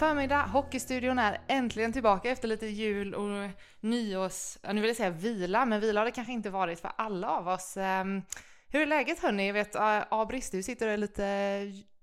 Förmiddag, 0.00 0.42
Hockeystudion 0.42 1.18
är 1.18 1.40
äntligen 1.48 1.92
tillbaka 1.92 2.30
efter 2.30 2.48
lite 2.48 2.66
jul 2.66 3.14
och 3.14 3.48
nyårs, 3.80 4.58
ja, 4.62 4.72
nu 4.72 4.80
vill 4.80 4.88
jag 4.88 4.96
säga 4.96 5.10
vila, 5.10 5.64
men 5.64 5.80
vila 5.80 6.00
har 6.00 6.04
det 6.04 6.10
kanske 6.10 6.32
inte 6.32 6.50
varit 6.50 6.80
för 6.80 6.90
alla 6.96 7.30
av 7.30 7.48
oss. 7.48 7.76
Ehm, 7.76 8.22
hur 8.68 8.82
är 8.82 8.86
läget 8.86 9.18
hörni? 9.18 9.46
Jag 9.46 9.54
vet 9.54 9.76
Abris, 10.10 10.50
du 10.50 10.62
sitter 10.62 10.86
och 10.86 10.92
är 10.92 10.96
lite 10.96 11.24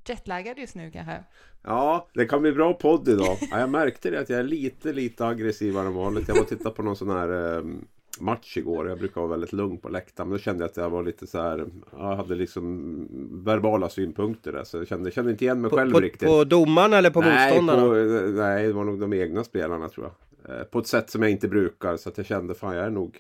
jetlaggad 0.08 0.60
just 0.60 0.76
nu 0.76 0.92
kanske? 0.92 1.23
Ja, 1.64 2.08
det 2.14 2.26
kan 2.26 2.42
bli 2.42 2.52
bra 2.52 2.73
podd 2.73 3.08
idag. 3.08 3.38
Ja, 3.52 3.60
jag 3.60 3.70
märkte 3.70 4.09
det 4.09 4.20
att 4.20 4.30
jag 4.30 4.40
är 4.40 4.44
lite, 4.44 4.94
lite 4.94 5.26
aggressivare 5.26 5.88
än 5.88 5.94
vanligt. 5.94 6.28
Jag 6.28 6.36
var 6.36 6.42
och 6.42 6.48
tittade 6.48 6.76
på 6.76 6.84
någon 6.84 6.95
sån 6.95 7.09
här 7.09 7.32
um 7.32 7.88
match 8.21 8.57
igår. 8.57 8.89
Jag 8.89 8.99
brukar 8.99 9.21
vara 9.21 9.31
väldigt 9.31 9.53
lugn 9.53 9.77
på 9.77 9.89
läktaren. 9.89 10.30
Men 10.30 10.38
då 10.38 10.41
kände 10.41 10.63
jag 10.63 10.70
att 10.70 10.77
jag 10.77 10.89
var 10.89 11.03
lite 11.03 11.28
så 11.28 11.42
här. 11.42 11.66
Jag 11.92 12.16
hade 12.16 12.36
liksom 12.36 13.08
verbala 13.45 13.89
synpunkter 13.89 14.52
där. 14.52 14.64
Så 14.64 14.78
jag 14.78 14.88
kände, 14.88 15.11
kände 15.11 15.31
inte 15.31 15.45
igen 15.45 15.61
mig 15.61 15.69
på, 15.69 15.78
själv 15.78 15.92
på, 15.92 16.00
riktigt. 16.00 16.27
På 16.27 16.44
domaren 16.44 16.94
eller 16.94 17.09
på 17.09 17.22
nej, 17.22 17.50
motståndarna? 17.50 17.81
På, 17.81 17.94
nej, 18.31 18.67
det 18.67 18.73
var 18.73 18.83
nog 18.83 19.00
de 19.00 19.14
egna 19.14 19.44
spelarna 19.44 19.89
tror 19.89 20.05
jag. 20.05 20.59
Eh, 20.59 20.64
på 20.64 20.80
ett 20.80 20.88
sätt 20.88 21.09
som 21.09 21.22
jag 21.22 21.31
inte 21.31 21.47
brukar. 21.47 21.97
Så 21.97 22.09
att 22.09 22.17
jag 22.17 22.27
kände 22.27 22.53
fan 22.53 22.75
jag 22.75 22.86
är 22.86 22.89
nog 22.89 23.19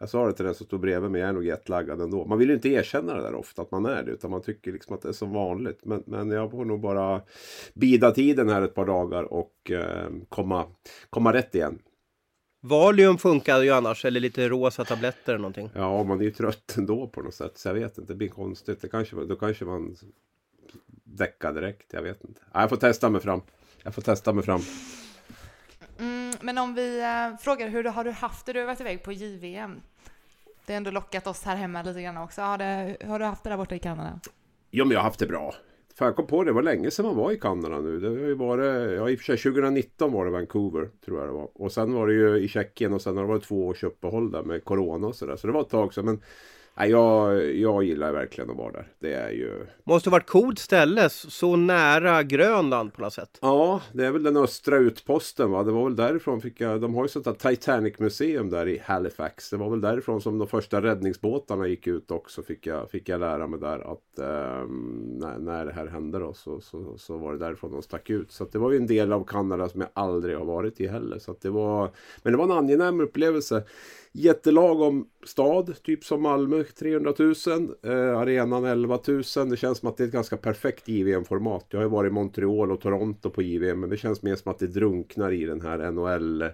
jag 0.00 0.08
sa 0.08 0.26
det 0.26 0.32
till 0.32 0.44
den 0.44 0.54
som 0.54 0.66
stod 0.66 0.80
bredvid 0.80 1.10
mig, 1.10 1.20
jag 1.20 1.28
är 1.28 1.32
nog 1.32 1.44
jetlaggad 1.44 2.00
ändå. 2.00 2.24
Man 2.24 2.38
vill 2.38 2.48
ju 2.48 2.54
inte 2.54 2.68
erkänna 2.68 3.14
det 3.14 3.22
där 3.22 3.34
ofta 3.34 3.62
att 3.62 3.70
man 3.70 3.86
är 3.86 4.02
det. 4.02 4.10
Utan 4.10 4.30
man 4.30 4.42
tycker 4.42 4.72
liksom 4.72 4.94
att 4.94 5.02
det 5.02 5.08
är 5.08 5.12
som 5.12 5.32
vanligt. 5.32 5.80
Men, 5.82 6.02
men 6.06 6.30
jag 6.30 6.50
får 6.50 6.64
nog 6.64 6.80
bara 6.80 7.22
bida 7.74 8.10
tiden 8.10 8.48
här 8.48 8.62
ett 8.62 8.74
par 8.74 8.86
dagar 8.86 9.32
och 9.32 9.70
eh, 9.70 10.10
komma, 10.28 10.64
komma 11.10 11.32
rätt 11.32 11.54
igen. 11.54 11.78
Valium 12.60 13.18
funkar 13.18 13.60
ju 13.60 13.70
annars, 13.70 14.04
eller 14.04 14.20
lite 14.20 14.48
rosa 14.48 14.84
tabletter 14.84 15.32
eller 15.32 15.42
någonting. 15.42 15.70
Ja, 15.74 16.02
man 16.02 16.20
är 16.20 16.24
ju 16.24 16.30
trött 16.30 16.74
ändå 16.76 17.06
på 17.06 17.22
något 17.22 17.34
sätt. 17.34 17.58
Så 17.58 17.68
jag 17.68 17.74
vet 17.74 17.98
inte, 17.98 18.12
det 18.12 18.16
blir 18.16 18.28
konstigt. 18.28 18.80
Det 18.82 18.88
kanske, 18.88 19.16
då 19.16 19.36
kanske 19.36 19.64
man 19.64 19.96
däckar 21.04 21.52
direkt, 21.52 21.92
jag 21.92 22.02
vet 22.02 22.24
inte. 22.24 22.40
jag 22.52 22.68
får 22.68 22.76
testa 22.76 23.10
mig 23.10 23.20
fram. 23.20 23.42
Jag 23.82 23.94
får 23.94 24.02
testa 24.02 24.32
mig 24.32 24.44
fram. 24.44 24.60
Mm, 25.98 26.34
men 26.40 26.58
om 26.58 26.74
vi 26.74 27.00
äh, 27.00 27.38
frågar 27.40 27.68
hur 27.68 27.84
har 27.84 28.04
du 28.04 28.10
haft 28.10 28.46
det? 28.46 28.52
Du 28.52 28.58
har 28.58 28.66
varit 28.66 28.80
iväg 28.80 29.02
på 29.02 29.12
JVM. 29.12 29.80
Det 30.66 30.72
har 30.72 30.76
ändå 30.76 30.90
lockat 30.90 31.26
oss 31.26 31.42
här 31.42 31.56
hemma 31.56 31.82
lite 31.82 32.02
grann 32.02 32.16
också. 32.16 32.42
Har, 32.42 32.58
det, 32.58 32.96
har 33.06 33.18
du 33.18 33.24
haft 33.24 33.44
det 33.44 33.50
där 33.50 33.56
borta 33.56 33.74
i 33.74 33.78
Kanada? 33.78 34.20
Jo, 34.70 34.84
men 34.84 34.92
jag 34.92 35.00
har 35.00 35.04
haft 35.04 35.18
det 35.18 35.26
bra. 35.26 35.54
För 36.00 36.06
jag 36.06 36.16
kom 36.16 36.26
på 36.26 36.44
det, 36.44 36.50
det 36.50 36.54
var 36.54 36.62
länge 36.62 36.90
sedan 36.90 37.06
man 37.06 37.16
var 37.16 37.32
i 37.32 37.36
Kanada 37.36 37.80
nu. 37.80 38.00
Det 38.00 38.08
har 38.08 38.16
ju 38.16 38.34
varit, 38.34 38.96
ja 38.96 39.10
i 39.10 39.14
och 39.14 39.18
för 39.18 39.24
sig 39.24 39.52
2019 39.52 40.12
var 40.12 40.24
det 40.24 40.30
Vancouver 40.30 40.88
tror 41.04 41.18
jag 41.18 41.28
det 41.28 41.32
var. 41.32 41.48
Och 41.54 41.72
sen 41.72 41.92
var 41.92 42.06
det 42.06 42.12
ju 42.12 42.38
i 42.38 42.48
Tjeckien 42.48 42.92
och 42.92 43.02
sen 43.02 43.16
har 43.16 43.24
det 43.24 43.28
varit 43.28 43.44
två 43.44 43.66
års 43.66 43.84
uppehåll 43.84 44.30
där 44.30 44.42
med 44.42 44.64
Corona 44.64 45.06
och 45.06 45.14
sådär. 45.14 45.36
Så 45.36 45.46
det 45.46 45.52
var 45.52 45.60
ett 45.60 45.68
tag 45.68 45.94
sedan. 45.94 46.04
Men 46.04 46.20
jag, 46.86 47.54
jag 47.56 47.84
gillar 47.84 48.12
verkligen 48.12 48.50
att 48.50 48.56
vara 48.56 48.72
där. 48.72 48.88
Det 48.98 49.12
är 49.12 49.30
ju... 49.30 49.66
Måste 49.84 50.10
varit 50.10 50.26
coolt 50.26 50.58
ställe, 50.58 51.08
så 51.08 51.56
nära 51.56 52.22
Grönland 52.22 52.92
på 52.94 53.02
något 53.02 53.12
sätt. 53.12 53.38
Ja, 53.40 53.80
det 53.92 54.06
är 54.06 54.10
väl 54.10 54.22
den 54.22 54.36
östra 54.36 54.76
utposten 54.76 55.50
va. 55.50 55.62
Det 55.62 55.72
var 55.72 55.84
väl 55.84 55.96
därifrån 55.96 56.40
fick 56.40 56.60
jag... 56.60 56.80
De 56.80 56.94
har 56.94 57.02
ju 57.02 57.08
sånt 57.08 57.24
där 57.24 57.32
Titanic-museum 57.32 58.50
där 58.50 58.68
i 58.68 58.82
Halifax. 58.84 59.50
Det 59.50 59.56
var 59.56 59.70
väl 59.70 59.80
därifrån 59.80 60.20
som 60.20 60.38
de 60.38 60.48
första 60.48 60.82
räddningsbåtarna 60.82 61.66
gick 61.66 61.86
ut 61.86 62.10
också. 62.10 62.42
Fick 62.42 62.66
jag, 62.66 62.90
fick 62.90 63.08
jag 63.08 63.20
lära 63.20 63.46
mig 63.46 63.60
där 63.60 63.92
att 63.92 64.18
um, 64.62 65.18
när, 65.20 65.38
när 65.38 65.66
det 65.66 65.72
här 65.72 65.86
hände 65.86 66.18
då 66.18 66.32
så, 66.34 66.60
så, 66.60 66.98
så 66.98 67.16
var 67.16 67.32
det 67.32 67.38
därifrån 67.38 67.72
de 67.72 67.82
stack 67.82 68.10
ut. 68.10 68.32
Så 68.32 68.44
det 68.44 68.58
var 68.58 68.70
ju 68.70 68.76
en 68.76 68.86
del 68.86 69.12
av 69.12 69.24
Kanada 69.24 69.68
som 69.68 69.80
jag 69.80 69.90
aldrig 69.92 70.38
har 70.38 70.44
varit 70.44 70.80
i 70.80 70.86
heller. 70.86 71.18
Så 71.18 71.36
det 71.40 71.50
var... 71.50 71.90
Men 72.22 72.32
det 72.32 72.36
var 72.36 72.44
en 72.44 72.50
angenäm 72.50 73.00
upplevelse 73.00 73.62
jättelagom 74.12 75.08
stad, 75.26 75.82
typ 75.82 76.04
som 76.04 76.22
Malmö 76.22 76.64
300 76.64 77.14
000. 77.18 77.34
Eh, 77.82 78.18
arenan 78.18 78.64
11 78.64 78.98
000. 79.08 79.22
Det 79.50 79.56
känns 79.56 79.78
som 79.78 79.88
att 79.88 79.96
det 79.96 80.04
är 80.04 80.06
ett 80.06 80.12
ganska 80.12 80.36
perfekt 80.36 80.88
JVM-format. 80.88 81.66
Jag 81.68 81.78
har 81.78 81.84
ju 81.84 81.90
varit 81.90 82.10
i 82.10 82.12
Montreal 82.12 82.72
och 82.72 82.80
Toronto 82.80 83.30
på 83.30 83.42
JVM 83.42 83.80
men 83.80 83.90
det 83.90 83.96
känns 83.96 84.22
mer 84.22 84.36
som 84.36 84.50
att 84.50 84.58
det 84.58 84.66
drunknar 84.66 85.32
i 85.32 85.44
den 85.44 85.60
här 85.60 85.90
NHL 85.90 86.44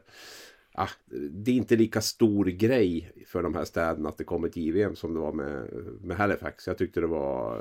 ah, 0.77 0.89
det 1.31 1.51
är 1.51 1.55
inte 1.55 1.77
lika 1.77 2.01
stor 2.01 2.45
grej 2.45 3.13
för 3.27 3.43
de 3.43 3.55
här 3.55 3.65
städerna 3.65 4.09
att 4.09 4.19
det 4.19 4.25
kommer 4.25 4.49
ett 4.49 4.57
JVM 4.57 4.97
som 4.97 5.15
det 5.15 5.21
var 5.21 5.33
med, 5.33 5.69
med 6.01 6.17
Halifax. 6.17 6.67
Jag 6.67 6.79
tyckte 6.79 7.01
det 7.01 7.07
var, 7.07 7.61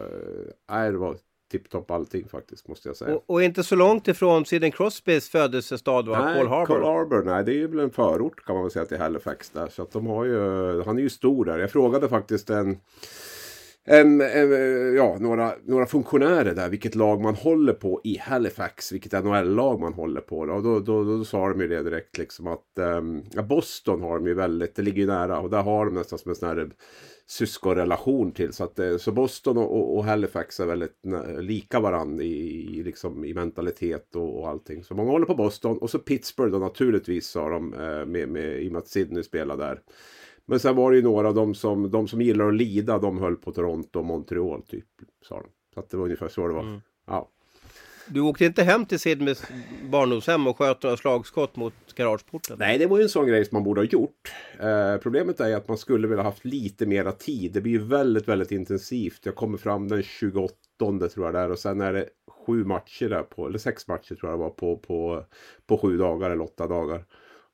eh, 0.68 0.92
det 0.92 0.98
var 0.98 1.18
tipptopp 1.52 1.92
allting 1.92 2.28
faktiskt 2.28 2.68
måste 2.68 2.90
jag 2.90 2.98
säga. 2.98 3.16
Och, 3.16 3.24
och, 3.28 3.44
inte 3.44 3.64
så 3.64 3.76
långt 3.76 4.08
ifrån 4.08 4.46
Sidney 4.46 4.72
Crosbys 4.72 5.30
födelsestad 5.30 6.08
va? 6.08 6.26
Nej, 6.26 6.38
Paul 6.38 6.48
Harbour. 6.48 6.66
Paul 6.66 6.84
Harbour, 6.84 7.24
nej 7.24 7.44
det 7.44 7.52
är 7.52 7.56
ju 7.56 7.68
väl 7.68 7.80
en 7.80 7.92
förort 7.92 8.46
kan 8.46 8.56
man 8.56 8.64
väl 8.64 8.72
säga 8.72 8.86
till 8.86 8.98
Halifax 8.98 9.50
där. 9.50 9.68
Så 9.68 9.82
att 9.82 9.92
de 9.92 10.08
har 10.08 10.26
ju, 10.26 10.84
han 10.84 10.98
är 10.98 11.02
ju 11.02 11.10
stor 11.10 11.46
där. 11.46 11.60
Jag 11.60 11.72
frågade 11.72 12.10
faktiskt 12.10 12.50
en 12.50 12.78
en, 13.88 14.22
en, 14.22 14.96
ja, 14.96 15.18
några, 15.20 15.54
några 15.66 15.86
funktionärer 15.86 16.56
där, 16.56 16.70
vilket 16.70 16.96
lag 16.96 17.22
man 17.22 17.36
håller 17.36 17.74
på 17.74 18.02
i 18.04 18.18
Halifax, 18.18 18.92
vilket 18.92 19.24
NHL-lag 19.24 19.80
man 19.80 19.94
håller 19.94 20.22
på. 20.22 20.40
Och 20.40 20.48
då, 20.48 20.62
då, 20.62 20.80
då, 20.80 21.18
då 21.18 21.26
sa 21.26 21.50
de 21.50 21.62
ju 21.62 21.68
det 21.68 21.84
direkt 21.84 22.18
liksom 22.18 22.48
att 22.48 22.66
um, 22.76 23.24
Boston 23.48 24.02
har 24.02 24.16
de 24.16 24.28
ju 24.28 24.34
väldigt, 24.34 24.76
det 24.76 24.82
ligger 24.82 25.02
ju 25.02 25.08
nära 25.08 25.40
och 25.40 25.50
där 25.50 25.62
har 25.62 25.86
de 25.86 25.96
nästan 25.96 26.20
som 26.20 26.30
en 26.30 26.36
sån 26.36 26.50
här 26.50 26.70
syskonrelation 27.28 28.32
till. 28.32 28.54
Så, 28.54 28.64
att, 28.64 28.80
eh, 28.80 28.98
så 28.98 29.12
Boston 29.12 29.58
och, 29.58 29.98
och 29.98 30.06
Halifax 30.06 30.60
är 30.60 30.66
väldigt 30.66 31.02
lika 31.40 31.80
varandra 31.80 32.24
i, 32.24 32.84
liksom, 32.84 33.26
i 33.26 33.34
mentalitet 33.34 34.16
och, 34.16 34.40
och 34.40 34.50
allting. 34.50 34.84
Så 34.84 34.96
många 34.96 35.12
håller 35.12 35.26
på 35.26 35.36
Boston 35.36 35.78
och 35.78 35.90
så 35.90 36.00
Pittsburgh 36.00 36.52
då 36.52 36.60
naturligtvis 36.60 37.28
sa 37.28 37.50
de 37.50 37.74
eh, 37.74 38.06
med, 38.06 38.30
med, 38.30 38.64
i 38.64 38.68
och 38.68 38.72
med 38.72 38.80
att 38.80 38.88
Sydney 38.88 39.24
spelar 39.24 39.58
där. 39.58 39.82
Men 40.46 40.60
sen 40.60 40.76
var 40.76 40.92
det 40.92 40.98
ju 40.98 41.04
några 41.04 41.28
av 41.28 41.36
dem 41.36 41.56
som, 41.56 41.92
de 41.92 42.08
som 42.08 42.22
gillar 42.22 42.48
att 42.48 42.56
lida, 42.56 42.98
de 42.98 43.18
höll 43.18 43.36
på 43.36 43.52
Toronto 43.52 44.00
och 44.00 44.06
Montreal 44.06 44.62
typ. 44.62 44.86
Sa 45.22 45.36
de. 45.36 45.50
Så 45.74 45.80
att 45.80 45.90
det 45.90 45.98
var 45.98 46.04
ungefär 46.04 46.28
så 46.28 46.48
det 46.48 46.54
var. 46.54 46.64
Mm. 46.64 46.82
Ja. 47.08 47.32
Du 48.08 48.22
åkte 48.22 48.46
inte 48.46 48.64
hem 48.64 48.86
till 48.86 49.00
Sidneys 49.00 49.44
barndomshem 49.90 50.48
och 50.48 50.58
sköt 50.58 50.84
några 50.84 50.98
slagskott 50.98 51.56
mot 51.56 51.74
garageporten? 51.96 52.56
Nej, 52.60 52.78
det 52.78 52.88
var 52.88 52.98
ju 52.98 53.04
en 53.04 53.10
sån 53.10 53.28
grej 53.28 53.46
som 53.46 53.56
man 53.56 53.64
borde 53.64 53.82
ha 53.82 53.86
gjort. 53.86 54.34
Eh, 54.60 54.98
problemet 54.98 55.40
är 55.40 55.56
att 55.56 55.68
man 55.68 55.78
skulle 55.78 56.08
vilja 56.08 56.24
haft 56.24 56.46
lite 56.46 56.86
mera 56.86 57.12
tid. 57.12 57.54
Det 57.54 57.62
blir 57.62 57.72
ju 57.72 57.84
väldigt, 57.84 58.28
väldigt 58.28 58.52
intensivt. 58.52 59.20
Jag 59.24 59.36
kommer 59.36 59.58
fram 59.58 59.88
den 59.88 60.04
28 60.04 60.54
tror 61.14 61.26
jag 61.26 61.34
där 61.34 61.52
och 61.52 61.60
sen 61.60 61.82
är 61.82 61.94
det 61.94 62.10
sju 62.46 62.66
matcher 62.66 63.10
där 63.10 63.24
på, 63.24 63.48
eller 63.48 63.60
sex 63.60 63.88
matcher 63.88 64.16
tror 64.16 64.32
jag 64.32 64.40
det 64.40 64.44
var 64.44 64.50
på, 64.50 64.78
på, 64.78 65.26
på 65.68 65.78
sju 65.78 65.98
dagar 65.98 66.30
eller 66.30 66.44
åtta 66.44 66.68
dagar. 66.68 67.06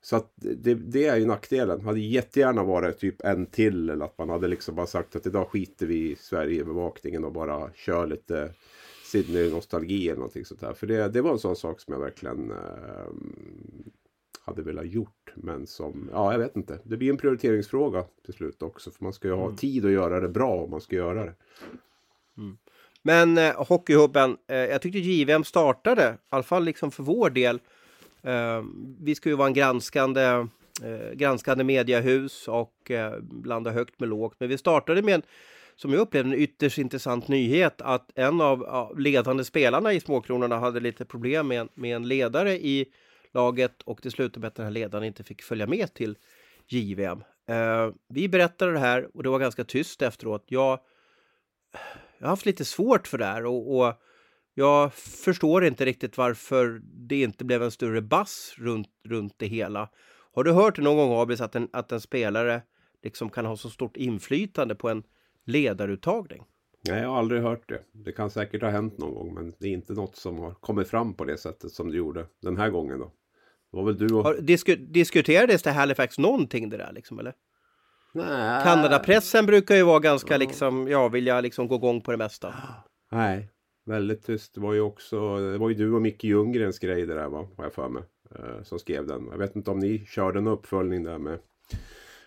Så 0.03 0.15
att 0.15 0.33
det, 0.35 0.73
det 0.73 1.07
är 1.07 1.17
ju 1.17 1.25
nackdelen. 1.25 1.79
Det 1.79 1.85
hade 1.85 1.99
jättegärna 1.99 2.63
varit 2.63 2.99
typ 2.99 3.21
en 3.25 3.45
till 3.45 3.89
eller 3.89 4.05
att 4.05 4.17
man 4.17 4.29
hade 4.29 4.47
liksom 4.47 4.75
bara 4.75 4.87
sagt 4.87 5.15
att 5.15 5.25
idag 5.25 5.47
skiter 5.47 5.85
vi 5.85 6.11
i 6.11 6.15
Sverigebevakningen 6.15 7.23
och 7.23 7.31
bara 7.31 7.69
kör 7.73 8.07
lite 8.07 8.53
Sydney-nostalgi 9.11 10.05
eller 10.05 10.15
någonting 10.15 10.45
sånt 10.45 10.61
där. 10.61 10.73
För 10.73 10.87
det, 10.87 11.09
det 11.09 11.21
var 11.21 11.31
en 11.31 11.39
sån 11.39 11.55
sak 11.55 11.81
som 11.81 11.93
jag 11.93 12.01
verkligen 12.01 12.51
eh, 12.51 12.57
hade 14.45 14.61
velat 14.61 14.87
gjort. 14.87 15.33
Men 15.35 15.67
som, 15.67 16.09
ja 16.13 16.31
jag 16.31 16.39
vet 16.39 16.55
inte. 16.55 16.79
Det 16.83 16.97
blir 16.97 17.09
en 17.09 17.17
prioriteringsfråga 17.17 18.05
till 18.25 18.33
slut 18.33 18.61
också. 18.61 18.91
För 18.91 19.03
man 19.03 19.13
ska 19.13 19.27
ju 19.27 19.33
ha 19.33 19.45
mm. 19.45 19.55
tid 19.55 19.85
att 19.85 19.91
göra 19.91 20.19
det 20.19 20.29
bra 20.29 20.51
om 20.51 20.69
man 20.69 20.81
ska 20.81 20.95
göra 20.95 21.25
det. 21.25 21.33
Mm. 22.37 22.57
Men 23.01 23.37
eh, 23.37 23.67
Hockeyhubben, 23.67 24.37
eh, 24.47 24.57
jag 24.57 24.81
tyckte 24.81 24.99
JVM 24.99 25.43
startade, 25.43 26.09
i 26.13 26.17
alla 26.29 26.43
fall 26.43 26.63
liksom 26.63 26.91
för 26.91 27.03
vår 27.03 27.29
del. 27.29 27.59
Eh, 28.23 28.63
vi 28.99 29.15
ska 29.15 29.29
ju 29.29 29.35
vara 29.35 29.47
en 29.47 29.53
granskande, 29.53 30.21
eh, 30.83 31.13
granskande 31.13 31.63
mediehus 31.63 32.47
och 32.47 32.91
eh, 32.91 33.19
blanda 33.21 33.71
högt 33.71 33.99
med 33.99 34.09
lågt. 34.09 34.35
Men 34.39 34.49
vi 34.49 34.57
startade 34.57 35.01
med 35.01 35.15
en 35.15 35.21
som 35.81 35.93
jag 35.93 35.99
upplevde 35.99 36.29
en 36.29 36.41
ytterst 36.41 36.77
intressant 36.77 37.27
nyhet 37.27 37.81
att 37.81 38.11
en 38.15 38.41
av 38.41 38.99
ledande 38.99 39.43
spelarna 39.43 39.93
i 39.93 39.99
Småkronorna 39.99 40.59
hade 40.59 40.79
lite 40.79 41.05
problem 41.05 41.47
med, 41.47 41.69
med 41.73 41.95
en 41.95 42.07
ledare 42.07 42.53
i 42.53 42.85
laget 43.33 43.81
och 43.81 43.99
det 44.03 44.11
slutade 44.11 44.39
med 44.39 44.47
att 44.47 44.55
den 44.55 44.65
här 44.65 44.71
ledaren 44.71 45.03
inte 45.03 45.23
fick 45.23 45.41
följa 45.41 45.67
med 45.67 45.93
till 45.93 46.17
JVM. 46.67 47.23
Eh, 47.49 47.89
vi 48.09 48.29
berättade 48.29 48.71
det 48.71 48.79
här 48.79 49.09
och 49.13 49.23
det 49.23 49.29
var 49.29 49.39
ganska 49.39 49.63
tyst 49.63 50.01
efteråt. 50.01 50.45
Jag, 50.47 50.79
jag 52.17 52.27
har 52.27 52.29
haft 52.29 52.45
lite 52.45 52.65
svårt 52.65 53.07
för 53.07 53.17
det 53.17 53.25
här 53.25 53.45
och, 53.45 53.77
och 53.77 53.93
jag 54.53 54.93
förstår 54.93 55.65
inte 55.65 55.85
riktigt 55.85 56.17
varför 56.17 56.81
det 56.83 57.21
inte 57.21 57.45
blev 57.45 57.63
en 57.63 57.71
större 57.71 58.01
bass 58.01 58.53
runt, 58.57 58.89
runt 59.03 59.33
det 59.37 59.47
hela. 59.47 59.89
Har 60.33 60.43
du 60.43 60.51
hört 60.51 60.77
någon 60.77 61.09
gång 61.09 61.21
Abis 61.21 61.41
att 61.41 61.55
en, 61.55 61.69
att 61.73 61.91
en 61.91 62.01
spelare 62.01 62.61
liksom 63.03 63.29
kan 63.29 63.45
ha 63.45 63.57
så 63.57 63.69
stort 63.69 63.97
inflytande 63.97 64.75
på 64.75 64.89
en 64.89 65.03
ledaruttagning? 65.45 66.43
Nej, 66.89 67.01
jag 67.01 67.09
har 67.09 67.17
aldrig 67.17 67.41
hört 67.41 67.69
det. 67.69 67.81
Det 67.91 68.11
kan 68.11 68.29
säkert 68.29 68.61
ha 68.61 68.69
hänt 68.69 68.97
någon 68.97 69.13
gång, 69.13 69.33
men 69.33 69.53
det 69.59 69.67
är 69.67 69.71
inte 69.71 69.93
något 69.93 70.15
som 70.15 70.39
har 70.39 70.51
kommit 70.53 70.87
fram 70.87 71.13
på 71.13 71.25
det 71.25 71.37
sättet 71.37 71.71
som 71.71 71.91
det 71.91 71.97
gjorde 71.97 72.25
den 72.41 72.57
här 72.57 72.69
gången 72.69 72.99
då. 72.99 73.05
Det 73.71 73.77
var 73.77 73.83
väl 73.83 73.97
du 73.97 74.15
och... 74.15 74.23
Har, 74.23 74.33
disku, 74.33 74.75
diskuterades 74.75 75.63
det 75.63 75.71
Halifax 75.71 76.17
någonting 76.17 76.69
det 76.69 76.77
där 76.77 76.91
liksom 76.93 77.19
eller? 77.19 77.33
Nej. 78.13 78.63
Kanadapressen 78.63 79.45
brukar 79.45 79.75
ju 79.75 79.83
vara 79.83 79.99
ganska 79.99 80.37
liksom, 80.37 80.87
ja, 80.87 81.07
vilja 81.07 81.41
liksom 81.41 81.67
gå 81.67 81.75
igång 81.75 82.01
på 82.01 82.11
det 82.11 82.17
mesta. 82.17 82.53
Nej, 83.11 83.49
väldigt 83.85 84.25
tyst. 84.25 84.55
Det 84.55 84.61
var 84.61 84.73
ju 84.73 84.81
också, 84.81 85.37
det 85.37 85.57
var 85.57 85.69
ju 85.69 85.75
du 85.75 85.93
och 85.93 86.01
Micke 86.01 86.23
Ljunggrens 86.23 86.79
grej 86.79 87.05
det 87.05 87.13
där 87.13 87.29
va, 87.29 87.47
har 87.57 87.63
jag 87.63 87.73
för 87.73 87.89
mig. 87.89 88.03
Eh, 88.35 88.63
som 88.63 88.79
skrev 88.79 89.07
den. 89.07 89.27
Jag 89.31 89.37
vet 89.37 89.55
inte 89.55 89.71
om 89.71 89.79
ni 89.79 90.05
körde 90.05 90.39
en 90.39 90.47
uppföljning 90.47 91.03
där 91.03 91.17
med 91.17 91.39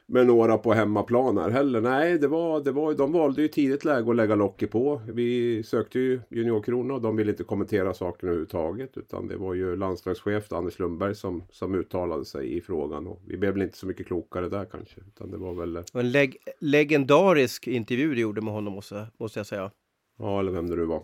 med 0.06 0.27
några 0.27 0.59
på 0.59 0.73
hemmaplan 0.73 1.39
här 1.39 1.51
heller. 1.51 1.81
Nej, 1.81 2.19
det 2.19 2.29
var, 2.29 2.61
det 2.61 2.73
var, 2.73 2.95
de 2.95 3.12
valde 3.12 3.43
ju 3.43 3.49
tidigt 3.49 3.85
läge 3.85 4.11
att 4.11 4.17
lägga 4.17 4.35
locket 4.35 4.71
på. 4.71 5.01
Vi 5.06 5.62
sökte 5.62 5.99
ju 5.99 6.21
juniorkrona 6.29 6.95
och 6.95 7.01
de 7.01 7.17
ville 7.17 7.31
inte 7.31 7.45
kommentera 7.45 7.95
saken 7.95 8.29
överhuvudtaget. 8.29 8.97
Utan 8.97 9.29
det 9.29 9.37
var 9.37 9.55
ju 9.55 9.77
landslagschef 9.77 10.53
Anders 10.53 10.79
Lundberg 10.79 11.15
som, 11.15 11.43
som 11.51 11.75
uttalade 11.75 12.25
sig 12.25 12.56
i 12.56 12.61
frågan. 12.61 13.06
Och 13.06 13.23
vi 13.27 13.37
blev 13.37 13.53
väl 13.53 13.62
inte 13.62 13.79
så 13.79 13.87
mycket 13.87 14.06
klokare 14.06 14.49
där 14.49 14.65
kanske. 14.65 15.01
Utan 15.01 15.31
det 15.31 15.37
var 15.37 15.55
väl... 15.55 15.83
En 15.93 16.11
leg 16.11 16.37
legendarisk 16.61 17.67
intervju 17.67 18.15
du 18.15 18.21
gjorde 18.21 18.41
med 18.41 18.55
honom 18.55 18.73
måste, 18.73 19.06
måste 19.19 19.39
jag 19.39 19.47
säga. 19.47 19.71
Ja, 20.19 20.41
eller 20.41 20.53
vem 20.53 20.71
det 20.71 20.77
nu 20.77 20.85
var. 20.85 21.03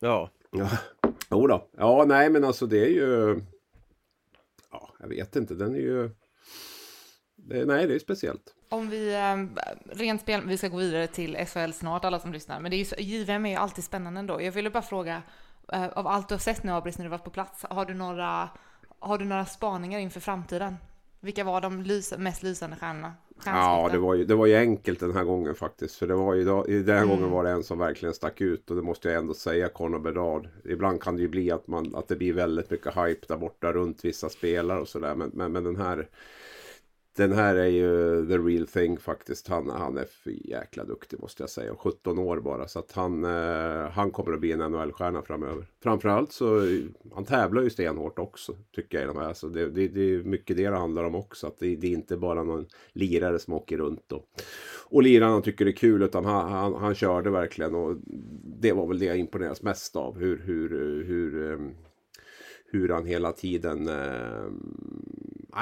Ja. 0.00 0.30
Ja, 0.50 0.68
jo 1.30 1.46
då. 1.46 1.68
Ja, 1.76 2.04
nej 2.08 2.30
men 2.30 2.44
alltså 2.44 2.66
det 2.66 2.84
är 2.84 2.90
ju... 2.90 3.40
Ja, 4.70 4.94
jag 5.00 5.08
vet 5.08 5.36
inte. 5.36 5.54
Den 5.54 5.74
är 5.74 5.80
ju... 5.80 6.10
Det, 7.48 7.64
nej, 7.64 7.86
det 7.86 7.94
är 7.94 7.98
speciellt. 7.98 8.54
Om 8.68 8.88
vi, 8.90 9.14
eh, 9.14 9.62
rent 9.96 10.20
spel, 10.20 10.40
vi 10.46 10.58
ska 10.58 10.68
gå 10.68 10.76
vidare 10.76 11.06
till 11.06 11.36
SHL 11.46 11.72
snart, 11.72 12.04
alla 12.04 12.18
som 12.20 12.32
lyssnar, 12.32 12.60
men 12.60 12.70
det 12.70 12.76
är 12.76 13.00
ju, 13.00 13.04
JVM 13.18 13.46
är 13.46 13.50
ju 13.50 13.56
alltid 13.56 13.84
spännande 13.84 14.20
ändå. 14.20 14.42
Jag 14.42 14.52
ville 14.52 14.70
bara 14.70 14.82
fråga, 14.82 15.22
eh, 15.72 15.88
av 15.88 16.06
allt 16.06 16.28
du 16.28 16.34
har 16.34 16.40
sett 16.40 16.62
nu 16.64 16.72
Abris 16.72 16.98
när 16.98 17.04
du 17.04 17.10
varit 17.10 17.24
på 17.24 17.30
plats, 17.30 17.64
har 17.70 17.84
du 17.84 17.94
några, 17.94 18.48
har 18.98 19.18
du 19.18 19.24
några 19.24 19.46
spaningar 19.46 19.98
inför 19.98 20.20
framtiden? 20.20 20.76
Vilka 21.20 21.44
var 21.44 21.60
de 21.60 21.82
lys, 21.82 22.14
mest 22.18 22.42
lysande 22.42 22.76
stjärnorna? 22.76 23.12
Ja, 23.44 23.88
det 23.92 23.98
var, 23.98 24.14
ju, 24.14 24.24
det 24.24 24.34
var 24.34 24.46
ju 24.46 24.56
enkelt 24.56 25.00
den 25.00 25.16
här 25.16 25.24
gången 25.24 25.54
faktiskt. 25.54 25.96
För 25.96 26.06
det 26.06 26.14
var 26.14 26.34
ju, 26.34 26.44
den 26.44 26.96
här 26.96 27.02
Mm. 27.02 27.08
gången 27.08 27.30
var 27.30 27.44
det 27.44 27.50
en 27.50 27.64
som 27.64 27.78
verkligen 27.78 28.14
stack 28.14 28.40
ut. 28.40 28.70
Och 28.70 28.76
det 28.76 28.82
måste 28.82 29.08
jag 29.08 29.18
ändå 29.18 29.34
säga, 29.34 29.68
Conor 29.68 29.98
Bedard. 29.98 30.48
Ibland 30.64 31.02
kan 31.02 31.16
det 31.16 31.22
ju 31.22 31.28
bli 31.28 31.50
att, 31.50 31.66
man, 31.66 31.94
att 31.94 32.08
det 32.08 32.16
blir 32.16 32.32
väldigt 32.32 32.70
mycket 32.70 32.96
hype 32.96 33.26
där 33.28 33.36
borta 33.36 33.72
runt 33.72 34.04
vissa 34.04 34.28
spelare 34.28 34.80
och 34.80 34.88
sådär. 34.88 35.14
Men, 35.14 35.30
men, 35.34 35.52
men 35.52 35.64
den 35.64 35.76
här... 35.76 36.08
Den 37.16 37.32
här 37.32 37.56
är 37.56 37.66
ju 37.66 38.26
the 38.26 38.38
real 38.38 38.66
thing 38.66 38.98
faktiskt. 38.98 39.48
Han, 39.48 39.70
han 39.70 39.98
är 39.98 40.04
för 40.04 40.30
jäkla 40.30 40.84
duktig 40.84 41.20
måste 41.20 41.42
jag 41.42 41.50
säga. 41.50 41.72
Och 41.72 41.80
17 41.80 42.18
år 42.18 42.40
bara. 42.40 42.68
Så 42.68 42.78
att 42.78 42.92
han, 42.92 43.24
eh, 43.24 43.90
han 43.90 44.10
kommer 44.10 44.32
att 44.32 44.40
bli 44.40 44.52
en 44.52 44.58
NHL-stjärna 44.58 45.22
framöver. 45.22 45.66
Framförallt 45.82 46.32
så 46.32 46.60
han 47.14 47.24
tävlar 47.24 47.62
ju 47.62 47.70
stenhårt 47.70 48.18
också. 48.18 48.56
Tycker 48.74 48.98
jag. 48.98 49.04
i 49.04 49.06
de 49.06 49.16
här. 49.16 49.34
Så 49.34 49.48
det, 49.48 49.70
det, 49.70 49.88
det 49.88 50.00
är 50.00 50.22
mycket 50.24 50.56
det 50.56 50.70
det 50.70 50.76
handlar 50.76 51.04
om 51.04 51.14
också. 51.14 51.46
Att 51.46 51.58
det, 51.58 51.76
det 51.76 51.86
är 51.86 51.92
inte 51.92 52.16
bara 52.16 52.44
någon 52.44 52.66
lirare 52.92 53.38
som 53.38 53.54
åker 53.54 53.78
runt 53.78 54.12
och, 54.12 54.24
och 54.84 55.02
lirarna 55.02 55.40
tycker 55.40 55.64
det 55.64 55.70
är 55.70 55.76
kul. 55.76 56.02
Utan 56.02 56.24
han, 56.24 56.52
han, 56.52 56.74
han 56.74 56.94
körde 56.94 57.30
verkligen. 57.30 57.74
Och 57.74 57.96
det 58.60 58.72
var 58.72 58.86
väl 58.86 58.98
det 58.98 59.06
jag 59.06 59.18
imponeras 59.18 59.62
mest 59.62 59.96
av. 59.96 60.18
Hur, 60.18 60.38
hur, 60.38 60.68
hur, 61.04 61.52
eh, 61.52 61.58
hur 62.72 62.88
han 62.88 63.06
hela 63.06 63.32
tiden 63.32 63.88
eh, 63.88 64.50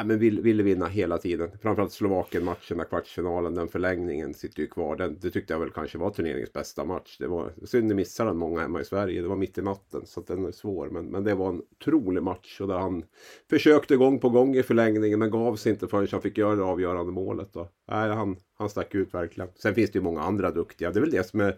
men 0.04 0.18
vill, 0.18 0.40
ville 0.40 0.62
vinna 0.62 0.86
hela 0.86 1.18
tiden. 1.18 1.50
Framförallt 1.62 1.92
Slovakien-matchen, 1.92 2.84
kvartsfinalen, 2.88 3.54
den 3.54 3.68
förlängningen 3.68 4.34
sitter 4.34 4.60
ju 4.60 4.66
kvar. 4.66 4.96
Den, 4.96 5.18
det 5.20 5.30
tyckte 5.30 5.52
jag 5.52 5.60
väl 5.60 5.70
kanske 5.70 5.98
var 5.98 6.10
turneringens 6.10 6.52
bästa 6.52 6.84
match. 6.84 7.16
Det 7.18 7.26
var 7.26 7.52
synd 7.64 7.88
ni 7.88 7.94
missade 7.94 8.30
den 8.30 8.36
många 8.36 8.60
hemma 8.60 8.80
i 8.80 8.84
Sverige. 8.84 9.22
Det 9.22 9.28
var 9.28 9.36
mitt 9.36 9.58
i 9.58 9.62
natten 9.62 10.02
så 10.06 10.20
att 10.20 10.26
den 10.26 10.44
är 10.44 10.52
svår. 10.52 10.90
Men, 10.90 11.06
men 11.06 11.24
det 11.24 11.34
var 11.34 11.48
en 11.48 11.62
otrolig 11.70 12.22
match 12.22 12.60
och 12.60 12.68
där 12.68 12.78
han 12.78 13.04
försökte 13.50 13.96
gång 13.96 14.18
på 14.18 14.28
gång 14.28 14.56
i 14.56 14.62
förlängningen 14.62 15.18
men 15.18 15.30
gav 15.30 15.56
sig 15.56 15.72
inte 15.72 15.88
förrän 15.88 16.08
han 16.10 16.22
fick 16.22 16.38
göra 16.38 16.56
det 16.56 16.62
avgörande 16.62 17.12
målet. 17.12 17.52
Då. 17.52 17.68
Nej, 17.90 18.10
han, 18.10 18.36
han 18.54 18.68
stack 18.68 18.94
ut 18.94 19.14
verkligen. 19.14 19.50
Sen 19.54 19.74
finns 19.74 19.90
det 19.90 19.98
ju 19.98 20.02
många 20.02 20.20
andra 20.20 20.50
duktiga. 20.50 20.90
Det 20.90 20.98
är 20.98 21.00
väl 21.00 21.10
det 21.10 21.26
som 21.26 21.40
är, 21.40 21.56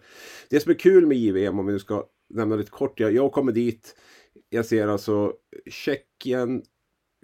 det 0.49 0.59
som 0.59 0.69
är 0.69 0.75
kul 0.75 1.05
med 1.05 1.17
JVM 1.17 1.59
om 1.59 1.65
vi 1.65 1.73
nu 1.73 1.79
ska 1.79 2.05
nämna 2.29 2.55
lite 2.55 2.71
kort. 2.71 2.99
Jag, 2.99 3.13
jag 3.13 3.31
kommer 3.31 3.51
dit. 3.51 3.95
Jag 4.49 4.65
ser 4.65 4.87
alltså 4.87 5.33
Tjeckien, 5.65 6.63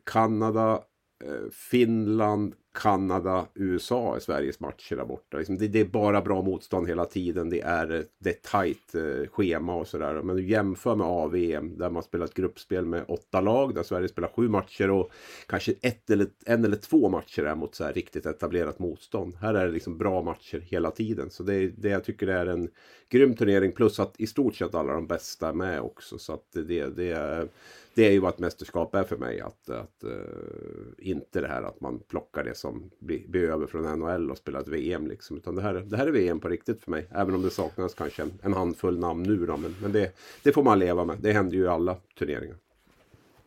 Kanada, 0.06 0.84
eh, 1.26 1.50
Finland, 1.52 2.56
Kanada, 2.74 3.48
USA 3.54 4.16
är 4.16 4.20
Sveriges 4.20 4.60
matcher 4.60 4.96
där 4.96 5.06
borta. 5.06 5.38
Liksom 5.38 5.58
det, 5.58 5.68
det 5.68 5.80
är 5.80 5.86
bara 5.86 6.22
bra 6.22 6.42
motstånd 6.42 6.88
hela 6.88 7.06
tiden. 7.06 7.50
Det 7.50 7.62
är, 7.62 8.06
det 8.20 8.30
är 8.30 8.50
tajt 8.52 8.96
eh, 8.96 9.30
schema 9.32 9.76
och 9.76 9.88
sådär. 9.88 10.22
Men 10.22 10.36
du 10.36 10.48
jämför 10.48 10.96
med 10.96 11.08
AVM 11.08 11.78
där 11.78 11.90
man 11.90 12.04
spelar 12.04 12.26
ett 12.26 12.34
gruppspel 12.34 12.86
med 12.86 13.06
åtta 13.08 13.42
lag. 13.42 13.76
Där 13.76 13.84
Sverige 13.84 14.08
spelar 14.08 14.30
sju 14.36 14.50
matcher 14.50 14.90
och 14.90 15.12
kanske 15.48 15.74
ett 15.82 16.10
eller, 16.10 16.28
en 16.46 16.66
eller 16.66 16.78
två 16.78 17.10
matcher 17.10 17.44
är 17.44 17.56
mot 17.56 17.76
så 17.76 17.84
här 17.84 17.94
riktigt 17.94 18.26
etablerat 18.26 18.80
motstånd. 18.80 19.36
Här 19.42 19.54
är 19.54 19.66
det 19.66 19.72
liksom 19.72 19.98
bra 19.98 20.22
matcher 20.22 20.60
hela 20.60 20.92
tiden. 20.92 21.30
Så 21.30 21.44
det 21.44 21.56
är 21.56 21.74
det 21.78 21.90
jag 21.90 22.04
tycker 22.04 22.28
är 22.28 22.46
en 22.46 22.70
grym 23.10 23.36
turnering. 23.36 23.72
Plus 23.72 24.00
att 24.00 24.20
i 24.20 24.28
stort 24.28 24.56
sett 24.56 24.76
alla 24.76 24.94
de 24.94 25.08
bästa 25.08 25.50
är 25.50 25.54
med 25.54 25.82
också. 25.82 26.18
Så 26.18 26.34
att 26.34 26.52
det, 26.54 26.90
det, 26.90 27.12
är, 27.12 27.48
det 28.00 28.08
är 28.08 28.12
ju 28.12 28.20
vad 28.20 28.34
ett 28.34 28.40
mästerskap 28.40 28.96
är 28.96 29.04
för 29.04 29.18
mig. 29.18 29.42
Att, 29.42 29.70
att 29.70 30.04
uh, 30.04 30.12
inte 30.98 31.42
det 31.42 31.48
här 31.48 31.62
att 31.62 31.82
man 31.82 32.00
plockar 32.00 32.44
det 32.44 32.56
som 32.56 32.92
blir, 33.00 33.28
blir 33.28 33.50
över 33.50 33.68
från 33.68 34.00
NHL 34.00 34.32
och 34.32 34.38
spelar 34.38 34.60
ett 34.60 34.68
VM. 34.68 35.08
Liksom. 35.08 35.38
Utan 35.38 35.56
det 35.56 35.62
här, 35.62 35.74
det 35.74 35.98
här 35.98 36.08
är 36.08 36.12
VM 36.12 36.40
på 36.40 36.50
riktigt 36.50 36.84
för 36.84 36.92
mig. 36.92 37.08
Även 37.12 37.36
om 37.36 37.42
det 37.42 37.50
saknas 37.50 37.94
kanske 37.94 38.22
en, 38.22 38.32
en 38.42 38.54
handfull 38.54 39.00
namn 39.00 39.24
nu. 39.24 39.46
Då, 39.46 39.58
men 39.58 39.76
men 39.82 39.92
det, 39.92 40.18
det 40.44 40.52
får 40.52 40.64
man 40.64 40.80
leva 40.80 41.06
med. 41.06 41.18
Det 41.22 41.32
händer 41.32 41.58
ju 41.58 41.64
i 41.64 41.68
alla 41.68 41.98
turneringar. 42.20 42.58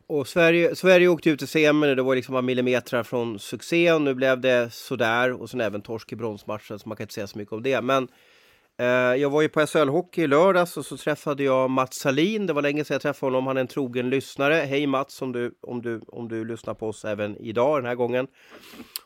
Och 0.07 0.29
Sverige, 0.29 0.75
Sverige 0.75 1.09
åkte 1.09 1.31
ut 1.31 1.43
i 1.43 1.47
semin, 1.47 1.97
det 1.97 2.03
var 2.03 2.15
liksom 2.17 2.33
bara 2.33 2.43
millimeter 2.43 3.03
från 3.03 3.39
succé 3.39 3.93
och 3.93 4.03
Nu 4.03 4.15
blev 4.15 4.41
det 4.41 4.73
sådär 4.73 5.33
och 5.33 5.51
sen 5.51 5.61
även 5.61 5.83
torsk 5.83 6.13
i 6.13 6.17
bronsmatchen 6.17 6.79
så 6.79 6.89
man 6.89 6.97
kan 6.97 7.05
inte 7.05 7.15
säga 7.15 7.27
så 7.27 7.39
mycket 7.39 7.53
om 7.53 7.63
det. 7.63 7.81
Men 7.81 8.09
Eh, 8.79 8.87
jag 9.21 9.31
var 9.31 9.43
ju 9.43 9.49
på 9.49 9.61
SHL-hockey 9.61 10.23
i 10.23 10.27
lördags 10.27 10.77
och 10.77 10.87
så 10.87 10.97
träffade 10.97 11.43
jag 11.43 11.71
Mats 11.71 11.97
Salin. 11.97 12.47
Det 12.47 12.53
var 12.53 12.63
länge 12.63 12.85
sedan 12.85 12.95
jag 12.95 13.03
träffade 13.03 13.33
honom. 13.33 13.47
Han 13.47 13.57
är 13.57 13.61
en 13.61 13.67
trogen 13.67 14.11
lyssnare. 14.11 14.55
Hej 14.55 14.87
Mats 14.87 15.23
om 15.23 15.33
du, 15.33 15.55
om 15.61 15.83
du, 15.83 16.01
om 16.07 16.29
du 16.29 16.45
lyssnar 16.45 16.75
på 16.75 16.89
oss 16.89 17.05
även 17.05 17.37
idag 17.37 17.79
den 17.79 17.87
här 17.87 17.95
gången. 17.95 18.27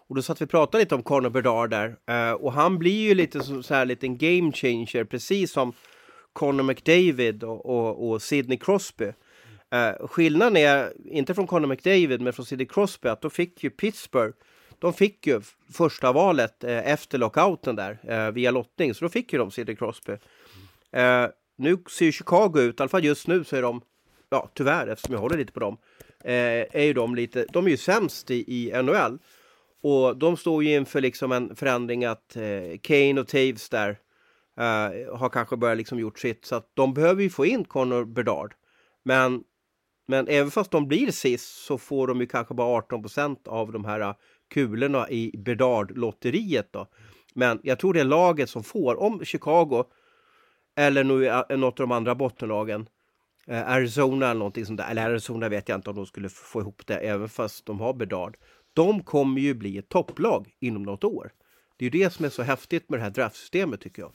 Och 0.08 0.14
då 0.14 0.22
satt 0.22 0.40
vi 0.40 0.44
och 0.44 0.50
pratade 0.50 0.84
lite 0.84 0.94
om 0.94 1.02
Connor 1.02 1.30
Bedard 1.30 1.70
där. 1.70 1.96
Eh, 2.06 2.32
och 2.32 2.52
han 2.52 2.78
blir 2.78 3.08
ju 3.08 3.14
lite 3.14 3.40
som 3.40 3.62
så 3.62 3.74
här 3.74 3.86
liten 3.86 4.18
game 4.18 4.52
changer 4.52 5.04
precis 5.04 5.52
som 5.52 5.72
Connor 6.32 6.62
McDavid 6.62 7.44
och, 7.44 7.66
och, 7.66 8.10
och 8.10 8.22
Sidney 8.22 8.58
Crosby. 8.58 9.12
Eh, 9.72 10.06
skillnaden 10.06 10.56
är, 10.56 10.92
inte 11.04 11.34
från 11.34 11.46
Connor 11.46 11.68
McDavid, 11.68 12.20
men 12.20 12.32
från 12.32 12.46
Sidney 12.46 12.66
Crosby, 12.66 13.08
att 13.08 13.22
då 13.22 13.30
fick 13.30 13.64
ju 13.64 13.70
Pittsburgh, 13.70 14.36
de 14.78 14.92
fick 14.92 15.26
ju 15.26 15.40
första 15.72 16.12
valet 16.12 16.64
eh, 16.64 16.92
efter 16.92 17.18
lockouten 17.18 17.76
där, 17.76 17.98
eh, 18.02 18.30
via 18.30 18.50
lottning, 18.50 18.94
så 18.94 19.04
då 19.04 19.08
fick 19.08 19.32
ju 19.32 19.38
de 19.38 19.50
Sidney 19.50 19.76
Crosby. 19.76 20.12
Eh, 20.92 21.26
nu 21.56 21.78
ser 21.90 22.04
ju 22.04 22.12
Chicago 22.12 22.58
ut, 22.60 22.80
i 22.80 22.82
alla 22.82 22.88
fall 22.88 23.04
just 23.04 23.26
nu 23.26 23.44
så 23.44 23.56
är 23.56 23.62
de, 23.62 23.80
ja 24.30 24.50
tyvärr 24.54 24.86
eftersom 24.86 25.14
jag 25.14 25.20
håller 25.20 25.38
lite 25.38 25.52
på 25.52 25.60
dem, 25.60 25.76
eh, 26.24 26.64
är 26.72 26.82
ju 26.82 26.92
de 26.92 27.14
lite, 27.14 27.46
de 27.52 27.66
är 27.66 27.70
ju 27.70 27.76
sämst 27.76 28.30
i, 28.30 28.44
i 28.56 28.82
NHL. 28.82 29.18
Och 29.82 30.16
de 30.16 30.36
står 30.36 30.64
ju 30.64 30.74
inför 30.74 31.00
liksom 31.00 31.32
en 31.32 31.56
förändring 31.56 32.04
att 32.04 32.36
eh, 32.36 32.78
Kane 32.82 33.20
och 33.20 33.28
Taves 33.28 33.68
där 33.68 33.98
eh, 34.56 35.16
har 35.16 35.28
kanske 35.28 35.56
börjat 35.56 35.78
liksom 35.78 35.98
gjort 35.98 36.18
sitt, 36.18 36.44
så 36.44 36.54
att 36.54 36.70
de 36.74 36.94
behöver 36.94 37.22
ju 37.22 37.30
få 37.30 37.46
in 37.46 37.64
Conor 37.64 38.04
Bedard. 38.04 38.54
Men 39.02 39.44
men 40.06 40.28
även 40.28 40.50
fast 40.50 40.70
de 40.70 40.88
blir 40.88 41.10
sist 41.10 41.64
så 41.64 41.78
får 41.78 42.06
de 42.06 42.20
ju 42.20 42.26
kanske 42.26 42.54
bara 42.54 42.80
18% 42.80 43.48
av 43.48 43.72
de 43.72 43.84
här 43.84 44.00
eh, 44.00 44.14
kulorna 44.48 45.10
i 45.10 45.30
Bedard-lotteriet 45.36 46.68
då. 46.70 46.86
Men 47.34 47.60
jag 47.62 47.78
tror 47.78 47.94
det 47.94 48.00
är 48.00 48.04
laget 48.04 48.50
som 48.50 48.64
får, 48.64 49.00
om 49.00 49.24
Chicago 49.24 49.84
eller 50.76 51.04
nu 51.04 51.26
är 51.26 51.56
något 51.56 51.80
av 51.80 51.88
de 51.88 51.92
andra 51.92 52.14
bottenlagen, 52.14 52.88
eh, 53.46 53.70
Arizona 53.70 54.26
eller 54.26 54.38
någonting 54.38 54.66
sånt 54.66 54.78
där, 54.78 54.90
eller 54.90 55.06
Arizona 55.06 55.48
vet 55.48 55.68
jag 55.68 55.78
inte 55.78 55.90
om 55.90 55.96
de 55.96 56.06
skulle 56.06 56.28
få 56.28 56.60
ihop 56.60 56.86
det 56.86 56.94
även 56.94 57.28
fast 57.28 57.66
de 57.66 57.80
har 57.80 57.94
Bedard. 57.94 58.36
De 58.72 59.02
kommer 59.02 59.40
ju 59.40 59.54
bli 59.54 59.78
ett 59.78 59.88
topplag 59.88 60.54
inom 60.60 60.82
något 60.82 61.04
år. 61.04 61.32
Det 61.76 61.86
är 61.86 61.90
ju 61.90 62.04
det 62.04 62.10
som 62.10 62.24
är 62.24 62.28
så 62.28 62.42
häftigt 62.42 62.90
med 62.90 62.98
det 62.98 63.02
här 63.02 63.10
draftsystemet 63.10 63.80
tycker 63.80 64.02
jag. 64.02 64.12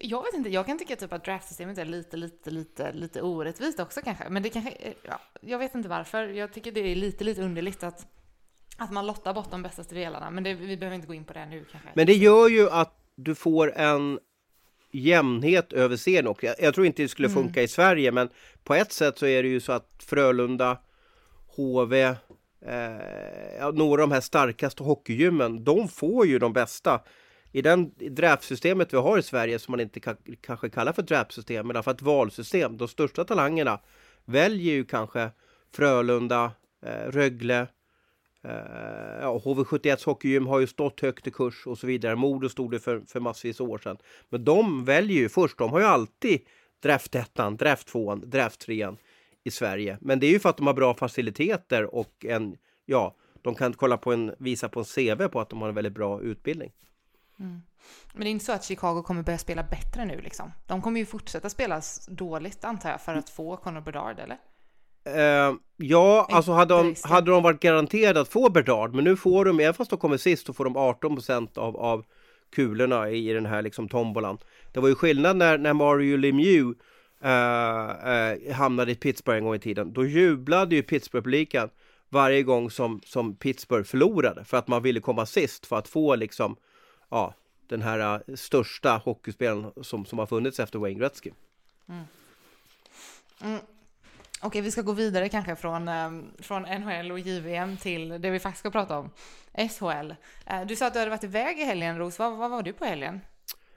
Jag 0.00 0.22
vet 0.22 0.34
inte, 0.34 0.50
jag 0.50 0.66
kan 0.66 0.78
tycka 0.78 0.96
typ 0.96 1.12
att 1.12 1.24
draftsystemet 1.24 1.78
är 1.78 1.84
lite, 1.84 2.16
lite, 2.16 2.50
lite, 2.50 2.92
lite 2.92 3.22
orättvist 3.22 3.80
också 3.80 4.00
kanske. 4.04 4.28
Men 4.28 4.42
det 4.42 4.48
kanske, 4.48 4.70
eh, 4.70 4.92
ja, 5.02 5.20
jag 5.40 5.58
vet 5.58 5.74
inte 5.74 5.88
varför. 5.88 6.28
Jag 6.28 6.52
tycker 6.52 6.72
det 6.72 6.80
är 6.80 6.96
lite, 6.96 7.24
lite 7.24 7.42
underligt 7.42 7.82
att, 7.82 8.06
att 8.80 8.90
man 8.90 9.06
lottar 9.06 9.34
bort 9.34 9.50
de 9.50 9.62
bästa 9.62 9.82
delarna. 9.82 10.30
Men 10.30 10.44
det, 10.44 10.54
vi 10.54 10.76
behöver 10.76 10.94
inte 10.94 11.06
gå 11.06 11.14
in 11.14 11.24
på 11.24 11.32
det 11.32 11.46
nu 11.46 11.64
kanske. 11.70 11.88
Men 11.94 12.06
det 12.06 12.14
gör 12.14 12.48
ju 12.48 12.70
att 12.70 12.96
du 13.14 13.34
får 13.34 13.72
en 13.76 14.18
jämnhet 14.90 15.72
över 15.72 15.96
serien 15.96 16.26
och 16.26 16.44
jag, 16.44 16.54
jag 16.58 16.74
tror 16.74 16.86
inte 16.86 17.02
det 17.02 17.08
skulle 17.08 17.28
funka 17.28 17.62
i 17.62 17.68
Sverige 17.68 18.12
men 18.12 18.28
på 18.64 18.74
ett 18.74 18.92
sätt 18.92 19.18
så 19.18 19.26
är 19.26 19.42
det 19.42 19.48
ju 19.48 19.60
så 19.60 19.72
att 19.72 19.88
Frölunda, 19.98 20.78
HV, 21.56 22.02
eh, 22.02 22.16
några 23.74 24.02
av 24.02 24.08
de 24.08 24.14
här 24.14 24.20
starkaste 24.20 24.82
hockeygymmen, 24.82 25.64
de 25.64 25.88
får 25.88 26.26
ju 26.26 26.38
de 26.38 26.52
bästa. 26.52 27.00
I 27.52 27.62
den 27.62 27.92
draftsystemet 27.98 28.92
vi 28.92 28.96
har 28.96 29.18
i 29.18 29.22
Sverige, 29.22 29.58
som 29.58 29.72
man 29.72 29.80
inte 29.80 30.00
ka 30.00 30.16
kanske 30.40 30.70
kallar 30.70 30.92
för 30.92 31.02
draftsystem, 31.02 31.66
men 31.66 31.82
för 31.82 31.90
ett 31.90 32.02
valsystem, 32.02 32.76
de 32.76 32.88
största 32.88 33.24
talangerna 33.24 33.80
väljer 34.24 34.74
ju 34.74 34.84
kanske 34.84 35.30
Frölunda, 35.74 36.52
eh, 36.86 37.10
Rögle, 37.10 37.66
Eh, 38.44 39.20
ja, 39.20 39.40
HV71 39.44 40.06
hockeygym 40.06 40.46
har 40.46 40.60
ju 40.60 40.66
stått 40.66 41.00
högt 41.00 41.26
i 41.26 41.30
kurs 41.30 41.66
och 41.66 41.78
så 41.78 41.86
vidare. 41.86 42.16
Modo 42.16 42.48
stod 42.48 42.70
det 42.70 42.80
för, 42.80 43.00
för 43.06 43.20
massvis 43.20 43.60
år 43.60 43.78
sedan. 43.78 43.96
Men 44.28 44.44
de 44.44 44.84
väljer 44.84 45.18
ju 45.18 45.28
först, 45.28 45.58
de 45.58 45.70
har 45.70 45.80
ju 45.80 45.86
alltid 45.86 46.40
draftettan, 46.82 47.56
drafttvåan, 47.56 48.30
drafttrean 48.30 48.96
i 49.44 49.50
Sverige. 49.50 49.98
Men 50.00 50.20
det 50.20 50.26
är 50.26 50.30
ju 50.30 50.38
för 50.38 50.48
att 50.48 50.56
de 50.56 50.66
har 50.66 50.74
bra 50.74 50.94
faciliteter 50.94 51.94
och 51.94 52.24
en, 52.24 52.56
ja, 52.86 53.16
de 53.42 53.54
kan 53.54 53.72
kolla 53.72 53.96
på 53.96 54.12
en, 54.12 54.34
visa 54.38 54.68
på 54.68 54.80
en 54.80 54.84
CV 54.84 55.28
på 55.28 55.40
att 55.40 55.50
de 55.50 55.60
har 55.60 55.68
en 55.68 55.74
väldigt 55.74 55.94
bra 55.94 56.20
utbildning. 56.20 56.72
Mm. 57.38 57.62
Men 58.12 58.20
det 58.22 58.28
är 58.28 58.30
inte 58.30 58.44
så 58.44 58.52
att 58.52 58.64
Chicago 58.64 59.02
kommer 59.02 59.22
börja 59.22 59.38
spela 59.38 59.62
bättre 59.62 60.04
nu 60.04 60.20
liksom? 60.20 60.52
De 60.66 60.82
kommer 60.82 61.00
ju 61.00 61.06
fortsätta 61.06 61.50
spela 61.50 61.82
dåligt 62.08 62.64
antar 62.64 62.90
jag 62.90 63.00
för 63.00 63.14
att 63.14 63.30
få 63.30 63.56
Connor 63.56 63.80
Bedard, 63.80 64.18
eller? 64.18 64.38
Uh, 65.06 65.56
ja, 65.76 66.28
alltså 66.30 66.52
hade 66.52 66.74
de, 66.74 66.94
hade 67.04 67.30
de 67.30 67.42
varit 67.42 67.60
garanterade 67.60 68.20
att 68.20 68.28
få 68.28 68.50
Bedard, 68.50 68.94
men 68.94 69.04
nu 69.04 69.16
får 69.16 69.44
de, 69.44 69.60
även 69.60 69.74
fast 69.74 69.90
de 69.90 69.98
kommer 69.98 70.16
sist, 70.16 70.46
så 70.46 70.52
får 70.52 70.64
de 70.64 70.76
18 70.76 71.18
av, 71.54 71.76
av 71.76 72.04
kulorna 72.50 73.10
i 73.10 73.32
den 73.32 73.46
här 73.46 73.62
liksom 73.62 73.88
tombolan. 73.88 74.38
Det 74.72 74.80
var 74.80 74.88
ju 74.88 74.94
skillnad 74.94 75.36
när, 75.36 75.58
när 75.58 75.72
Mario 75.72 76.16
Lemieux 76.16 76.76
uh, 77.24 77.28
uh, 77.28 78.52
hamnade 78.52 78.92
i 78.92 78.94
Pittsburgh 78.94 79.38
en 79.38 79.44
gång 79.44 79.54
i 79.54 79.58
tiden. 79.58 79.92
Då 79.92 80.04
jublade 80.04 80.74
ju 80.74 80.82
Pittsburgh-publiken 80.82 81.68
varje 82.08 82.42
gång 82.42 82.70
som, 82.70 83.00
som 83.06 83.36
Pittsburgh 83.36 83.84
förlorade 83.88 84.44
för 84.44 84.56
att 84.56 84.68
man 84.68 84.82
ville 84.82 85.00
komma 85.00 85.26
sist 85.26 85.66
för 85.66 85.76
att 85.76 85.88
få 85.88 86.16
liksom 86.16 86.56
ja, 87.10 87.34
den 87.66 87.82
här 87.82 88.20
uh, 88.28 88.34
största 88.34 88.96
hockeyspelaren 89.04 89.72
som, 89.82 90.04
som 90.04 90.18
har 90.18 90.26
funnits 90.26 90.60
efter 90.60 90.78
Wayne 90.78 91.00
Gretzky. 91.00 91.30
Mm. 91.88 92.02
Mm. 93.42 93.60
Okej, 94.42 94.60
vi 94.60 94.70
ska 94.70 94.82
gå 94.82 94.92
vidare 94.92 95.28
kanske 95.28 95.56
från, 95.56 95.88
um, 95.88 96.30
från 96.38 96.62
NHL 96.62 97.12
och 97.12 97.18
JVM 97.18 97.76
till 97.76 98.08
det 98.08 98.30
vi 98.30 98.38
faktiskt 98.38 98.60
ska 98.60 98.70
prata 98.70 98.98
om, 98.98 99.10
SHL. 99.54 100.10
Uh, 100.50 100.66
du 100.66 100.76
sa 100.76 100.86
att 100.86 100.92
du 100.92 100.98
hade 100.98 101.10
varit 101.10 101.24
iväg 101.24 101.58
i 101.58 101.64
helgen, 101.64 101.98
Ros. 101.98 102.18
Vad, 102.18 102.36
vad 102.36 102.50
var 102.50 102.62
du 102.62 102.72
på 102.72 102.84
helgen? 102.84 103.20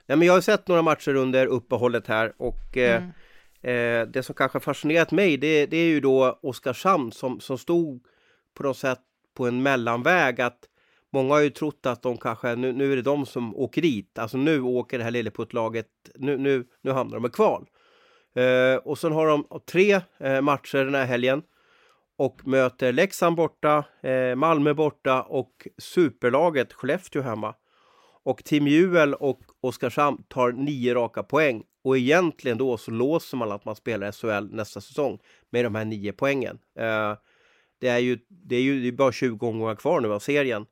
Nej, 0.05 0.17
men 0.17 0.27
jag 0.27 0.33
har 0.33 0.41
sett 0.41 0.67
några 0.67 0.81
matcher 0.81 1.15
under 1.15 1.45
uppehållet 1.45 2.07
här 2.07 2.33
och 2.37 2.77
eh, 2.77 3.03
mm. 3.61 4.01
eh, 4.01 4.07
det 4.07 4.23
som 4.23 4.35
kanske 4.35 4.59
fascinerat 4.59 5.11
mig 5.11 5.37
det, 5.37 5.65
det, 5.65 5.77
är 5.77 5.87
ju 5.87 5.99
då 5.99 6.39
Oskarshamn 6.41 7.11
som, 7.11 7.39
som 7.39 7.57
stod 7.57 8.03
på 8.53 8.63
något 8.63 8.77
sätt 8.77 8.99
på 9.33 9.47
en 9.47 9.63
mellanväg 9.63 10.41
att 10.41 10.59
Många 11.13 11.33
har 11.33 11.41
ju 11.41 11.49
trott 11.49 11.85
att 11.85 12.01
de 12.01 12.17
kanske, 12.17 12.55
nu, 12.55 12.73
nu 12.73 12.91
är 12.91 12.95
det 12.95 13.01
de 13.01 13.25
som 13.25 13.55
åker 13.55 13.81
dit, 13.81 14.19
alltså 14.19 14.37
nu 14.37 14.61
åker 14.61 14.97
det 14.97 15.03
här 15.03 15.11
Lilleputtlaget, 15.11 15.87
nu, 16.15 16.37
nu, 16.37 16.65
nu 16.81 16.91
hamnar 16.91 17.15
de 17.15 17.25
i 17.25 17.29
kval. 17.29 17.65
Eh, 18.35 18.75
och 18.75 18.97
sen 18.97 19.11
har 19.11 19.27
de 19.27 19.47
tre 19.71 20.01
eh, 20.17 20.41
matcher 20.41 20.85
den 20.85 20.95
här 20.95 21.05
helgen 21.05 21.43
och 22.17 22.47
möter 22.47 22.91
Leksand 22.91 23.35
borta, 23.35 23.85
eh, 24.01 24.35
Malmö 24.35 24.73
borta 24.73 25.21
och 25.21 25.67
superlaget 25.77 26.73
Skellefteå 26.73 27.21
hemma. 27.21 27.55
Och 28.25 28.43
Team 28.43 28.67
Juel 28.67 29.13
och 29.13 29.39
Oskarshamn 29.61 30.23
tar 30.27 30.51
nio 30.51 30.93
raka 30.93 31.23
poäng 31.23 31.63
och 31.83 31.97
egentligen 31.97 32.57
då 32.57 32.77
så 32.77 32.91
låser 32.91 33.37
man 33.37 33.51
att 33.51 33.65
man 33.65 33.75
spelar 33.75 34.11
SHL 34.11 34.55
nästa 34.55 34.81
säsong 34.81 35.19
med 35.49 35.65
de 35.65 35.75
här 35.75 35.85
nio 35.85 36.13
poängen. 36.13 36.59
Eh, 36.79 37.13
det 37.79 37.87
är 37.87 37.99
ju, 37.99 38.19
det 38.29 38.55
är 38.55 38.61
ju 38.61 38.81
det 38.81 38.87
är 38.87 38.91
bara 38.91 39.11
20 39.11 39.47
omgångar 39.47 39.75
kvar 39.75 40.01
nu 40.01 40.13
av 40.13 40.19
serien. 40.19 40.65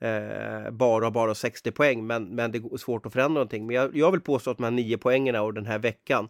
Eh, 0.00 0.70
bara 0.70 1.10
bara 1.10 1.34
60 1.34 1.70
poäng, 1.70 2.06
men, 2.06 2.34
men 2.34 2.52
det 2.52 2.58
är 2.58 2.76
svårt 2.76 3.06
att 3.06 3.12
förändra 3.12 3.34
någonting. 3.34 3.66
Men 3.66 3.76
jag, 3.76 3.96
jag 3.96 4.10
vill 4.10 4.20
påstå 4.20 4.50
att 4.50 4.56
de 4.56 4.64
här 4.64 4.70
nio 4.70 4.98
poängen 4.98 5.36
och 5.36 5.54
den 5.54 5.66
här 5.66 5.78
veckan 5.78 6.28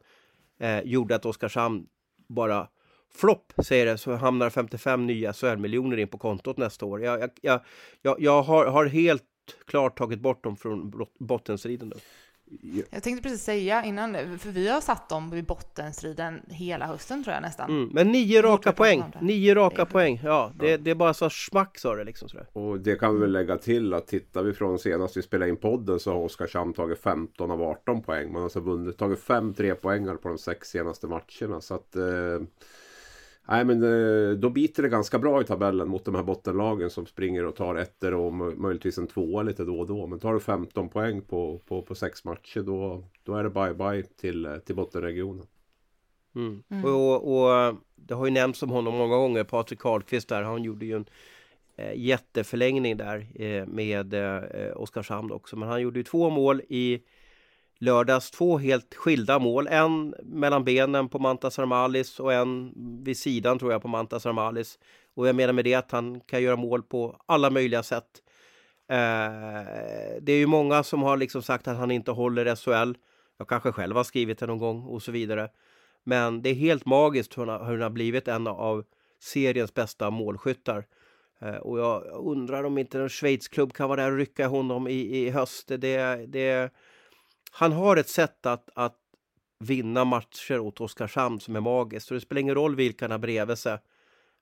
eh, 0.63 0.81
gjorde 0.85 1.15
att 1.15 1.27
Oskarshamn 1.27 1.87
bara 2.29 2.69
flopp, 3.15 3.53
säger 3.65 3.87
det, 3.87 3.99
så 3.99 4.15
hamnar 4.15 4.51
55 4.51 5.07
nya 5.07 5.33
SHL-miljoner 5.33 5.97
in 5.97 6.09
på 6.09 6.19
kontot 6.19 6.57
nästa 6.57 6.87
år. 6.87 7.03
Jag, 7.03 7.31
jag, 7.41 7.61
jag, 8.03 8.17
jag 8.21 8.43
har, 8.43 8.67
har, 8.67 8.87
helt 8.87 9.23
klart 9.67 9.99
tagit 9.99 10.21
bort 10.21 10.45
dem 10.45 10.57
från 10.57 10.93
bottenstriden. 11.21 11.89
Då. 11.89 11.97
Jag 12.91 13.03
tänkte 13.03 13.23
precis 13.23 13.45
säga 13.45 13.85
innan, 13.85 14.39
för 14.39 14.51
vi 14.51 14.69
har 14.69 14.81
satt 14.81 15.09
dem 15.09 15.35
i 15.35 15.43
bottenstriden 15.43 16.41
hela 16.49 16.87
hösten 16.87 17.25
tror 17.25 17.35
jag 17.35 17.43
nästan. 17.43 17.71
Mm, 17.71 17.91
men 17.93 18.13
nio 18.13 18.43
raka 18.43 18.73
poäng, 18.73 19.03
nio 19.21 19.55
raka 19.55 19.87
poäng, 19.87 20.21
ja 20.25 20.53
det, 20.59 20.77
det 20.77 20.91
är 20.91 20.95
bara 20.95 21.15
så 21.15 21.31
smack 21.31 21.79
sa 21.79 21.95
det 21.95 22.05
liksom 22.05 22.29
sådär. 22.29 22.47
Och 22.53 22.81
det 22.81 22.97
kan 22.97 23.15
vi 23.15 23.21
väl 23.21 23.33
lägga 23.33 23.59
till 23.59 23.95
att 23.95 24.07
tittar 24.07 24.43
vi 24.43 24.53
från 24.53 24.79
senast 24.79 25.17
vi 25.17 25.23
spelade 25.23 25.51
in 25.51 25.57
podden 25.57 26.01
så 26.01 26.13
har 26.13 26.19
Oskarshamn 26.19 26.73
tagit 26.73 26.99
15 26.99 27.51
av 27.51 27.63
18 27.63 28.03
poäng. 28.03 28.27
Man 28.27 28.37
har 28.37 28.43
alltså 28.43 28.61
vunnit, 28.61 28.99
tagit 28.99 29.21
5 29.21 29.55
tre 29.55 29.75
poängar 29.75 30.15
på 30.15 30.29
de 30.29 30.39
sex 30.39 30.69
senaste 30.69 31.07
matcherna 31.07 31.61
så 31.61 31.75
att 31.75 31.97
eh, 31.97 32.41
Nej 33.49 33.65
men 33.65 33.83
eh, 33.83 34.37
då 34.37 34.51
biter 34.51 34.83
det 34.83 34.89
ganska 34.89 35.19
bra 35.19 35.41
i 35.41 35.45
tabellen 35.45 35.89
mot 35.89 36.05
de 36.05 36.15
här 36.15 36.23
bottenlagen 36.23 36.91
som 36.91 37.07
springer 37.07 37.45
och 37.45 37.57
tar 37.57 37.75
ettor 37.75 38.15
och 38.15 38.33
möjligtvis 38.33 38.99
en 38.99 39.07
tvåa 39.07 39.43
lite 39.43 39.65
då 39.65 39.79
och 39.81 39.87
då. 39.87 40.07
Men 40.07 40.19
tar 40.19 40.35
du 40.35 40.41
15 40.41 40.89
poäng 40.89 41.23
på, 41.23 41.61
på, 41.67 41.83
på 41.83 41.95
sex 41.95 42.25
matcher 42.25 42.61
då, 42.61 43.05
då 43.25 43.35
är 43.35 43.45
det 43.45 43.51
bye 43.51 43.75
bye 43.75 44.03
till, 44.03 44.47
eh, 44.47 44.57
till 44.57 44.77
bottenregionen. 44.77 45.47
Mm. 46.35 46.63
Mm. 46.69 46.85
Och, 46.85 47.35
och, 47.35 47.77
det 47.95 48.15
har 48.15 48.25
ju 48.25 48.31
nämnts 48.31 48.63
om 48.63 48.71
honom 48.71 48.95
många 48.95 49.17
gånger, 49.17 49.45
Patrik 49.45 49.79
Karlqvist 49.79 50.29
där, 50.29 50.43
han 50.43 50.65
gjorde 50.65 50.87
ju 50.87 50.97
en 50.97 51.07
eh, 51.77 51.93
jätteförlängning 51.95 52.97
där 52.97 53.27
eh, 53.35 53.67
med 53.67 54.15
eh, 54.15 54.77
Oskarshamn 54.77 55.33
också. 55.33 55.57
Men 55.57 55.69
han 55.69 55.83
gjorde 55.83 55.99
ju 55.99 56.05
två 56.05 56.31
mål 56.31 56.63
i 56.69 57.03
lördags 57.83 58.31
två 58.31 58.59
helt 58.59 58.95
skilda 58.95 59.39
mål. 59.39 59.67
En 59.67 60.15
mellan 60.23 60.65
benen 60.65 61.09
på 61.09 61.19
Mantas 61.19 61.59
Armalis 61.59 62.21
och 62.21 62.33
en 62.33 62.73
vid 63.05 63.17
sidan 63.17 63.59
tror 63.59 63.73
jag 63.73 63.83
på 63.83 63.89
Mantas 63.89 64.27
Armalis. 64.27 64.79
Och 65.15 65.29
jag 65.29 65.37
menar 65.37 65.53
med 65.53 65.65
det 65.65 65.75
att 65.75 65.91
han 65.91 66.21
kan 66.21 66.43
göra 66.43 66.57
mål 66.57 66.83
på 66.83 67.17
alla 67.27 67.51
möjliga 67.51 67.83
sätt. 67.83 68.23
Eh, 68.89 70.19
det 70.21 70.33
är 70.33 70.39
ju 70.39 70.47
många 70.47 70.83
som 70.83 71.03
har 71.03 71.17
liksom 71.17 71.43
sagt 71.43 71.69
att 71.69 71.77
han 71.77 71.91
inte 71.91 72.11
håller 72.11 72.57
SHL. 72.57 72.99
Jag 73.39 73.49
kanske 73.49 73.73
själv 73.73 73.97
har 73.97 74.05
skrivit 74.05 74.39
det 74.39 74.47
någon 74.47 74.59
gång 74.59 74.83
och 74.83 75.03
så 75.03 75.13
vidare. 75.13 75.49
Men 76.05 76.43
det 76.43 76.51
är 76.51 76.55
helt 76.55 76.87
magiskt 76.87 77.39
hur 77.39 77.47
han, 77.47 77.67
hur 77.67 77.73
han 77.73 77.83
har 77.83 77.91
blivit 77.91 78.29
en 78.29 78.47
av 78.47 78.85
seriens 79.21 79.75
bästa 79.75 80.11
målskyttar. 80.11 80.85
Eh, 81.41 81.57
och 81.57 81.79
jag 81.79 82.05
undrar 82.27 82.65
om 82.65 82.79
inte 82.79 83.01
en 83.01 83.09
Schweizklubb 83.09 83.73
kan 83.73 83.89
vara 83.89 84.03
där 84.03 84.13
och 84.13 84.19
rycka 84.19 84.47
honom 84.47 84.89
i, 84.89 85.19
i 85.19 85.31
höst. 85.31 85.69
Det, 85.69 86.27
det, 86.27 86.71
han 87.55 87.73
har 87.73 87.97
ett 87.97 88.09
sätt 88.09 88.47
att, 88.47 88.69
att 88.75 88.97
vinna 89.59 90.05
matcher 90.05 90.59
åt 90.59 90.81
Oskarshamn 90.81 91.41
som 91.41 91.57
är 91.57 91.61
magiskt. 91.61 92.07
Så 92.07 92.15
det 92.15 92.21
spelar 92.21 92.41
ingen 92.41 92.55
roll 92.55 92.77
vilka 92.77 93.05
han 93.05 93.11
har 93.11 93.19
bredvid 93.19 93.59
sig. 93.59 93.79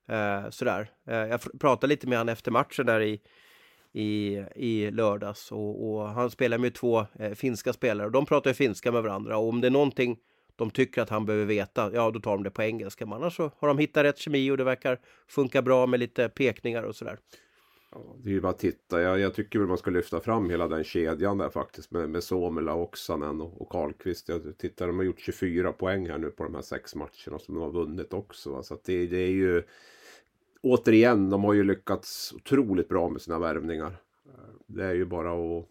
Eh, 0.07 0.49
sådär. 0.49 0.91
Eh, 1.07 1.15
jag 1.15 1.59
pratade 1.59 1.87
lite 1.87 2.07
med 2.07 2.17
honom 2.17 2.33
efter 2.33 2.51
matchen 2.51 2.85
där 2.85 3.01
i, 3.01 3.21
i, 3.93 4.43
i 4.55 4.91
lördags. 4.91 5.51
Och, 5.51 5.89
och 5.89 6.07
han 6.07 6.31
spelar 6.31 6.57
med 6.57 6.73
två 6.73 7.05
eh, 7.19 7.33
finska 7.33 7.73
spelare. 7.73 8.07
Och 8.07 8.11
de 8.11 8.25
pratar 8.25 8.49
ju 8.49 8.53
finska 8.53 8.91
med 8.91 9.03
varandra. 9.03 9.37
Och 9.37 9.49
om 9.49 9.61
det 9.61 9.67
är 9.67 9.71
någonting 9.71 10.17
de 10.55 10.71
tycker 10.71 11.01
att 11.01 11.09
han 11.09 11.25
behöver 11.25 11.45
veta, 11.45 11.91
ja 11.93 12.11
då 12.11 12.19
tar 12.19 12.31
de 12.31 12.43
det 12.43 12.51
på 12.51 12.63
engelska. 12.63 13.05
Men 13.05 13.13
annars 13.13 13.35
så 13.35 13.51
har 13.57 13.67
de 13.67 13.77
hittat 13.77 14.03
rätt 14.03 14.17
kemi 14.17 14.51
och 14.51 14.57
det 14.57 14.63
verkar 14.63 14.99
funka 15.27 15.61
bra 15.61 15.87
med 15.87 15.99
lite 15.99 16.29
pekningar 16.29 16.83
och 16.83 16.95
sådär. 16.95 17.17
Ja, 17.91 18.15
det 18.23 18.29
är 18.29 18.33
ju 18.33 18.41
bara 18.41 18.49
att 18.49 18.59
titta. 18.59 19.01
Jag, 19.01 19.19
jag 19.19 19.33
tycker 19.33 19.59
väl 19.59 19.67
man 19.67 19.77
ska 19.77 19.91
lyfta 19.91 20.19
fram 20.19 20.49
hela 20.49 20.67
den 20.67 20.83
kedjan 20.83 21.37
där 21.37 21.49
faktiskt. 21.49 21.91
Med, 21.91 22.09
med 22.09 22.23
Somela, 22.23 22.75
Oksanen 22.75 23.41
och, 23.41 23.61
och 23.61 23.69
Karlqvist. 23.69 24.29
Jag 24.29 24.57
tittar, 24.57 24.87
de 24.87 24.97
har 24.97 25.03
gjort 25.03 25.19
24 25.19 25.73
poäng 25.73 26.09
här 26.09 26.17
nu 26.17 26.29
på 26.29 26.43
de 26.43 26.55
här 26.55 26.61
sex 26.61 26.95
matcherna 26.95 27.39
som 27.39 27.55
de 27.55 27.57
har 27.57 27.71
vunnit 27.71 28.13
också. 28.13 28.63
Så 28.63 28.73
att 28.73 28.83
det, 28.83 29.07
det 29.07 29.17
är 29.17 29.31
ju... 29.31 29.63
Återigen, 30.61 31.29
de 31.29 31.43
har 31.43 31.53
ju 31.53 31.63
lyckats 31.63 32.33
otroligt 32.33 32.89
bra 32.89 33.09
med 33.09 33.21
sina 33.21 33.39
värvningar. 33.39 33.97
Det 34.67 34.83
är 34.83 34.93
ju 34.93 35.05
bara 35.05 35.31
att... 35.31 35.67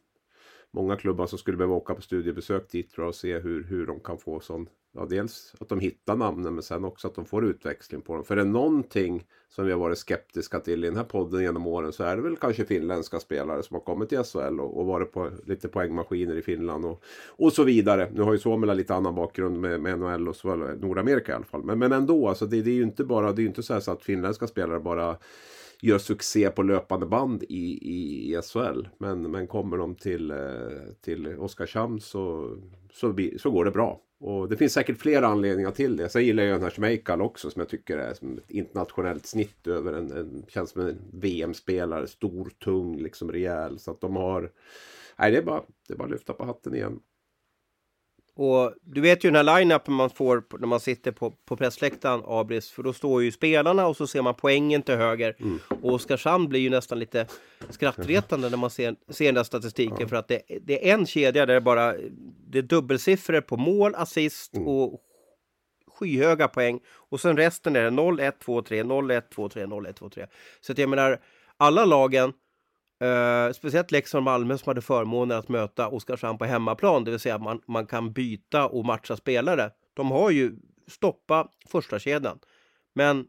Många 0.70 0.96
klubbar 0.96 1.26
som 1.26 1.38
skulle 1.38 1.56
behöva 1.56 1.74
åka 1.74 1.94
på 1.94 2.02
studiebesök 2.02 2.70
dit 2.70 2.90
tror 2.90 3.04
jag 3.04 3.08
och 3.08 3.14
se 3.14 3.38
hur, 3.38 3.64
hur 3.64 3.86
de 3.86 4.00
kan 4.00 4.18
få 4.18 4.40
sån 4.40 4.68
ja, 4.92 5.06
dels 5.10 5.54
att 5.60 5.68
de 5.68 5.80
hittar 5.80 6.16
namnen 6.16 6.54
men 6.54 6.62
sen 6.62 6.84
också 6.84 7.08
att 7.08 7.14
de 7.14 7.24
får 7.24 7.44
utväxling 7.44 8.00
på 8.00 8.14
dem. 8.14 8.24
För 8.24 8.36
är 8.36 8.44
det 8.44 8.50
någonting 8.50 9.26
som 9.48 9.66
vi 9.66 9.72
har 9.72 9.78
varit 9.78 9.98
skeptiska 9.98 10.60
till 10.60 10.84
i 10.84 10.86
den 10.86 10.96
här 10.96 11.04
podden 11.04 11.42
genom 11.42 11.66
åren 11.66 11.92
så 11.92 12.04
är 12.04 12.16
det 12.16 12.22
väl 12.22 12.36
kanske 12.36 12.64
finländska 12.64 13.20
spelare 13.20 13.62
som 13.62 13.74
har 13.74 13.80
kommit 13.80 14.08
till 14.08 14.24
SHL 14.24 14.60
och, 14.60 14.78
och 14.78 14.86
varit 14.86 15.12
på 15.12 15.30
lite 15.46 15.68
poängmaskiner 15.68 16.36
i 16.36 16.42
Finland 16.42 16.84
och, 16.84 17.02
och 17.28 17.52
så 17.52 17.64
vidare. 17.64 18.10
Nu 18.14 18.22
har 18.22 18.32
ju 18.32 18.38
Suomela 18.38 18.74
lite 18.74 18.94
annan 18.94 19.14
bakgrund 19.14 19.60
med, 19.60 19.80
med 19.80 19.98
NHL 19.98 20.28
och 20.28 20.36
så, 20.36 20.56
Nordamerika 20.56 21.32
i 21.32 21.34
alla 21.34 21.44
fall. 21.44 21.64
Men, 21.64 21.78
men 21.78 21.92
ändå, 21.92 22.28
alltså 22.28 22.46
det, 22.46 22.62
det 22.62 22.70
är 22.70 22.74
ju 22.74 22.82
inte 22.82 23.04
bara, 23.04 23.32
det 23.32 23.42
är 23.42 23.46
inte 23.46 23.62
så, 23.62 23.72
här 23.72 23.80
så 23.80 23.92
att 23.92 24.02
finländska 24.02 24.46
spelare 24.46 24.80
bara 24.80 25.16
gör 25.82 25.98
succé 25.98 26.50
på 26.50 26.62
löpande 26.62 27.06
band 27.06 27.42
i, 27.42 27.88
i, 27.92 28.32
i 28.32 28.42
SHL. 28.42 28.88
Men, 28.98 29.30
men 29.30 29.46
kommer 29.46 29.76
de 29.76 29.94
till, 29.94 30.30
eh, 30.30 30.36
till 31.00 31.26
Oskarshamn 31.26 32.00
så, 32.00 32.56
så, 32.92 33.14
så 33.38 33.50
går 33.50 33.64
det 33.64 33.70
bra 33.70 34.00
och 34.20 34.48
det 34.48 34.56
finns 34.56 34.72
säkert 34.72 34.98
flera 34.98 35.26
anledningar 35.26 35.70
till 35.70 35.96
det. 35.96 36.08
Sen 36.08 36.24
gillar 36.24 36.42
jag 36.42 36.54
den 36.54 36.62
här 36.62 36.70
Schmeichel 36.70 37.20
också 37.20 37.50
som 37.50 37.60
jag 37.60 37.68
tycker 37.68 37.98
är 37.98 38.14
som 38.14 38.38
ett 38.38 38.50
internationellt 38.50 39.26
snitt 39.26 39.66
över 39.66 39.92
en, 39.92 40.12
en 40.12 40.44
känns 40.48 40.70
som 40.70 40.80
en 40.80 40.98
VM-spelare. 41.12 42.06
Stor, 42.06 42.50
tung, 42.64 42.98
liksom 42.98 43.32
rejäl. 43.32 43.78
Så 43.78 43.90
att 43.90 44.00
de 44.00 44.16
har... 44.16 44.52
Nej, 45.18 45.30
det 45.30 45.38
är 45.38 45.42
bara, 45.42 45.62
det 45.88 45.94
är 45.94 45.98
bara 45.98 46.04
att 46.04 46.10
lyfta 46.10 46.32
på 46.32 46.44
hatten 46.44 46.74
igen. 46.74 47.00
Och 48.42 48.74
du 48.82 49.00
vet 49.00 49.24
ju 49.24 49.30
den 49.30 49.46
här 49.46 49.58
line-upen 49.58 49.94
man 49.94 50.10
får 50.10 50.42
när 50.58 50.66
man 50.66 50.80
sitter 50.80 51.12
på, 51.12 51.30
på 51.30 51.56
pressläktaren, 51.56 52.22
Abris, 52.26 52.70
för 52.70 52.82
då 52.82 52.92
står 52.92 53.22
ju 53.22 53.32
spelarna 53.32 53.86
och 53.86 53.96
så 53.96 54.06
ser 54.06 54.22
man 54.22 54.34
poängen 54.34 54.82
till 54.82 54.94
höger. 54.94 55.36
Mm. 55.40 55.58
Och 55.68 55.92
Oskarshamn 55.92 56.48
blir 56.48 56.60
ju 56.60 56.70
nästan 56.70 56.98
lite 56.98 57.26
skrattretande 57.70 58.50
när 58.50 58.56
man 58.56 58.70
ser, 58.70 58.96
ser 59.08 59.24
den 59.24 59.34
där 59.34 59.42
statistiken 59.42 59.96
ja. 60.00 60.08
för 60.08 60.16
att 60.16 60.28
det, 60.28 60.42
det, 60.62 60.90
är 60.90 60.94
en 60.94 61.06
kedja 61.06 61.46
där 61.46 61.54
det 61.54 61.60
bara 61.60 61.94
det 62.50 62.58
är 62.58 62.62
dubbelsiffror 62.62 63.40
på 63.40 63.56
mål, 63.56 63.94
assist 63.94 64.54
mm. 64.54 64.68
och 64.68 65.00
skyhöga 65.86 66.48
poäng. 66.48 66.80
Och 66.88 67.20
sen 67.20 67.36
resten 67.36 67.76
är 67.76 67.82
det 67.82 67.90
0, 67.90 68.20
1, 68.20 68.40
2, 68.40 68.62
3, 68.62 68.82
0, 68.82 69.10
1, 69.10 69.30
2, 69.30 69.48
3, 69.48 69.66
0, 69.66 69.86
1, 69.86 69.96
2, 69.96 70.08
3. 70.08 70.26
Så 70.60 70.72
att 70.72 70.78
jag 70.78 70.88
menar, 70.88 71.20
alla 71.56 71.84
lagen 71.84 72.32
Uh, 73.04 73.52
speciellt 73.52 73.90
Leksand 73.90 74.20
och 74.20 74.24
Malmö 74.24 74.58
som 74.58 74.70
hade 74.70 74.80
förmånen 74.80 75.38
att 75.38 75.48
möta 75.48 75.88
Oskarshamn 75.88 76.38
på 76.38 76.44
hemmaplan, 76.44 77.04
det 77.04 77.10
vill 77.10 77.20
säga 77.20 77.38
man, 77.38 77.60
man 77.66 77.86
kan 77.86 78.12
byta 78.12 78.66
och 78.66 78.84
matcha 78.84 79.16
spelare. 79.16 79.70
De 79.94 80.10
har 80.10 80.30
ju 80.30 80.52
stoppat 80.88 81.50
första 81.68 81.98
kedjan. 81.98 82.38
Men 82.94 83.26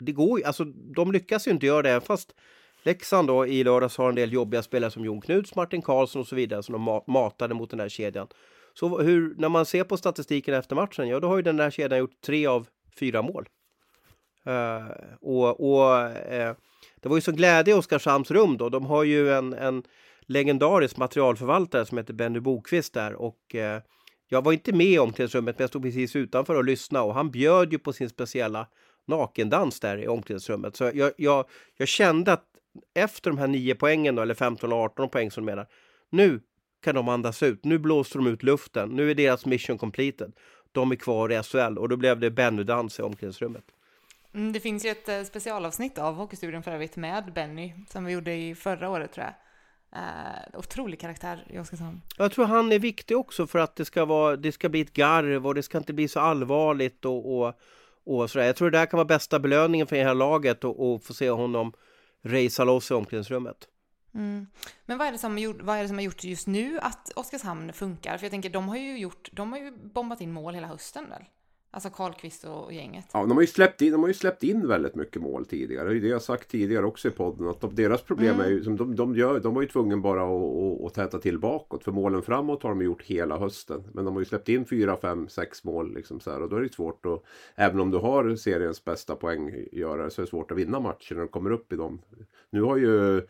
det 0.00 0.12
går 0.12 0.38
ju, 0.38 0.44
alltså 0.44 0.64
de 0.64 1.12
lyckas 1.12 1.46
ju 1.46 1.50
inte 1.50 1.66
göra 1.66 1.82
det, 1.82 2.00
fast 2.00 2.34
Leksand 2.82 3.28
då 3.28 3.46
i 3.46 3.64
lördags 3.64 3.96
har 3.96 4.08
en 4.08 4.14
del 4.14 4.32
jobbiga 4.32 4.62
spelare 4.62 4.90
som 4.90 5.04
Jon 5.04 5.20
Knuts, 5.20 5.54
Martin 5.54 5.82
Karlsson 5.82 6.20
och 6.20 6.28
så 6.28 6.36
vidare 6.36 6.62
som 6.62 6.72
de 6.72 7.02
matade 7.06 7.54
mot 7.54 7.70
den 7.70 7.80
här 7.80 7.88
kedjan. 7.88 8.28
Så 8.74 9.00
hur, 9.00 9.34
när 9.38 9.48
man 9.48 9.66
ser 9.66 9.84
på 9.84 9.96
statistiken 9.96 10.54
efter 10.54 10.76
matchen, 10.76 11.08
ja 11.08 11.20
då 11.20 11.28
har 11.28 11.36
ju 11.36 11.42
den 11.42 11.56
där 11.56 11.70
kedjan 11.70 11.98
gjort 11.98 12.20
tre 12.20 12.46
av 12.46 12.66
fyra 12.98 13.22
mål. 13.22 13.48
Uh, 14.46 14.90
och, 15.20 15.60
och 15.60 16.10
uh, 16.30 16.52
det 17.00 17.08
var 17.08 17.16
ju 17.16 17.20
så 17.20 17.32
glädje 17.32 17.74
i 17.74 17.78
Oskarshamns 17.78 18.30
rum 18.30 18.56
då. 18.56 18.68
De 18.68 18.86
har 18.86 19.04
ju 19.04 19.32
en, 19.32 19.52
en 19.52 19.82
legendarisk 20.20 20.96
materialförvaltare 20.96 21.86
som 21.86 21.98
heter 21.98 22.14
Benny 22.14 22.40
Bokvist 22.40 22.94
där 22.94 23.14
och 23.14 23.54
eh, 23.54 23.82
jag 24.28 24.44
var 24.44 24.52
inte 24.52 24.72
med 24.72 24.86
i 24.86 24.98
omklädningsrummet 24.98 25.58
men 25.58 25.62
jag 25.62 25.70
stod 25.70 25.82
precis 25.82 26.16
utanför 26.16 26.54
och 26.54 26.64
lyssnade 26.64 27.04
och 27.04 27.14
han 27.14 27.30
bjöd 27.30 27.72
ju 27.72 27.78
på 27.78 27.92
sin 27.92 28.08
speciella 28.08 28.66
nakendans 29.06 29.80
där 29.80 29.98
i 29.98 30.08
omklädningsrummet. 30.08 30.76
Så 30.76 30.90
jag, 30.94 31.12
jag, 31.16 31.44
jag 31.76 31.88
kände 31.88 32.32
att 32.32 32.44
efter 32.94 33.30
de 33.30 33.38
här 33.38 33.46
nio 33.46 33.74
poängen 33.74 34.14
då, 34.14 34.22
eller 34.22 34.34
15 34.34 34.72
och 34.72 34.78
18 34.78 35.08
poäng 35.08 35.30
som 35.30 35.46
de 35.46 35.52
menar, 35.52 35.66
nu 36.10 36.40
kan 36.84 36.94
de 36.94 37.08
andas 37.08 37.42
ut. 37.42 37.64
Nu 37.64 37.78
blåser 37.78 38.18
de 38.18 38.26
ut 38.26 38.42
luften. 38.42 38.88
Nu 38.88 39.10
är 39.10 39.14
deras 39.14 39.46
mission 39.46 39.78
completed. 39.78 40.32
De 40.72 40.92
är 40.92 40.96
kvar 40.96 41.32
i 41.32 41.42
SHL 41.42 41.78
och 41.78 41.88
då 41.88 41.96
blev 41.96 42.20
det 42.20 42.30
Benny-dans 42.30 42.98
i 42.98 43.02
omklädningsrummet. 43.02 43.64
Mm, 44.34 44.52
det 44.52 44.60
finns 44.60 44.84
ju 44.84 44.90
ett 44.90 45.08
eh, 45.08 45.22
specialavsnitt 45.22 45.98
av 45.98 46.14
Hockeystudion 46.14 46.62
för 46.62 46.70
övrigt 46.70 46.96
med 46.96 47.32
Benny 47.32 47.72
som 47.90 48.04
vi 48.04 48.12
gjorde 48.12 48.34
i 48.34 48.54
förra 48.54 48.90
året 48.90 49.12
tror 49.12 49.26
jag. 49.26 49.34
Uh, 49.96 50.58
otrolig 50.58 51.00
karaktär 51.00 51.46
i 51.50 51.58
Oskarshamn. 51.58 52.00
Jag 52.16 52.32
tror 52.32 52.44
han 52.44 52.72
är 52.72 52.78
viktig 52.78 53.16
också 53.16 53.46
för 53.46 53.58
att 53.58 53.76
det 53.76 53.84
ska, 53.84 54.04
vara, 54.04 54.36
det 54.36 54.52
ska 54.52 54.68
bli 54.68 54.80
ett 54.80 54.92
garv 54.92 55.46
och 55.46 55.54
det 55.54 55.62
ska 55.62 55.78
inte 55.78 55.92
bli 55.92 56.08
så 56.08 56.20
allvarligt 56.20 57.04
och, 57.04 57.38
och, 57.38 57.54
och 58.04 58.30
sådär. 58.30 58.46
Jag 58.46 58.56
tror 58.56 58.70
det 58.70 58.78
där 58.78 58.86
kan 58.86 58.96
vara 58.98 59.04
bästa 59.04 59.38
belöningen 59.38 59.86
för 59.86 59.96
det 59.96 60.04
här 60.04 60.14
laget 60.14 60.64
och, 60.64 60.92
och 60.92 61.02
få 61.02 61.14
se 61.14 61.30
honom 61.30 61.72
racea 62.24 62.64
loss 62.64 62.90
i 62.90 62.94
omklädningsrummet. 62.94 63.68
Mm. 64.14 64.46
Men 64.86 64.98
vad 64.98 65.06
är, 65.06 65.12
det 65.12 65.18
som 65.18 65.38
gjort, 65.38 65.62
vad 65.62 65.76
är 65.76 65.82
det 65.82 65.88
som 65.88 65.96
har 65.96 66.04
gjort 66.04 66.24
just 66.24 66.46
nu 66.46 66.78
att 66.82 67.12
Oskarshamn 67.16 67.72
funkar? 67.72 68.18
För 68.18 68.24
jag 68.24 68.30
tänker, 68.30 68.50
de 68.50 68.68
har 68.68 68.76
ju 68.76 68.98
gjort, 68.98 69.28
de 69.32 69.52
har 69.52 69.58
ju 69.58 69.70
bombat 69.70 70.20
in 70.20 70.32
mål 70.32 70.54
hela 70.54 70.66
hösten 70.66 71.08
väl? 71.08 71.24
Alltså 71.70 71.90
Karlqvist 71.90 72.44
och 72.44 72.72
gänget. 72.72 73.04
Ja, 73.12 73.20
de 73.20 73.32
har, 73.32 73.40
ju 73.40 73.46
släppt 73.46 73.82
in, 73.82 73.92
de 73.92 74.00
har 74.00 74.08
ju 74.08 74.14
släppt 74.14 74.42
in 74.42 74.68
väldigt 74.68 74.94
mycket 74.94 75.22
mål 75.22 75.46
tidigare. 75.46 75.88
Det 75.88 75.96
är 75.96 76.00
det 76.00 76.08
jag 76.08 76.22
sagt 76.22 76.50
tidigare 76.50 76.86
också 76.86 77.08
i 77.08 77.10
podden. 77.10 77.48
Att 77.48 77.76
deras 77.76 78.02
problem 78.02 78.34
mm. 78.34 78.46
är 78.46 78.50
ju, 78.50 78.64
som 78.64 78.76
de, 78.76 78.96
de, 78.96 79.16
gör, 79.16 79.40
de 79.40 79.54
var 79.54 79.62
ju 79.62 79.68
tvungna 79.68 79.96
bara 79.96 80.22
att, 80.22 80.84
att, 80.84 80.94
täta 80.94 81.18
till 81.18 81.38
bakåt. 81.38 81.84
För 81.84 81.92
målen 81.92 82.22
framåt 82.22 82.62
har 82.62 82.70
de 82.70 82.82
gjort 82.82 83.02
hela 83.02 83.38
hösten. 83.38 83.84
Men 83.92 84.04
de 84.04 84.14
har 84.14 84.20
ju 84.20 84.24
släppt 84.24 84.48
in 84.48 84.64
fyra, 84.64 84.96
fem, 84.96 85.28
sex 85.28 85.64
mål. 85.64 85.94
Liksom 85.94 86.20
så 86.20 86.30
här, 86.30 86.42
och 86.42 86.48
då 86.48 86.56
är 86.56 86.60
det 86.60 86.72
svårt 86.72 87.06
att, 87.06 87.22
även 87.54 87.80
om 87.80 87.90
du 87.90 87.98
har 87.98 88.36
seriens 88.36 88.84
bästa 88.84 89.16
poänggörare 89.16 90.10
så 90.10 90.20
är 90.20 90.24
det 90.24 90.30
svårt 90.30 90.50
att 90.50 90.58
vinna 90.58 90.80
matcher 90.80 91.14
när 91.14 91.20
de 91.20 91.28
kommer 91.28 91.50
upp 91.50 91.72
i 91.72 91.76
dem. 91.76 92.00
Nu 92.50 92.62
har 92.62 92.76
ju 92.76 93.22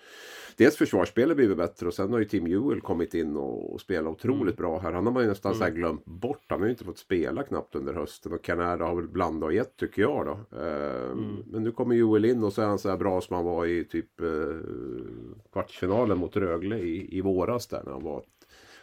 dels 0.56 0.76
försvarsspelet 0.76 1.36
blivit 1.36 1.56
bättre 1.56 1.86
och 1.86 1.94
sen 1.94 2.12
har 2.12 2.18
ju 2.18 2.24
Tim 2.24 2.46
Ewell 2.46 2.80
kommit 2.80 3.14
in 3.14 3.36
och, 3.36 3.72
och 3.72 3.80
spelat 3.80 4.12
otroligt 4.12 4.58
mm. 4.58 4.70
bra 4.70 4.78
här. 4.78 4.92
Han 4.92 5.06
har 5.06 5.12
man 5.12 5.22
ju 5.22 5.28
nästan 5.28 5.52
mm. 5.52 5.68
så 5.68 5.74
glömt 5.74 6.04
bort. 6.04 6.44
Han 6.48 6.60
har 6.60 6.66
ju 6.66 6.70
inte 6.70 6.84
fått 6.84 6.98
spela 6.98 7.42
knappt 7.42 7.74
under 7.74 7.94
hösten 7.94 8.27
och 8.32 8.42
Canada 8.42 8.84
har 8.84 8.94
väl 8.94 9.08
blandat 9.08 9.46
och 9.46 9.52
gett 9.52 9.76
tycker 9.76 10.02
jag 10.02 10.26
då. 10.26 10.58
Eh, 10.58 11.10
mm. 11.10 11.44
Men 11.46 11.62
nu 11.62 11.72
kommer 11.72 11.94
Ewell 11.94 12.24
in 12.24 12.44
och 12.44 12.52
så 12.52 12.62
är 12.62 12.66
han 12.66 12.78
så 12.78 12.88
här 12.88 12.96
bra 12.96 13.20
som 13.20 13.36
han 13.36 13.44
var 13.44 13.66
i 13.66 13.84
typ 13.84 14.20
eh, 14.20 14.26
kvartsfinalen 15.52 16.18
mot 16.18 16.36
Rögle 16.36 16.78
i, 16.78 17.18
i 17.18 17.20
våras 17.20 17.66
där 17.66 17.82
när 17.84 17.92
han 17.92 18.04
var 18.04 18.18
ett 18.18 18.38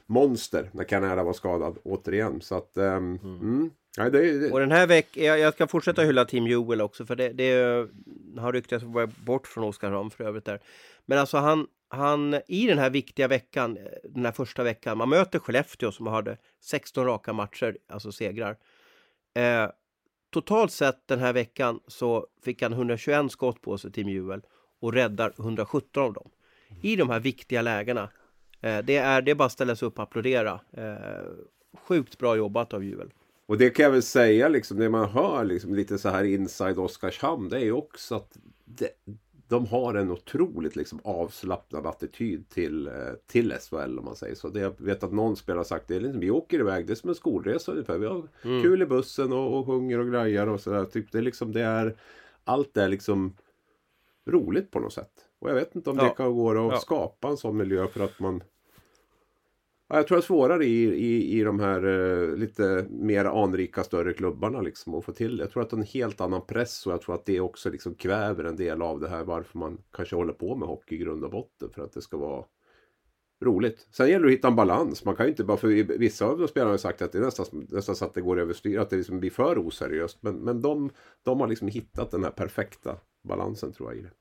monster 0.05 0.69
när 0.73 0.83
Canada 0.83 1.23
var 1.23 1.33
skadad 1.33 1.77
återigen. 1.83 2.41
Så 2.41 2.55
att 2.55 2.77
eh, 2.77 2.93
mm. 2.93 3.69
Nej, 3.97 4.11
det, 4.11 4.39
det... 4.39 4.51
Och 4.51 4.59
den 4.59 4.71
här 4.71 4.87
veckan, 4.87 5.23
jag, 5.23 5.39
jag, 5.39 5.53
ska 5.53 5.67
fortsätta 5.67 6.01
hylla 6.01 6.25
Team 6.25 6.47
Joel 6.47 6.81
också 6.81 7.05
för 7.05 7.15
det, 7.15 7.29
det 7.29 7.87
har 8.37 8.53
ryktats 8.53 8.85
bort 9.25 9.47
från 9.47 9.63
Oskarshamn 9.63 10.11
för 10.11 10.23
övrigt 10.23 10.45
där. 10.45 10.59
Men 11.05 11.17
alltså 11.17 11.37
han, 11.37 11.67
han, 11.87 12.35
i 12.47 12.67
den 12.67 12.77
här 12.77 12.89
viktiga 12.89 13.27
veckan, 13.27 13.77
den 14.03 14.25
här 14.25 14.31
första 14.31 14.63
veckan, 14.63 14.97
man 14.97 15.09
möter 15.09 15.39
Skellefteå 15.39 15.91
som 15.91 16.07
hade 16.07 16.37
16 16.61 17.05
raka 17.05 17.33
matcher, 17.33 17.77
alltså 17.89 18.11
segrar. 18.11 18.57
Eh, 19.35 19.69
totalt 20.29 20.71
sett 20.71 21.07
den 21.07 21.19
här 21.19 21.33
veckan 21.33 21.79
så 21.87 22.27
fick 22.43 22.61
han 22.61 22.73
121 22.73 23.31
skott 23.31 23.61
på 23.61 23.77
sig, 23.77 23.91
Tim 23.91 24.09
Juel, 24.09 24.41
och 24.81 24.93
räddar 24.93 25.33
117 25.39 26.03
av 26.03 26.13
dem. 26.13 26.29
I 26.81 26.95
de 26.95 27.09
här 27.09 27.19
viktiga 27.19 27.61
lägena. 27.61 28.09
Eh, 28.61 28.77
det, 28.85 28.97
är, 28.97 29.21
det 29.21 29.31
är 29.31 29.35
bara 29.35 29.45
att 29.45 29.51
ställa 29.51 29.75
sig 29.75 29.87
upp 29.87 29.97
och 29.97 30.03
applådera. 30.03 30.59
Eh, 30.71 31.23
sjukt 31.77 32.17
bra 32.17 32.35
jobbat 32.35 32.73
av 32.73 32.83
Juel. 32.83 33.09
Och 33.47 33.57
det 33.57 33.69
kan 33.69 33.83
jag 33.83 33.91
väl 33.91 34.03
säga, 34.03 34.47
liksom, 34.47 34.77
det 34.77 34.89
man 34.89 35.09
hör 35.09 35.43
liksom, 35.43 35.75
lite 35.75 35.97
så 35.97 36.09
här 36.09 36.23
inside 36.23 36.79
Oskarshamn, 36.79 37.49
det 37.49 37.57
är 37.57 37.63
ju 37.63 37.71
också 37.71 38.15
att 38.15 38.37
det, 38.65 38.89
de 39.47 39.67
har 39.67 39.93
en 39.93 40.11
otroligt 40.11 40.75
liksom 40.75 40.99
avslappnad 41.03 41.85
attityd 41.85 42.49
till, 42.49 42.87
eh, 42.87 42.93
till 43.27 43.53
SHL 43.53 43.99
om 43.99 44.05
man 44.05 44.15
säger 44.15 44.35
så. 44.35 44.49
Det 44.49 44.59
jag 44.59 44.73
vet 44.77 45.03
att 45.03 45.13
någon 45.13 45.35
spelare 45.35 45.59
har 45.59 45.63
sagt 45.63 45.87
det, 45.87 45.99
liksom, 45.99 46.19
vi 46.19 46.31
åker 46.31 46.59
iväg, 46.59 46.87
det 46.87 46.93
är 46.93 46.95
som 46.95 47.09
en 47.09 47.15
skolresa 47.15 47.71
ungefär. 47.71 47.97
Vi 47.97 48.07
har 48.07 48.27
mm. 48.41 48.61
kul 48.61 48.81
i 48.81 48.85
bussen 48.85 49.33
och, 49.33 49.59
och 49.59 49.65
sjunger 49.65 49.99
och 49.99 50.07
grejar 50.07 50.47
och 50.47 50.61
sådär. 50.61 50.85
Typ, 50.85 51.11
det 51.11 51.17
är 51.17 51.21
liksom, 51.21 51.51
det 51.51 51.61
är, 51.61 51.95
allt 52.43 52.77
är 52.77 52.89
liksom 52.89 53.33
roligt 54.25 54.71
på 54.71 54.79
något 54.79 54.93
sätt. 54.93 55.11
Och 55.39 55.49
jag 55.49 55.55
vet 55.55 55.75
inte 55.75 55.89
om 55.89 55.97
ja. 55.97 56.03
det 56.03 56.09
kan 56.09 56.35
gå 56.35 56.49
att 56.49 56.73
ja. 56.73 56.79
skapa 56.79 57.27
en 57.27 57.37
sån 57.37 57.57
miljö 57.57 57.87
för 57.87 58.03
att 58.03 58.19
man 58.19 58.43
jag 59.87 60.07
tror 60.07 60.17
det 60.17 60.19
är 60.19 60.25
svårare 60.25 60.65
i, 60.65 60.83
i, 60.83 61.39
i 61.39 61.43
de 61.43 61.59
här 61.59 61.85
uh, 61.85 62.37
lite 62.37 62.85
mer 62.89 63.25
anrika 63.25 63.83
större 63.83 64.13
klubbarna 64.13 64.61
liksom 64.61 64.95
att 64.95 65.05
få 65.05 65.11
till 65.11 65.37
det. 65.37 65.43
Jag 65.43 65.51
tror 65.51 65.63
att 65.63 65.69
det 65.69 65.75
är 65.75 65.77
en 65.77 65.83
helt 65.83 66.21
annan 66.21 66.45
press 66.45 66.85
och 66.87 66.93
jag 66.93 67.01
tror 67.01 67.15
att 67.15 67.25
det 67.25 67.39
också 67.39 67.69
liksom 67.69 67.95
kväver 67.95 68.43
en 68.43 68.55
del 68.55 68.81
av 68.81 68.99
det 68.99 69.09
här 69.09 69.23
varför 69.23 69.59
man 69.59 69.77
kanske 69.91 70.15
håller 70.15 70.33
på 70.33 70.55
med 70.55 70.67
hockey 70.67 70.95
i 70.95 70.97
grund 70.97 71.23
och 71.23 71.31
botten 71.31 71.69
för 71.69 71.81
att 71.81 71.93
det 71.93 72.01
ska 72.01 72.17
vara 72.17 72.45
roligt. 73.45 73.87
Sen 73.91 74.09
gäller 74.09 74.25
det 74.25 74.31
att 74.31 74.37
hitta 74.37 74.47
en 74.47 74.55
balans. 74.55 75.05
Man 75.05 75.15
kan 75.15 75.25
ju 75.25 75.29
inte 75.29 75.43
bara, 75.43 75.57
för 75.57 75.97
vissa 75.97 76.25
av 76.25 76.39
de 76.39 76.47
spelarna 76.47 76.71
har 76.71 76.77
sagt 76.77 77.01
att 77.01 77.11
det 77.11 77.17
är 77.17 77.21
nästan, 77.21 77.67
nästan 77.69 77.95
så 77.95 78.05
att 78.05 78.13
det 78.13 78.21
går 78.21 78.39
överstyr, 78.39 78.79
att 78.79 78.89
det 78.89 78.97
liksom 78.97 79.19
blir 79.19 79.29
för 79.29 79.67
oseriöst. 79.67 80.17
Men, 80.21 80.35
men 80.35 80.61
de, 80.61 80.89
de 81.23 81.39
har 81.39 81.47
liksom 81.47 81.67
hittat 81.67 82.11
den 82.11 82.23
här 82.23 82.31
perfekta 82.31 82.97
balansen 83.23 83.73
tror 83.73 83.89
jag 83.89 83.99
i 83.99 84.01
det. 84.01 84.11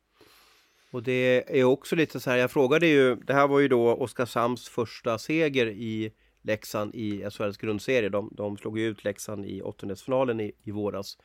Och 0.95 1.03
det 1.03 1.59
är 1.61 1.65
också 1.65 1.97
lite 1.97 2.21
så 2.21 2.31
här, 2.31 2.37
jag 2.37 2.51
frågade 2.51 2.87
ju, 2.87 3.17
det 3.17 3.35
här 3.35 3.49
var 3.49 3.61
ju 3.61 3.69
då 3.69 3.95
Oskarshamns 3.95 4.69
första 4.69 5.19
seger 5.19 5.67
i 5.67 6.13
Leksand 6.43 6.95
i 6.95 7.31
SHLs 7.31 7.57
grundserie. 7.57 8.09
De, 8.09 8.33
de 8.37 8.57
slog 8.57 8.79
ju 8.79 8.87
ut 8.87 9.05
Leksand 9.05 9.47
i 9.47 9.63
åttondelsfinalen 9.63 10.41
i, 10.41 10.53
i 10.63 10.71
våras. 10.71 11.19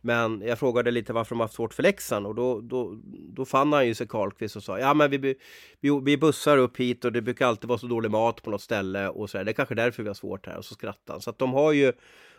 Men 0.00 0.42
jag 0.46 0.58
frågade 0.58 0.90
lite 0.90 1.12
varför 1.12 1.34
de 1.34 1.40
haft 1.40 1.54
svårt 1.54 1.74
för 1.74 1.82
Leksand 1.82 2.26
och 2.26 2.34
då, 2.34 2.60
då, 2.60 2.98
då 3.12 3.44
fann 3.44 3.72
han 3.72 3.86
ju 3.86 3.94
sig 3.94 4.06
Karlqvist 4.06 4.56
och 4.56 4.62
sa 4.62 4.78
ja 4.78 4.94
men 4.94 5.10
vi, 5.10 5.18
vi, 5.80 6.00
vi 6.02 6.16
bussar 6.16 6.58
upp 6.58 6.76
hit 6.76 7.04
och 7.04 7.12
det 7.12 7.22
brukar 7.22 7.46
alltid 7.46 7.68
vara 7.68 7.78
så 7.78 7.86
dålig 7.86 8.10
mat 8.10 8.42
på 8.42 8.50
något 8.50 8.62
ställe 8.62 9.08
och 9.08 9.30
så 9.30 9.38
där. 9.38 9.44
Det 9.44 9.50
är 9.50 9.52
kanske 9.52 9.74
därför 9.74 10.02
vi 10.02 10.08
har 10.08 10.14
svårt 10.14 10.46
här 10.46 10.56
och 10.56 10.64
så 10.64 10.74
skrattar 10.74 11.14
han. 11.14 11.20
Så 11.20 11.30
att 11.30 11.38
de 11.38 11.52
har 11.52 11.72
ju 11.72 11.92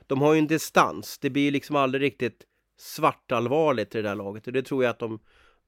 de 0.07 0.21
har 0.21 0.33
ju 0.33 0.39
en 0.39 0.47
distans. 0.47 1.17
Det 1.19 1.29
blir 1.29 1.51
liksom 1.51 1.75
aldrig 1.75 2.01
riktigt 2.01 2.43
svartallvarligt 2.77 3.95
i 3.95 4.01
det 4.01 4.09
där 4.09 4.15
laget 4.15 4.47
och 4.47 4.53
det 4.53 4.61
tror 4.61 4.83
jag 4.83 4.89
att 4.89 4.99
de 4.99 5.19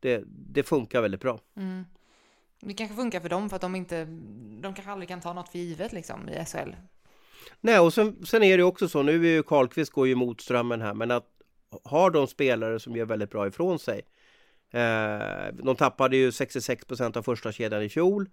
det, 0.02 0.24
det 0.28 0.64
funkar 0.64 1.02
väldigt 1.02 1.22
bra. 1.22 1.40
Mm. 1.56 1.86
Det 2.60 2.74
kanske 2.74 2.96
funkar 2.96 3.20
för 3.20 3.30
dem 3.30 3.50
för 3.50 3.56
att 3.56 3.62
de 3.62 3.76
inte, 3.76 4.06
de 4.62 4.74
kanske 4.74 4.92
aldrig 4.92 5.10
kan 5.10 5.22
ta 5.22 5.34
något 5.34 5.50
för 5.50 5.60
givet 5.60 5.94
liksom 5.94 6.30
i 6.30 6.46
SHL. 6.46 6.76
Nej, 7.62 7.80
och 7.80 7.94
sen, 7.94 8.26
sen 8.26 8.44
är 8.44 8.58
det 8.58 8.64
också 8.64 8.88
så, 8.88 9.04
nu 9.04 9.26
är 9.26 9.30
ju 9.30 9.44
Karlqvist 9.44 9.92
går 9.92 10.08
ju 10.08 10.16
mot 10.16 10.42
strömmen 10.42 10.82
här, 10.82 10.94
men 10.94 11.12
att 11.12 11.28
har 11.84 12.12
de 12.12 12.28
spelare 12.28 12.80
som 12.80 12.96
gör 12.96 13.06
väldigt 13.06 13.32
bra 13.32 13.48
ifrån 13.48 13.80
sig. 13.80 14.02
Eh, 14.72 15.54
de 15.54 15.76
tappade 15.76 16.18
ju 16.18 16.32
66 16.32 16.86
procent 16.86 17.18
av 17.18 17.24
första 17.24 17.52
kedjan 17.52 17.84
i 17.84 17.90
fjol. 17.90 18.30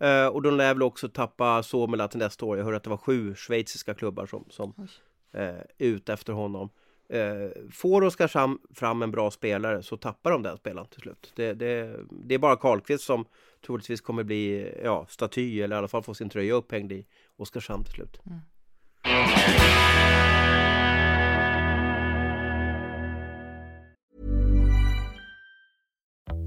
Eh, 0.00 0.26
och 0.26 0.42
de 0.42 0.56
lär 0.56 0.74
väl 0.74 0.82
också 0.82 1.08
tappa 1.08 1.62
Somela 1.62 2.08
till 2.08 2.18
nästa 2.18 2.46
år. 2.46 2.58
Jag 2.58 2.64
hörde 2.64 2.76
att 2.76 2.84
det 2.84 2.90
var 2.90 2.96
sju 2.96 3.34
schweiziska 3.34 3.94
klubbar 3.94 4.26
som, 4.26 4.44
som 4.50 4.88
eh, 5.32 5.54
ute 5.78 6.12
efter 6.12 6.32
honom. 6.32 6.70
Eh, 7.10 7.50
får 7.72 8.04
Oskarshamn 8.04 8.58
fram 8.74 9.02
en 9.02 9.10
bra 9.10 9.30
spelare 9.30 9.82
så 9.82 9.96
tappar 9.96 10.30
de 10.30 10.42
den 10.42 10.56
spelaren 10.56 10.88
till 10.88 11.00
slut. 11.00 11.32
Det, 11.36 11.52
det, 11.52 11.96
det 12.10 12.34
är 12.34 12.38
bara 12.38 12.56
Karlqvist 12.56 13.04
som 13.04 13.24
troligtvis 13.66 14.00
kommer 14.00 14.24
bli 14.24 14.72
ja, 14.84 15.06
staty 15.08 15.60
eller 15.60 15.76
i 15.76 15.78
alla 15.78 15.88
fall 15.88 16.02
få 16.02 16.14
sin 16.14 16.30
tröja 16.30 16.54
upphängd 16.54 16.92
i 16.92 17.06
Oskarshamn 17.36 17.84
till 17.84 17.94
slut. 17.94 18.20
Mm. 18.26 18.40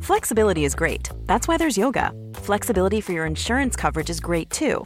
Flexibility 0.01 0.65
is 0.65 0.75
great. 0.75 1.09
That's 1.25 1.47
why 1.47 1.57
there's 1.57 1.77
yoga. 1.77 2.11
Flexibility 2.33 3.01
for 3.01 3.13
your 3.13 3.25
insurance 3.25 3.75
coverage 3.75 4.09
is 4.09 4.19
great 4.19 4.49
too. 4.49 4.85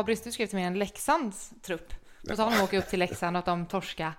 Abris, 0.00 0.22
du 0.22 0.32
skrev 0.32 0.46
till 0.46 0.56
mig 0.56 0.64
en 0.64 0.78
Leksands 0.78 1.52
trupp. 1.62 1.94
På 2.28 2.36
tal 2.36 2.48
om 2.48 2.54
att 2.54 2.62
åka 2.62 2.78
upp 2.78 2.88
till 2.88 2.98
Leksand 2.98 3.36
och 3.36 3.38
att 3.38 3.46
de 3.46 3.66
torska. 3.66 4.12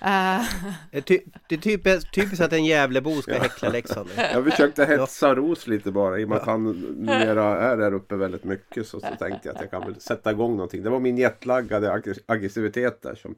Ty, 1.04 1.20
det 1.48 1.54
är 1.54 1.60
typiskt, 1.60 2.14
typiskt 2.14 2.40
att 2.40 2.52
en 2.52 2.64
Gävlebo 2.64 3.22
ska 3.22 3.38
häckla 3.38 3.68
Leksand. 3.68 4.08
Jag 4.32 4.44
försökte 4.44 4.84
hetsa 4.84 5.34
Ros 5.34 5.66
lite 5.66 5.90
bara 5.90 6.18
i 6.18 6.24
och 6.24 6.28
med 6.28 6.38
att 6.38 6.46
han 6.46 6.70
numera 6.96 7.58
är 7.60 7.76
där 7.76 7.94
uppe 7.94 8.16
väldigt 8.16 8.44
mycket. 8.44 8.86
Så, 8.86 9.00
så 9.00 9.06
tänkte 9.06 9.48
jag 9.48 9.54
att 9.54 9.60
jag 9.60 9.70
kan 9.70 9.82
väl 9.82 10.00
sätta 10.00 10.30
igång 10.30 10.50
någonting. 10.50 10.82
Det 10.82 10.90
var 10.90 11.00
min 11.00 11.18
jetlaggade 11.18 12.02
aggressivitet 12.26 13.02
där 13.02 13.14
som, 13.14 13.34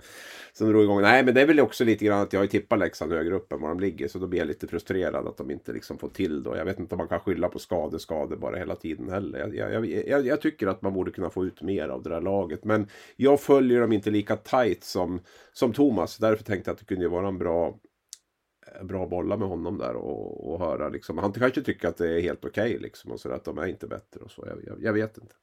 som 0.53 0.69
drog 0.69 0.83
igång. 0.83 1.03
Nej 1.03 1.25
men 1.25 1.35
det 1.35 1.41
är 1.41 1.47
väl 1.47 1.61
också 1.61 1.85
lite 1.85 2.05
grann 2.05 2.21
att 2.21 2.33
jag 2.33 2.41
har 2.41 2.47
tippat 2.47 2.79
Leksand 2.79 3.13
högre 3.13 3.35
upp 3.35 3.53
än 3.53 3.61
var 3.61 3.69
de 3.69 3.81
ligger. 3.81 4.09
Så 4.09 4.19
då 4.19 4.27
blir 4.27 4.39
jag 4.39 4.49
lite 4.49 4.67
frustrerad 4.67 5.27
att 5.27 5.37
de 5.37 5.51
inte 5.51 5.73
liksom 5.73 5.99
får 5.99 6.09
till 6.09 6.43
då. 6.43 6.57
Jag 6.57 6.65
vet 6.65 6.79
inte 6.79 6.95
om 6.95 6.99
man 6.99 7.09
kan 7.09 7.21
skylla 7.21 7.49
på 7.49 7.59
skador, 7.59 7.99
skador 7.99 8.37
bara 8.37 8.57
hela 8.57 8.75
tiden 8.77 9.11
heller. 9.11 9.39
Jag, 9.39 9.73
jag, 9.73 9.87
jag, 9.87 10.27
jag, 10.27 10.41
tycker 10.41 10.67
att 10.67 10.83
man 10.83 10.93
borde 10.93 11.11
kunna 11.11 11.31
få 11.31 11.45
ut 11.45 11.63
mer 11.63 11.89
av 11.89 12.03
det 12.03 12.11
där 12.11 12.21
laget. 12.21 12.65
Men 12.65 12.87
jag 13.17 13.41
följer 13.41 13.81
dem 13.81 13.93
inte 13.93 14.11
lika 14.11 14.37
tight 14.37 14.85
som, 14.85 15.21
som 15.53 15.73
Thomas. 15.73 16.17
Därför 16.17 16.45
tänkte 16.49 16.71
att 16.71 16.79
det 16.79 16.85
kunde 16.85 17.09
vara 17.09 17.29
en 17.29 17.39
bra 17.39 17.79
eh, 18.67 18.85
bra 18.85 19.07
bolla 19.07 19.37
med 19.37 19.49
honom 19.49 19.79
där 19.79 19.97
och, 19.97 20.53
och 20.53 20.59
höra 20.61 20.89
liksom. 20.89 21.19
Han 21.19 21.33
kanske 21.33 21.63
tycker 21.63 21.89
att 21.89 21.97
det 21.97 22.09
är 22.09 22.21
helt 22.21 22.45
okej 22.45 22.71
okay, 22.71 22.79
liksom 22.79 23.13
och 23.13 23.21
så 23.21 23.33
att 23.33 23.45
de 23.45 23.59
är 23.59 23.67
inte 23.67 23.87
bättre 23.87 24.21
och 24.21 24.31
så. 24.31 24.47
Jag, 24.47 24.59
jag, 24.67 24.83
jag 24.83 24.93
vet 24.93 25.19
inte. 25.19 25.35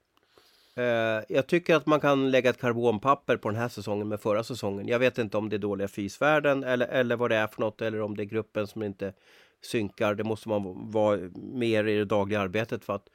Eh, 0.78 1.24
jag 1.30 1.48
tycker 1.48 1.76
att 1.76 1.86
man 1.86 2.00
kan 2.00 2.32
lägga 2.32 2.50
ett 2.50 2.62
karbonpapper 2.62 3.38
på 3.38 3.50
den 3.50 3.60
här 3.60 3.68
säsongen 3.68 4.08
med 4.08 4.22
förra 4.22 4.44
säsongen. 4.44 4.88
Jag 4.88 5.00
vet 5.00 5.18
inte 5.18 5.38
om 5.38 5.50
det 5.50 5.56
är 5.56 5.58
dåliga 5.58 5.88
fysvärden 5.88 6.64
eller, 6.64 6.88
eller 6.88 7.16
vad 7.16 7.32
det 7.32 7.36
är 7.36 7.48
för 7.48 7.62
något 7.62 7.82
eller 7.82 8.02
om 8.02 8.18
det 8.18 8.24
är 8.24 8.26
gruppen 8.26 8.68
som 8.68 8.84
inte 8.84 9.14
synkar. 9.62 10.16
Det 10.16 10.24
måste 10.24 10.50
man 10.50 10.92
vara 10.92 11.20
mer 11.36 11.88
i 11.88 11.98
det 11.98 12.06
dagliga 12.06 12.40
arbetet 12.40 12.86
för 12.86 12.94
att 12.96 13.10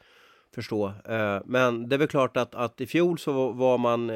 förstå. 0.55 0.93
Eh, 1.09 1.41
men 1.45 1.89
det 1.89 1.97
är 1.97 1.99
väl 1.99 2.09
klart 2.09 2.37
att, 2.37 2.55
att 2.55 2.81
i 2.81 2.87
fjol 2.87 3.19
så 3.19 3.53
var 3.53 3.79
man 3.79 4.11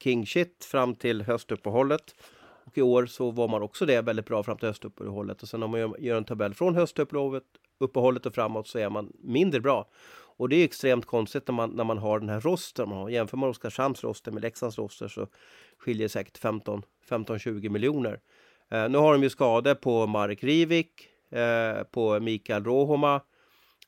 king 0.00 0.26
shit 0.26 0.64
fram 0.64 0.94
till 0.94 1.22
höstuppehållet. 1.22 2.14
Och 2.64 2.78
i 2.78 2.82
år 2.82 3.06
så 3.06 3.30
var 3.30 3.48
man 3.48 3.62
också 3.62 3.86
det 3.86 4.00
väldigt 4.00 4.26
bra 4.26 4.42
fram 4.42 4.58
till 4.58 4.68
höstuppehållet. 4.68 5.42
Och 5.42 5.48
sen 5.48 5.62
om 5.62 5.70
man 5.70 5.94
gör 5.98 6.16
en 6.16 6.24
tabell 6.24 6.54
från 6.54 6.74
höstuppehållet 6.74 8.26
och 8.26 8.34
framåt 8.34 8.68
så 8.68 8.78
är 8.78 8.90
man 8.90 9.12
mindre 9.22 9.60
bra. 9.60 9.88
Och 10.36 10.48
det 10.48 10.56
är 10.56 10.64
extremt 10.64 11.06
konstigt 11.06 11.48
när 11.48 11.54
man, 11.54 11.70
när 11.70 11.84
man 11.84 11.98
har 11.98 12.20
den 12.20 12.28
här 12.28 12.40
rosten. 12.40 12.88
Man 12.88 12.98
har, 12.98 13.08
jämför 13.08 13.36
man 13.36 13.50
Oskarshamns 13.50 14.04
roster 14.04 14.32
med 14.32 14.42
Leksands 14.42 14.78
roster 14.78 15.08
så 15.08 15.26
skiljer 15.78 16.04
det 16.04 16.08
säkert 16.08 16.40
15-20 16.40 17.68
miljoner. 17.68 18.20
Eh, 18.70 18.88
nu 18.88 18.98
har 18.98 19.12
de 19.12 19.22
ju 19.22 19.30
skador 19.30 19.74
på 19.74 20.06
Marek 20.06 20.44
Rivik, 20.44 21.08
eh, 21.30 21.82
på 21.82 22.20
Mikael 22.20 22.64
Rohoma, 22.64 23.20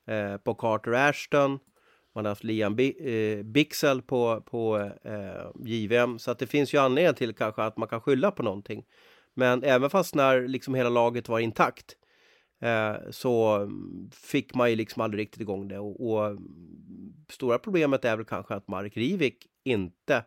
eh, 0.07 0.37
på 0.37 0.55
Carter 0.55 0.93
Ashton. 0.93 1.59
Man 2.17 2.25
har 2.25 2.31
haft 2.31 2.45
Liam 2.45 2.79
eh, 2.79 3.43
Bixel 3.43 4.03
på, 4.03 4.41
på 4.41 4.91
eh, 5.05 5.51
JVM. 5.65 6.19
Så 6.19 6.31
att 6.31 6.39
det 6.39 6.47
finns 6.47 6.75
ju 6.75 6.79
anledning 6.79 7.15
till 7.15 7.35
kanske 7.35 7.63
att 7.63 7.77
man 7.77 7.89
kan 7.89 8.01
skylla 8.01 8.31
på 8.31 8.43
någonting. 8.43 8.85
Men 9.35 9.63
även 9.63 9.91
fast 9.91 10.15
när 10.15 10.49
liksom 10.49 10.75
hela 10.75 10.89
laget 10.89 11.29
var 11.29 11.39
intakt 11.39 11.97
eh, 12.61 12.95
så 13.11 13.55
mm, 13.55 14.11
fick 14.13 14.55
man 14.55 14.71
ju 14.71 14.77
liksom 14.77 15.03
aldrig 15.03 15.21
riktigt 15.21 15.41
igång 15.41 15.69
det. 15.69 15.79
Och, 15.79 16.11
och 16.11 16.27
mm, 16.27 16.39
stora 17.29 17.59
problemet 17.59 18.05
är 18.05 18.17
väl 18.17 18.27
kanske 18.27 18.55
att 18.55 18.69
Mark 18.69 18.97
Rivik 18.97 19.47
inte 19.65 20.25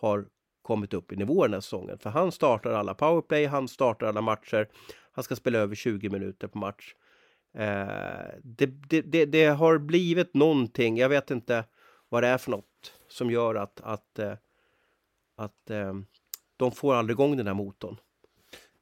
har 0.00 0.26
kommit 0.62 0.94
upp 0.94 1.12
i 1.12 1.16
nivå 1.16 1.42
den 1.42 1.54
här 1.54 1.60
säsongen. 1.60 1.98
För 1.98 2.10
han 2.10 2.32
startar 2.32 2.72
alla 2.72 2.94
powerplay, 2.94 3.46
han 3.46 3.68
startar 3.68 4.06
alla 4.06 4.20
matcher. 4.20 4.68
Han 5.12 5.24
ska 5.24 5.36
spela 5.36 5.58
över 5.58 5.74
20 5.74 6.08
minuter 6.08 6.48
på 6.48 6.58
match. 6.58 6.94
Eh, 7.54 8.38
det, 8.42 8.66
det, 8.66 9.00
det, 9.00 9.24
det, 9.24 9.46
har 9.46 9.78
blivit 9.78 10.34
någonting, 10.34 10.96
jag 10.96 11.08
vet 11.08 11.30
inte 11.30 11.64
vad 12.08 12.22
det 12.22 12.28
är 12.28 12.38
för 12.38 12.50
något 12.50 12.92
som 13.08 13.30
gör 13.30 13.54
att, 13.54 13.80
att, 13.80 14.18
eh, 14.18 14.32
att 15.36 15.70
eh, 15.70 15.94
de 16.56 16.72
får 16.72 16.94
aldrig 16.94 17.14
igång 17.14 17.36
den 17.36 17.46
här 17.46 17.54
motorn. 17.54 17.96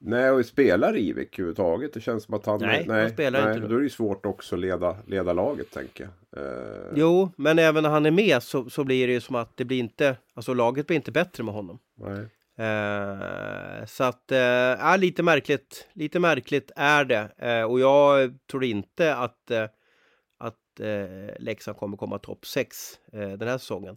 Nej, 0.03 0.31
och 0.31 0.47
spelar 0.47 0.97
Ivik 0.97 1.39
överhuvudtaget? 1.39 1.93
Det 1.93 2.01
känns 2.01 2.25
som 2.25 2.35
att 2.35 2.47
han... 2.47 2.61
Nej, 2.61 2.85
nej 2.89 3.03
han 3.03 3.11
spelar 3.11 3.45
nej, 3.45 3.57
inte. 3.57 3.69
Då 3.69 3.75
är 3.75 3.79
det 3.79 3.85
ju 3.85 3.91
svårt 3.91 4.27
också 4.27 4.55
att 4.55 4.61
leda, 4.61 4.97
leda 5.07 5.33
laget, 5.33 5.71
tänker 5.71 6.09
jag. 6.31 6.45
Eh... 6.45 6.93
Jo, 6.95 7.31
men 7.37 7.59
även 7.59 7.83
när 7.83 7.91
han 7.91 8.07
är 8.07 8.11
med 8.11 8.43
så, 8.43 8.71
så 8.71 8.85
blir 8.85 9.07
det 9.07 9.13
ju 9.13 9.21
som 9.21 9.37
att 9.37 9.57
det 9.57 9.65
blir 9.65 9.79
inte... 9.79 10.17
Alltså 10.35 10.55
laget 10.55 10.87
blir 10.87 10.97
inte 10.97 11.13
bättre 11.13 11.45
med 11.45 11.55
honom. 11.55 11.79
Nej. 11.95 12.27
Eh, 12.61 13.87
så 13.87 14.05
att, 14.05 14.33
eh, 14.33 14.99
lite 14.99 15.23
märkligt, 15.23 15.89
lite 15.93 16.21
märkligt 16.21 16.71
är 16.77 17.05
det. 17.05 17.31
Eh, 17.39 17.63
och 17.63 17.81
jag 17.81 18.39
tror 18.51 18.65
inte 18.65 19.15
att, 19.17 19.51
eh, 19.51 19.67
att 20.39 20.81
eh, 20.81 21.35
Leksand 21.39 21.77
kommer 21.77 21.97
komma 21.97 22.19
topp 22.19 22.47
6 22.47 22.77
eh, 23.13 23.29
den 23.29 23.49
här 23.49 23.59
säsongen. 23.59 23.97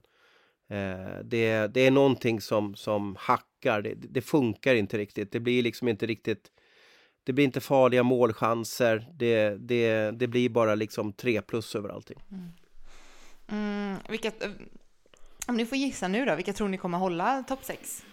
Eh, 0.69 1.23
det, 1.23 1.67
det 1.67 1.81
är 1.81 1.91
någonting 1.91 2.41
som, 2.41 2.75
som 2.75 3.15
hackar, 3.19 3.81
det, 3.81 3.93
det, 3.95 4.21
funkar 4.21 4.75
inte 4.75 4.97
riktigt. 4.97 5.31
Det 5.31 5.39
blir 5.39 5.63
liksom 5.63 5.87
inte 5.87 6.05
riktigt 6.05 6.51
det 7.23 7.33
blir 7.33 7.45
inte 7.45 7.61
farliga 7.61 8.03
målchanser. 8.03 9.07
Det, 9.13 9.49
det, 9.49 10.11
det 10.11 10.27
blir 10.27 10.49
bara 10.49 10.75
liksom 10.75 11.13
tre 11.13 11.41
plus 11.41 11.75
över 11.75 11.89
allting. 11.89 12.19
Mm. 12.31 12.49
Mm, 13.47 13.97
vilket, 14.09 14.43
eh, 14.43 14.51
om 15.47 15.57
ni 15.57 15.65
får 15.65 15.77
gissa 15.77 16.07
nu 16.07 16.25
då, 16.25 16.35
vilka 16.35 16.53
tror 16.53 16.67
ni 16.67 16.77
kommer 16.77 16.97
hålla 16.97 17.43
topp 17.43 17.59
6? 17.63 18.03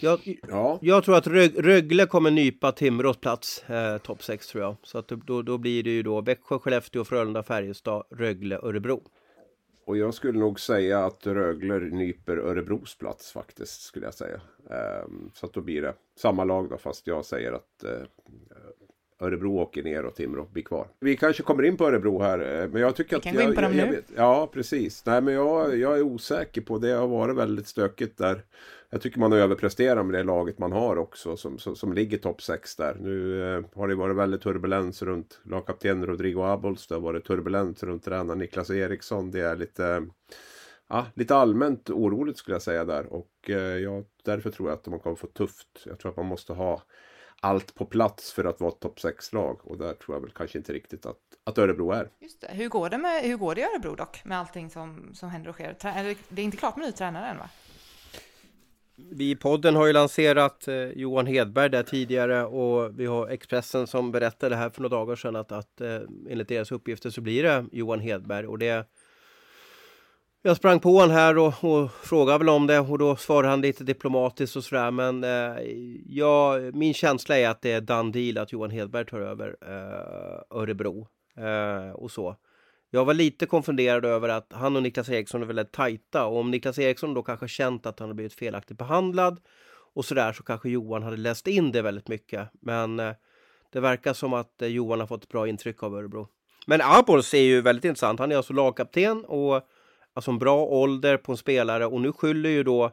Jag, 0.00 0.38
ja. 0.48 0.78
jag 0.82 1.04
tror 1.04 1.16
att 1.16 1.26
Rög, 1.26 1.66
Rögle 1.66 2.06
kommer 2.06 2.30
nypa 2.30 2.72
Timrås 2.72 3.16
plats, 3.16 3.70
eh, 3.70 3.98
topp 3.98 4.22
6 4.22 4.46
tror 4.46 4.62
jag. 4.64 4.76
Så 4.82 4.98
att 4.98 5.08
då, 5.08 5.42
då 5.42 5.58
blir 5.58 5.82
det 5.82 5.90
ju 5.90 6.02
då 6.02 6.20
Växjö, 6.20 6.58
Skellefteå, 6.58 7.04
Frölunda, 7.04 7.42
Färjestad, 7.42 8.04
Rögle, 8.10 8.58
Örebro. 8.62 9.02
Och 9.86 9.96
jag 9.96 10.14
skulle 10.14 10.38
nog 10.38 10.60
säga 10.60 11.04
att 11.04 11.26
Rögle 11.26 11.78
nyper 11.78 12.36
Örebros 12.36 12.98
plats 12.98 13.32
faktiskt, 13.32 13.82
skulle 13.82 14.06
jag 14.06 14.14
säga. 14.14 14.40
Um, 15.04 15.30
så 15.34 15.46
att 15.46 15.52
då 15.52 15.60
blir 15.60 15.82
det 15.82 15.94
samma 16.18 16.44
lag 16.44 16.70
då, 16.70 16.78
fast 16.78 17.06
jag 17.06 17.24
säger 17.24 17.52
att 17.52 17.84
uh, 17.84 17.90
Örebro 19.20 19.58
åker 19.58 19.82
ner 19.82 20.04
och 20.04 20.14
Timrå 20.14 20.48
blir 20.52 20.62
kvar. 20.62 20.88
Vi 21.00 21.16
kanske 21.16 21.42
kommer 21.42 21.62
in 21.62 21.76
på 21.76 21.86
Örebro 21.86 22.22
här. 22.22 22.62
Eh, 22.62 22.68
men 22.68 22.82
jag 22.82 22.96
tycker 22.96 23.16
vi 23.16 23.22
kan 23.22 23.36
att... 23.36 23.36
gå 23.36 23.48
in 23.50 23.54
på 23.54 23.62
jag, 23.62 23.70
dem 23.70 23.78
jag, 23.78 23.88
nu. 23.88 23.94
Vet, 23.94 24.04
ja, 24.16 24.50
precis. 24.52 25.06
Nej, 25.06 25.20
men 25.20 25.34
jag, 25.34 25.78
jag 25.78 25.98
är 25.98 26.02
osäker 26.02 26.60
på 26.60 26.78
det. 26.78 26.88
Det 26.88 26.94
har 26.94 27.06
varit 27.06 27.36
väldigt 27.36 27.66
stökigt 27.66 28.18
där. 28.18 28.42
Jag 28.94 29.02
tycker 29.02 29.20
man 29.20 29.32
överpresterar 29.32 30.02
med 30.02 30.14
det 30.14 30.22
laget 30.22 30.58
man 30.58 30.72
har 30.72 30.96
också 30.96 31.36
som, 31.36 31.58
som, 31.58 31.76
som 31.76 31.92
ligger 31.92 32.18
topp 32.18 32.42
6 32.42 32.76
där. 32.76 32.96
Nu 33.00 33.42
eh, 33.54 33.64
har 33.74 33.88
det 33.88 33.94
varit 33.94 34.16
väldigt 34.16 34.42
turbulens 34.42 35.02
runt 35.02 35.40
lagkapten 35.44 36.06
Rodrigo 36.06 36.42
Abols. 36.42 36.86
Det 36.86 36.94
har 36.94 37.00
varit 37.00 37.24
turbulens 37.24 37.82
runt 37.82 38.04
tränaren 38.04 38.38
Niklas 38.38 38.70
Eriksson. 38.70 39.30
Det 39.30 39.40
är 39.40 39.56
lite, 39.56 40.06
ja, 40.88 41.06
lite 41.14 41.36
allmänt 41.36 41.90
oroligt 41.90 42.38
skulle 42.38 42.54
jag 42.54 42.62
säga 42.62 42.84
där. 42.84 43.12
Och 43.12 43.50
eh, 43.50 43.56
ja, 43.56 44.02
därför 44.24 44.50
tror 44.50 44.68
jag 44.68 44.78
att 44.78 44.86
man 44.86 45.00
kommer 45.00 45.16
få 45.16 45.26
tufft. 45.26 45.68
Jag 45.84 45.98
tror 45.98 46.10
att 46.10 46.16
man 46.16 46.26
måste 46.26 46.52
ha 46.52 46.82
allt 47.40 47.74
på 47.74 47.86
plats 47.86 48.32
för 48.32 48.44
att 48.44 48.60
vara 48.60 48.72
ett 48.72 48.80
topp 48.80 48.98
6-lag. 48.98 49.60
Och 49.64 49.78
där 49.78 49.94
tror 49.94 50.16
jag 50.16 50.20
väl 50.20 50.30
kanske 50.30 50.58
inte 50.58 50.72
riktigt 50.72 51.06
att, 51.06 51.20
att 51.44 51.58
Örebro 51.58 51.90
är. 51.90 52.10
Just 52.18 52.40
det. 52.40 52.48
Hur 52.50 52.68
går 52.68 52.88
det, 52.88 52.98
med, 52.98 53.22
hur 53.22 53.36
går 53.36 53.54
det 53.54 53.60
i 53.60 53.64
Örebro 53.64 53.94
dock, 53.94 54.24
med 54.24 54.38
allting 54.38 54.70
som, 54.70 55.14
som 55.14 55.28
händer 55.28 55.50
och 55.50 55.54
sker? 55.54 55.76
Det 56.28 56.42
är 56.42 56.44
inte 56.44 56.56
klart 56.56 56.76
med 56.76 56.86
ny 56.86 56.92
tränare 56.92 57.26
än 57.26 57.38
va? 57.38 57.48
Vi 58.96 59.30
i 59.30 59.36
podden 59.36 59.76
har 59.76 59.86
ju 59.86 59.92
lanserat 59.92 60.68
eh, 60.68 60.88
Johan 60.88 61.26
Hedberg 61.26 61.70
där 61.70 61.82
tidigare 61.82 62.44
och 62.44 63.00
vi 63.00 63.06
har 63.06 63.28
Expressen 63.28 63.86
som 63.86 64.12
berättade 64.12 64.56
här 64.56 64.70
för 64.70 64.82
några 64.82 64.96
dagar 64.96 65.16
sedan 65.16 65.36
att, 65.36 65.52
att 65.52 65.80
eh, 65.80 66.00
enligt 66.28 66.48
deras 66.48 66.72
uppgifter 66.72 67.10
så 67.10 67.20
blir 67.20 67.42
det 67.42 67.64
Johan 67.72 68.00
Hedberg 68.00 68.46
och 68.46 68.58
det 68.58 68.88
jag 70.42 70.56
sprang 70.56 70.80
på 70.80 70.92
honom 70.92 71.10
här 71.10 71.38
och, 71.38 71.64
och 71.64 71.90
frågade 71.92 72.38
väl 72.38 72.48
om 72.48 72.66
det 72.66 72.80
och 72.80 72.98
då 72.98 73.16
svarade 73.16 73.48
han 73.48 73.60
lite 73.60 73.84
diplomatiskt 73.84 74.56
och 74.56 74.64
sådär 74.64 74.90
men 74.90 75.24
eh, 75.24 75.64
ja, 76.06 76.58
min 76.72 76.94
känsla 76.94 77.38
är 77.38 77.48
att 77.48 77.62
det 77.62 77.72
är 77.72 77.80
done 77.80 78.12
deal 78.12 78.38
att 78.38 78.52
Johan 78.52 78.70
Hedberg 78.70 79.06
tar 79.06 79.20
över 79.20 79.56
eh, 79.62 80.58
Örebro 80.58 81.08
eh, 81.36 81.90
och 81.90 82.10
så. 82.10 82.36
Jag 82.94 83.04
var 83.04 83.14
lite 83.14 83.46
konfunderad 83.46 84.04
över 84.04 84.28
att 84.28 84.52
han 84.52 84.76
och 84.76 84.82
Niklas 84.82 85.08
Eriksson 85.08 85.42
är 85.42 85.46
väldigt 85.46 85.72
tajta 85.72 86.26
och 86.26 86.38
om 86.38 86.50
Niklas 86.50 86.78
Eriksson 86.78 87.14
då 87.14 87.22
kanske 87.22 87.48
känt 87.48 87.86
att 87.86 87.98
han 88.00 88.08
har 88.08 88.14
blivit 88.14 88.34
felaktigt 88.34 88.78
behandlad 88.78 89.40
och 89.94 90.04
sådär 90.04 90.32
så 90.32 90.42
kanske 90.42 90.68
Johan 90.68 91.02
hade 91.02 91.16
läst 91.16 91.46
in 91.46 91.72
det 91.72 91.82
väldigt 91.82 92.08
mycket. 92.08 92.48
Men 92.60 93.00
eh, 93.00 93.12
det 93.72 93.80
verkar 93.80 94.12
som 94.12 94.32
att 94.32 94.62
eh, 94.62 94.68
Johan 94.68 95.00
har 95.00 95.06
fått 95.06 95.22
ett 95.22 95.28
bra 95.28 95.48
intryck 95.48 95.82
av 95.82 95.94
Örebro. 95.94 96.28
Men 96.66 96.80
Abols 96.82 97.34
är 97.34 97.42
ju 97.42 97.60
väldigt 97.60 97.84
intressant. 97.84 98.20
Han 98.20 98.32
är 98.32 98.36
alltså 98.36 98.52
lagkapten 98.52 99.24
och 99.24 99.68
alltså 100.14 100.30
en 100.30 100.38
bra 100.38 100.64
ålder 100.64 101.16
på 101.16 101.32
en 101.32 101.38
spelare 101.38 101.86
och 101.86 102.00
nu 102.00 102.12
skyller 102.12 102.50
ju 102.50 102.62
då 102.62 102.90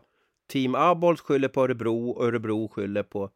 Team 0.51 0.75
Abols 0.75 1.21
skyller 1.21 1.47
på 1.47 1.63
Örebro 1.63 2.09
och 2.09 2.25
Örebro 2.25 2.67
skyller 2.67 3.03
på 3.03 3.29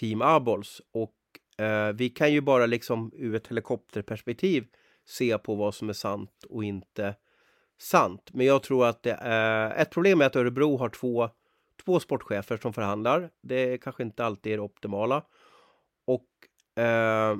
Team 0.00 0.22
Abols 0.22 0.82
och 0.92 1.64
eh, 1.64 1.92
vi 1.92 2.08
kan 2.08 2.32
ju 2.32 2.40
bara 2.40 2.66
liksom 2.66 3.12
ur 3.14 3.34
ett 3.34 3.46
helikopterperspektiv 3.48 4.66
se 5.10 5.38
på 5.38 5.54
vad 5.54 5.74
som 5.74 5.88
är 5.88 5.92
sant 5.92 6.44
och 6.48 6.64
inte 6.64 7.14
sant. 7.78 8.30
Men 8.32 8.46
jag 8.46 8.62
tror 8.62 8.86
att 8.86 9.02
det 9.02 9.18
är 9.20 9.74
ett 9.74 9.90
problem 9.90 10.20
är 10.20 10.26
att 10.26 10.36
Örebro 10.36 10.76
har 10.76 10.88
två, 10.88 11.30
två 11.84 12.00
sportchefer 12.00 12.56
som 12.56 12.72
förhandlar. 12.72 13.30
Det 13.42 13.54
är 13.54 13.76
kanske 13.76 14.02
inte 14.02 14.24
alltid 14.24 14.52
är 14.52 14.56
det 14.56 14.62
optimala. 14.62 15.24
Och 16.06 16.82
eh, 16.82 17.36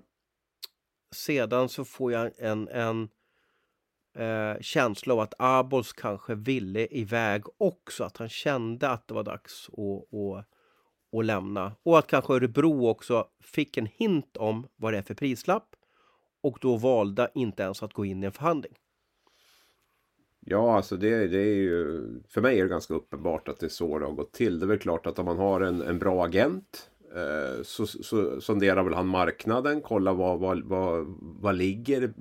sedan 1.15 1.69
så 1.69 1.85
får 1.85 2.13
jag 2.13 2.31
en, 2.39 2.69
en 2.69 3.09
eh, 4.17 4.61
känsla 4.61 5.15
av 5.15 5.21
att 5.21 5.35
Abols 5.39 5.93
kanske 5.93 6.35
ville 6.35 6.87
iväg 6.87 7.45
också. 7.59 8.05
Att 8.05 8.17
han 8.17 8.29
kände 8.29 8.89
att 8.89 9.09
det 9.09 9.15
var 9.15 9.23
dags 9.23 9.69
att, 9.69 10.19
att, 10.19 10.47
att 11.19 11.25
lämna. 11.25 11.77
Och 11.83 11.99
att 11.99 12.07
kanske 12.07 12.33
Örebro 12.33 12.89
också 12.89 13.29
fick 13.43 13.77
en 13.77 13.87
hint 13.87 14.37
om 14.37 14.69
vad 14.77 14.93
det 14.93 14.99
är 14.99 15.03
för 15.03 15.15
prislapp 15.15 15.77
och 16.41 16.59
då 16.61 16.77
valda 16.77 17.29
inte 17.35 17.63
ens 17.63 17.83
att 17.83 17.93
gå 17.93 18.05
in 18.05 18.23
i 18.23 18.27
en 18.27 18.33
förhandling. 18.33 18.73
Ja, 20.41 20.77
alltså 20.77 20.97
det, 20.97 21.29
det 21.29 21.39
är 21.39 21.55
ju... 21.55 22.05
För 22.29 22.41
mig 22.41 22.59
är 22.59 22.63
det 22.63 22.69
ganska 22.69 22.95
uppenbart 22.95 23.49
att 23.49 23.61
det 23.61 23.67
är 23.67 23.71
så 23.71 23.99
det 23.99 24.05
har 24.05 24.13
gått 24.13 24.33
till. 24.33 24.59
Det 24.59 24.65
är 24.65 24.69
väl 24.69 24.79
klart 24.79 25.07
att 25.07 25.19
om 25.19 25.25
man 25.25 25.39
har 25.39 25.61
en, 25.61 25.83
en 25.83 25.99
bra 25.99 26.25
agent 26.25 26.91
Eh, 27.17 27.63
så, 27.63 27.87
så 27.87 28.41
sonderar 28.41 28.83
väl 28.83 28.95
han 28.95 29.07
marknaden, 29.07 29.81
kollar 29.81 30.15
vad, 30.15 30.39
vad, 30.39 30.63
vad, 30.65 31.07
vad 31.19 31.55
ligger, 31.55 32.13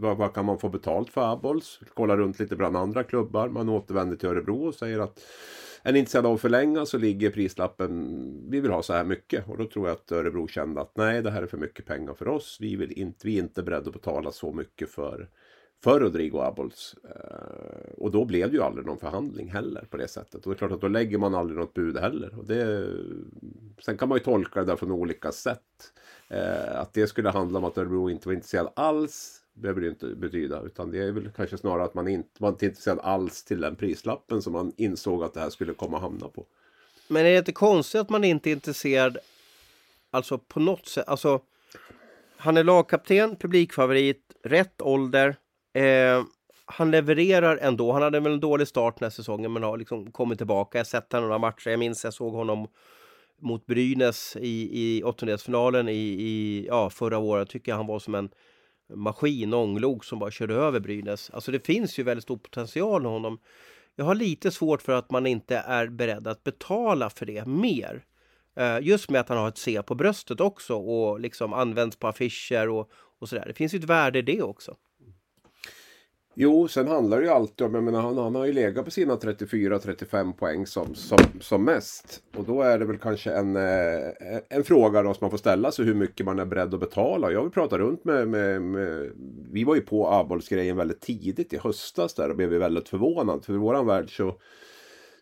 vad, 0.00 0.16
vad 0.16 0.34
kan 0.34 0.44
man 0.44 0.58
få 0.58 0.68
betalt 0.68 1.10
för 1.10 1.32
Abols? 1.32 1.80
Kollar 1.94 2.16
runt 2.16 2.38
lite 2.38 2.56
bland 2.56 2.76
andra 2.76 3.04
klubbar. 3.04 3.48
Man 3.48 3.68
återvänder 3.68 4.16
till 4.16 4.28
Örebro 4.28 4.66
och 4.66 4.74
säger 4.74 4.98
att 4.98 5.20
är 5.82 5.92
ni 5.92 5.98
intresserade 5.98 6.28
av 6.28 6.34
att 6.34 6.40
förlänga 6.40 6.86
så 6.86 6.98
ligger 6.98 7.30
prislappen, 7.30 8.50
vi 8.50 8.60
vill 8.60 8.70
ha 8.70 8.82
så 8.82 8.92
här 8.92 9.04
mycket. 9.04 9.48
Och 9.48 9.58
då 9.58 9.64
tror 9.64 9.88
jag 9.88 9.94
att 9.94 10.12
Örebro 10.12 10.48
kände 10.48 10.80
att 10.80 10.96
nej, 10.96 11.22
det 11.22 11.30
här 11.30 11.42
är 11.42 11.46
för 11.46 11.56
mycket 11.56 11.86
pengar 11.86 12.14
för 12.14 12.28
oss. 12.28 12.58
Vi, 12.60 12.76
vill 12.76 12.92
inte, 12.92 13.26
vi 13.26 13.38
är 13.38 13.42
inte 13.42 13.62
beredda 13.62 13.86
att 13.86 13.92
betala 13.92 14.32
så 14.32 14.52
mycket 14.52 14.90
för, 14.90 15.28
för 15.84 16.00
Rodrigo 16.00 16.40
Abols. 16.40 16.94
Eh, 17.04 17.92
och 17.96 18.10
då 18.10 18.24
blev 18.24 18.50
det 18.50 18.56
ju 18.56 18.62
aldrig 18.62 18.86
någon 18.86 18.98
förhandling 18.98 19.48
heller 19.48 19.84
på 19.90 19.96
det 19.96 20.08
sättet. 20.08 20.46
Och 20.46 20.52
det 20.52 20.56
är 20.56 20.58
klart 20.58 20.72
att 20.72 20.80
då 20.80 20.88
lägger 20.88 21.18
man 21.18 21.34
aldrig 21.34 21.58
något 21.58 21.74
bud 21.74 21.98
heller. 21.98 22.38
Och 22.38 22.44
det, 22.44 22.90
sen 23.78 23.98
kan 23.98 24.08
man 24.08 24.18
ju 24.18 24.24
tolka 24.24 24.60
det 24.60 24.66
där 24.66 24.76
från 24.76 24.90
olika 24.90 25.32
sätt. 25.32 25.92
Eh, 26.28 26.80
att 26.80 26.92
det 26.94 27.06
skulle 27.06 27.30
handla 27.30 27.58
om 27.58 27.64
att 27.64 27.78
Örebro 27.78 28.10
inte 28.10 28.28
var 28.28 28.34
intresserad 28.34 28.72
alls 28.76 29.42
behöver 29.52 29.80
det 29.80 29.88
inte 29.88 30.06
betyda. 30.06 30.62
Utan 30.62 30.90
det 30.90 30.98
är 30.98 31.12
väl 31.12 31.30
kanske 31.36 31.58
snarare 31.58 31.84
att 31.84 31.94
man 31.94 32.08
inte 32.08 32.42
var 32.42 32.48
inte 32.48 32.66
intresserad 32.66 32.98
alls 33.02 33.44
till 33.44 33.60
den 33.60 33.76
prislappen 33.76 34.42
som 34.42 34.52
man 34.52 34.72
insåg 34.76 35.24
att 35.24 35.34
det 35.34 35.40
här 35.40 35.50
skulle 35.50 35.74
komma 35.74 35.98
hamna 35.98 36.28
på. 36.28 36.46
Men 37.08 37.26
är 37.26 37.30
det 37.30 37.38
inte 37.38 37.52
konstigt 37.52 38.00
att 38.00 38.10
man 38.10 38.24
inte 38.24 38.50
är 38.50 38.52
intresserad 38.52 39.18
alltså 40.10 40.38
på 40.38 40.60
något 40.60 40.86
sätt? 40.86 41.08
Alltså, 41.08 41.40
han 42.36 42.56
är 42.56 42.64
lagkapten, 42.64 43.36
publikfavorit, 43.36 44.22
rätt 44.42 44.82
ålder. 44.82 45.36
Eh, 45.78 46.24
han 46.64 46.90
levererar 46.90 47.56
ändå. 47.56 47.92
Han 47.92 48.02
hade 48.02 48.20
väl 48.20 48.32
en 48.32 48.40
dålig 48.40 48.68
start 48.68 48.98
den 48.98 49.06
här 49.06 49.10
säsongen 49.10 49.52
men 49.52 49.62
har 49.62 49.76
liksom 49.76 50.12
kommit 50.12 50.38
tillbaka. 50.38 50.78
Jag 50.78 50.84
har 50.84 50.88
sett 50.88 51.12
honom 51.12 51.28
några 51.28 51.38
matcher. 51.38 51.70
Jag 51.70 51.78
minns 51.78 52.04
jag 52.04 52.14
såg 52.14 52.34
honom 52.34 52.68
mot 53.40 53.66
Brynäs 53.66 54.36
i, 54.40 54.68
i 54.72 55.02
åttondelsfinalen 55.02 55.88
i, 55.88 55.92
i 55.98 56.66
ja, 56.66 56.90
förra 56.90 57.18
året. 57.18 57.48
Tycker 57.48 57.72
jag 57.72 57.76
han 57.76 57.86
var 57.86 57.98
som 57.98 58.14
en 58.14 58.28
maskin, 58.94 59.54
ånglok 59.54 60.04
som 60.04 60.18
bara 60.18 60.30
körde 60.30 60.54
över 60.54 60.80
Brynäs. 60.80 61.30
Alltså 61.30 61.52
det 61.52 61.66
finns 61.66 61.98
ju 61.98 62.02
väldigt 62.02 62.22
stor 62.22 62.36
potential 62.36 63.02
i 63.02 63.08
honom. 63.08 63.38
Jag 63.96 64.04
har 64.04 64.14
lite 64.14 64.50
svårt 64.50 64.82
för 64.82 64.92
att 64.92 65.10
man 65.10 65.26
inte 65.26 65.56
är 65.56 65.86
beredd 65.86 66.26
att 66.26 66.44
betala 66.44 67.10
för 67.10 67.26
det 67.26 67.46
mer. 67.46 68.04
Eh, 68.56 68.78
just 68.80 69.10
med 69.10 69.20
att 69.20 69.28
han 69.28 69.38
har 69.38 69.48
ett 69.48 69.58
C 69.58 69.82
på 69.82 69.94
bröstet 69.94 70.40
också 70.40 70.74
och 70.74 71.20
liksom 71.20 71.52
används 71.52 71.96
på 71.96 72.08
affischer 72.08 72.68
och, 72.68 72.90
och 73.18 73.28
sådär. 73.28 73.44
Det 73.46 73.54
finns 73.54 73.74
ju 73.74 73.78
ett 73.78 73.84
värde 73.84 74.18
i 74.18 74.22
det 74.22 74.42
också. 74.42 74.76
Jo, 76.40 76.68
sen 76.68 76.88
handlar 76.88 77.18
det 77.18 77.24
ju 77.24 77.30
alltid 77.30 77.66
om, 77.66 77.74
jag 77.74 77.84
menar, 77.84 78.00
han, 78.00 78.18
han 78.18 78.34
har 78.34 78.46
ju 78.46 78.52
legat 78.52 78.84
på 78.84 78.90
sina 78.90 79.16
34-35 79.16 80.32
poäng 80.32 80.66
som, 80.66 80.94
som, 80.94 81.18
som 81.40 81.64
mest. 81.64 82.22
Och 82.36 82.44
då 82.44 82.62
är 82.62 82.78
det 82.78 82.84
väl 82.84 82.98
kanske 82.98 83.32
en, 83.32 83.56
eh, 83.56 84.38
en 84.48 84.64
fråga 84.64 85.02
då 85.02 85.14
som 85.14 85.24
man 85.24 85.30
får 85.30 85.38
ställa 85.38 85.72
sig 85.72 85.84
hur 85.84 85.94
mycket 85.94 86.26
man 86.26 86.38
är 86.38 86.44
beredd 86.44 86.74
att 86.74 86.80
betala. 86.80 87.32
Jag 87.32 87.42
vill 87.42 87.50
prata 87.50 87.78
runt 87.78 88.04
med, 88.04 88.28
med, 88.28 88.62
med 88.62 89.10
vi 89.52 89.64
var 89.64 89.74
ju 89.74 89.80
på 89.80 90.08
Abols-grejen 90.08 90.76
väldigt 90.76 91.00
tidigt 91.00 91.52
i 91.52 91.58
höstas 91.58 92.14
där 92.14 92.30
och 92.30 92.36
blev 92.36 92.50
väldigt 92.50 92.88
förvånad. 92.88 93.44
För 93.44 93.54
i 93.54 93.56
våran 93.56 93.86
värld 93.86 94.16
så 94.16 94.34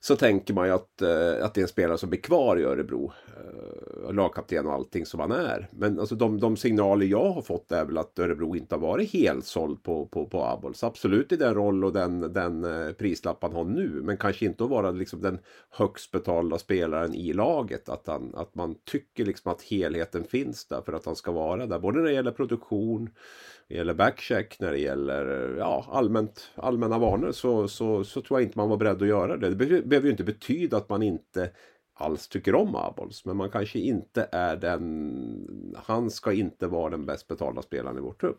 så 0.06 0.16
tänker 0.16 0.54
man 0.54 0.66
ju 0.66 0.72
att, 0.72 1.02
eh, 1.02 1.44
att 1.44 1.54
det 1.54 1.60
är 1.60 1.62
en 1.62 1.68
spelare 1.68 1.98
som 1.98 2.10
blir 2.10 2.20
kvar 2.20 2.56
i 2.56 2.64
Örebro. 2.64 3.12
Eh, 3.36 4.12
lagkapten 4.12 4.66
och 4.66 4.72
allting 4.72 5.06
som 5.06 5.20
han 5.20 5.32
är. 5.32 5.68
Men 5.70 6.00
alltså 6.00 6.14
de, 6.14 6.40
de 6.40 6.56
signaler 6.56 7.06
jag 7.06 7.30
har 7.30 7.42
fått 7.42 7.72
är 7.72 7.84
väl 7.84 7.98
att 7.98 8.18
Örebro 8.18 8.56
inte 8.56 8.74
har 8.74 8.80
varit 8.80 9.12
helt 9.12 9.44
såld 9.44 9.82
på, 9.82 10.06
på, 10.06 10.26
på 10.26 10.44
Abols. 10.44 10.84
Absolut 10.84 11.32
i 11.32 11.36
den 11.36 11.54
roll 11.54 11.84
och 11.84 11.92
den, 11.92 12.32
den 12.32 12.64
eh, 12.64 12.92
prislapp 12.92 13.42
han 13.42 13.52
har 13.52 13.64
nu. 13.64 13.88
Men 13.88 14.16
kanske 14.16 14.46
inte 14.46 14.64
att 14.64 14.70
vara 14.70 14.90
liksom 14.90 15.20
den 15.20 15.38
högst 15.70 16.10
betalda 16.10 16.58
spelaren 16.58 17.14
i 17.14 17.32
laget. 17.32 17.88
Att, 17.88 18.06
han, 18.06 18.34
att 18.34 18.54
man 18.54 18.74
tycker 18.84 19.24
liksom 19.24 19.52
att 19.52 19.62
helheten 19.62 20.24
finns 20.24 20.68
där 20.68 20.82
för 20.82 20.92
att 20.92 21.06
han 21.06 21.16
ska 21.16 21.32
vara 21.32 21.66
där. 21.66 21.78
Både 21.78 21.98
när 21.98 22.04
det 22.04 22.12
gäller 22.12 22.32
produktion 22.32 23.10
det 23.68 23.74
gäller 23.74 23.94
backcheck, 23.94 24.60
när 24.60 24.72
det 24.72 24.78
gäller 24.78 25.56
ja, 25.58 25.86
allmänt, 25.92 26.50
allmänna 26.54 26.98
vanor 26.98 27.32
så, 27.32 27.68
så, 27.68 28.04
så 28.04 28.22
tror 28.22 28.40
jag 28.40 28.46
inte 28.48 28.58
man 28.58 28.68
var 28.68 28.76
beredd 28.76 29.02
att 29.02 29.08
göra 29.08 29.36
det. 29.36 29.54
Det 29.54 29.82
behöver 29.82 30.06
ju 30.06 30.10
inte 30.10 30.24
betyda 30.24 30.76
att 30.76 30.88
man 30.88 31.02
inte 31.02 31.50
alls 31.94 32.28
tycker 32.28 32.54
om 32.54 32.76
Abols. 32.76 33.24
Men 33.24 33.36
man 33.36 33.50
kanske 33.50 33.78
inte 33.78 34.28
är 34.32 34.56
den... 34.56 35.76
Han 35.84 36.10
ska 36.10 36.32
inte 36.32 36.66
vara 36.66 36.90
den 36.90 37.06
bäst 37.06 37.28
betalda 37.28 37.62
spelaren 37.62 37.98
i 37.98 38.00
vår 38.00 38.12
trupp. 38.12 38.38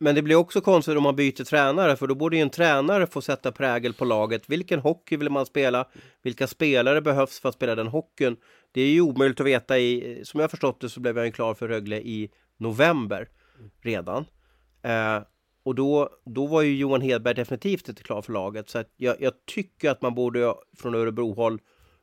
Men 0.00 0.14
det 0.14 0.22
blir 0.22 0.36
också 0.36 0.60
konstigt 0.60 0.96
om 0.96 1.02
man 1.02 1.16
byter 1.16 1.44
tränare 1.44 1.96
för 1.96 2.06
då 2.06 2.14
borde 2.14 2.36
ju 2.36 2.42
en 2.42 2.50
tränare 2.50 3.06
få 3.06 3.20
sätta 3.20 3.52
prägel 3.52 3.94
på 3.94 4.04
laget. 4.04 4.42
Vilken 4.46 4.80
hockey 4.80 5.16
vill 5.16 5.30
man 5.30 5.46
spela? 5.46 5.88
Vilka 6.22 6.46
spelare 6.46 7.00
behövs 7.00 7.40
för 7.40 7.48
att 7.48 7.54
spela 7.54 7.74
den 7.74 7.86
hockeyn? 7.86 8.36
Det 8.72 8.80
är 8.80 8.88
ju 8.88 9.00
omöjligt 9.00 9.40
att 9.40 9.46
veta 9.46 9.78
i... 9.78 10.20
Som 10.24 10.40
jag 10.40 10.50
förstått 10.50 10.80
det 10.80 10.88
så 10.88 11.00
blev 11.00 11.16
jag 11.16 11.26
ju 11.26 11.32
klar 11.32 11.54
för 11.54 11.68
Rögle 11.68 11.96
i 11.96 12.30
november 12.56 13.28
redan. 13.82 14.24
Eh, 14.88 15.22
och 15.62 15.74
då, 15.74 16.08
då 16.24 16.46
var 16.46 16.62
ju 16.62 16.76
Johan 16.76 17.00
Hedberg 17.00 17.34
definitivt 17.34 17.88
inte 17.88 18.02
klar 18.02 18.22
för 18.22 18.32
laget. 18.32 18.68
Så 18.68 18.84
jag, 18.96 19.16
jag, 19.20 19.32
tycker 19.46 19.90
att 19.90 20.02
man 20.02 20.14
borde 20.14 20.54
från 20.76 20.94
Örebrohåll 20.94 21.60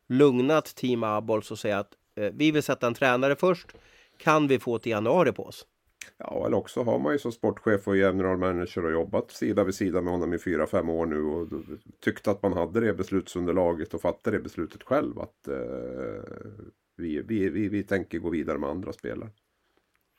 lugnat 0.09 0.65
Team 0.65 1.03
Abols 1.03 1.51
och 1.51 1.59
säga 1.59 1.79
att 1.79 1.91
eh, 2.15 2.31
vi 2.33 2.51
vill 2.51 2.63
sätta 2.63 2.87
en 2.87 2.93
tränare 2.93 3.35
först. 3.35 3.67
Kan 4.17 4.47
vi 4.47 4.59
få 4.59 4.77
till 4.77 4.91
januari 4.91 5.31
på 5.31 5.45
oss? 5.45 5.67
Ja, 6.17 6.45
eller 6.45 6.57
också 6.57 6.83
har 6.83 6.99
man 6.99 7.13
ju 7.13 7.19
som 7.19 7.31
sportchef 7.31 7.87
och 7.87 7.97
general 7.97 8.37
manager 8.37 8.85
och 8.85 8.91
jobbat 8.91 9.31
sida 9.31 9.63
vid 9.63 9.75
sida 9.75 10.01
med 10.01 10.13
honom 10.13 10.33
i 10.33 10.39
fyra 10.39 10.67
fem 10.67 10.89
år 10.89 11.05
nu 11.05 11.21
och 11.21 11.47
tyckte 12.01 12.31
att 12.31 12.43
man 12.43 12.53
hade 12.53 12.79
det 12.79 12.93
beslutsunderlaget 12.93 13.93
och 13.93 14.01
fattade 14.01 14.37
det 14.37 14.43
beslutet 14.43 14.83
själv 14.83 15.19
att 15.19 15.47
eh, 15.47 16.23
vi, 16.97 17.21
vi, 17.21 17.49
vi, 17.49 17.69
vi 17.69 17.83
tänker 17.83 18.19
gå 18.19 18.29
vidare 18.29 18.57
med 18.57 18.69
andra 18.69 18.93
spelare. 18.93 19.29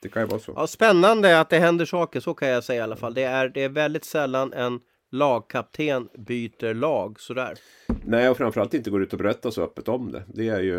Det 0.07 0.11
kan 0.11 0.23
ju 0.23 0.29
vara 0.29 0.41
så. 0.41 0.53
Ja, 0.57 0.67
spännande 0.67 1.41
att 1.41 1.51
det 1.51 1.59
händer 1.59 1.85
saker, 1.85 2.21
så 2.21 2.35
kan 2.35 2.49
jag 2.49 2.65
säga 2.65 2.81
i 2.81 2.83
alla 2.83 2.97
fall. 2.97 3.15
Det 3.15 3.23
är, 3.23 3.49
det 3.49 3.65
är 3.65 3.69
väldigt 3.69 4.05
sällan 4.05 4.53
en 4.53 4.81
lagkapten 5.11 6.09
byter 6.19 6.75
lag 6.75 7.21
sådär. 7.21 7.55
Nej, 8.05 8.29
och 8.29 8.37
framförallt 8.37 8.75
inte 8.75 8.91
går 8.91 9.03
ut 9.03 9.13
och 9.13 9.19
berättar 9.19 9.51
så 9.51 9.63
öppet 9.63 9.89
om 9.89 10.13
det. 10.13 10.23
Det 10.35 10.49
är 10.49 10.61
ju... 10.61 10.79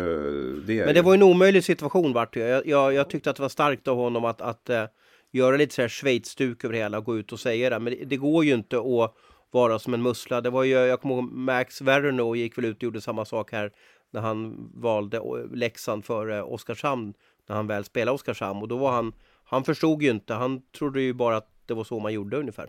Det 0.66 0.78
är 0.78 0.86
Men 0.86 0.94
det 0.94 1.02
var 1.02 1.14
en 1.14 1.22
omöjlig 1.22 1.64
situation 1.64 2.12
vart. 2.12 2.36
Jag, 2.36 2.66
jag, 2.66 2.94
jag 2.94 3.10
tyckte 3.10 3.30
att 3.30 3.36
det 3.36 3.42
var 3.42 3.48
starkt 3.48 3.88
av 3.88 3.96
honom 3.96 4.24
att, 4.24 4.40
att 4.40 4.70
uh, 4.70 4.84
göra 5.32 5.56
lite 5.56 5.74
så 5.74 5.82
här 5.82 5.88
Schweiz-stuk 5.88 6.64
över 6.64 6.72
det 6.72 6.80
hela 6.80 6.98
och 6.98 7.04
gå 7.04 7.18
ut 7.18 7.32
och 7.32 7.40
säga 7.40 7.70
det. 7.70 7.78
Men 7.78 7.92
det, 7.92 8.04
det, 8.04 8.16
går 8.16 8.44
ju 8.44 8.54
inte 8.54 8.76
att 8.76 9.14
vara 9.50 9.78
som 9.78 9.94
en 9.94 10.02
mussla. 10.02 10.40
Det 10.40 10.50
var 10.50 10.64
ju, 10.64 10.74
jag 10.74 11.00
kommer 11.00 11.14
ihåg 11.14 11.32
Max 11.32 11.80
Verno 11.80 12.36
gick 12.36 12.58
väl 12.58 12.64
ut 12.64 12.76
och 12.76 12.82
gjorde 12.82 13.00
samma 13.00 13.24
sak 13.24 13.52
här 13.52 13.72
när 14.12 14.20
han 14.20 14.70
valde 14.74 15.20
Leksand 15.52 16.04
före 16.04 16.42
Oskarshamn 16.42 17.14
när 17.48 17.56
han 17.56 17.66
väl 17.66 17.84
spelade 17.84 18.14
Oskarshamn 18.14 18.62
och 18.62 18.68
då 18.68 18.76
var 18.76 18.92
han 18.92 19.12
han 19.50 19.64
förstod 19.64 20.02
ju 20.02 20.10
inte, 20.10 20.34
han 20.34 20.62
trodde 20.78 21.00
ju 21.00 21.12
bara 21.12 21.36
att 21.36 21.50
det 21.66 21.74
var 21.74 21.84
så 21.84 22.00
man 22.00 22.12
gjorde 22.12 22.36
ungefär. 22.36 22.68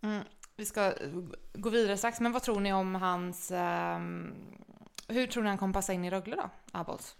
Mm, 0.00 0.22
vi 0.56 0.64
ska 0.64 0.92
gå 1.54 1.70
vidare 1.70 1.96
strax, 1.96 2.20
men 2.20 2.32
vad 2.32 2.42
tror 2.42 2.60
ni 2.60 2.72
om 2.72 2.94
hans... 2.94 3.50
Eh, 3.50 3.98
hur 5.08 5.26
tror 5.26 5.42
ni 5.42 5.48
han 5.48 5.58
kommer 5.58 5.74
passa 5.74 5.92
in 5.92 6.04
i 6.04 6.10
Rögle 6.10 6.36
då, 6.36 6.50
Abols? 6.72 7.16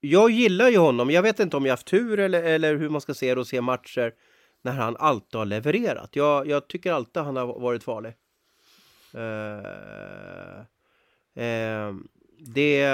Jag 0.00 0.30
gillar 0.30 0.68
ju 0.68 0.78
honom. 0.78 1.10
Jag 1.10 1.22
vet 1.22 1.40
inte 1.40 1.56
om 1.56 1.66
jag 1.66 1.72
haft 1.72 1.86
tur 1.86 2.18
eller, 2.18 2.42
eller 2.42 2.76
hur 2.76 2.88
man 2.88 3.00
ska 3.00 3.14
se 3.14 3.34
det 3.34 3.40
och 3.40 3.46
se 3.46 3.60
matcher 3.60 4.14
när 4.62 4.72
han 4.72 4.96
alltid 4.96 5.38
har 5.38 5.44
levererat. 5.44 6.16
Jag, 6.16 6.46
jag 6.46 6.68
tycker 6.68 6.92
alltid 6.92 7.22
han 7.22 7.36
har 7.36 7.46
varit 7.46 7.84
farlig. 7.84 8.14
Uh, 9.14 10.60
uh, 11.44 11.94
det... 12.38 12.86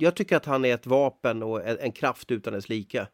Jag 0.00 0.14
tycker 0.16 0.36
att 0.36 0.44
han 0.44 0.64
är 0.64 0.74
ett 0.74 0.86
vapen 0.86 1.42
och 1.42 1.66
en, 1.66 1.78
en 1.78 1.92
kraft 1.92 2.30
utan 2.30 2.52
dess 2.52 2.68
like. 2.68 3.06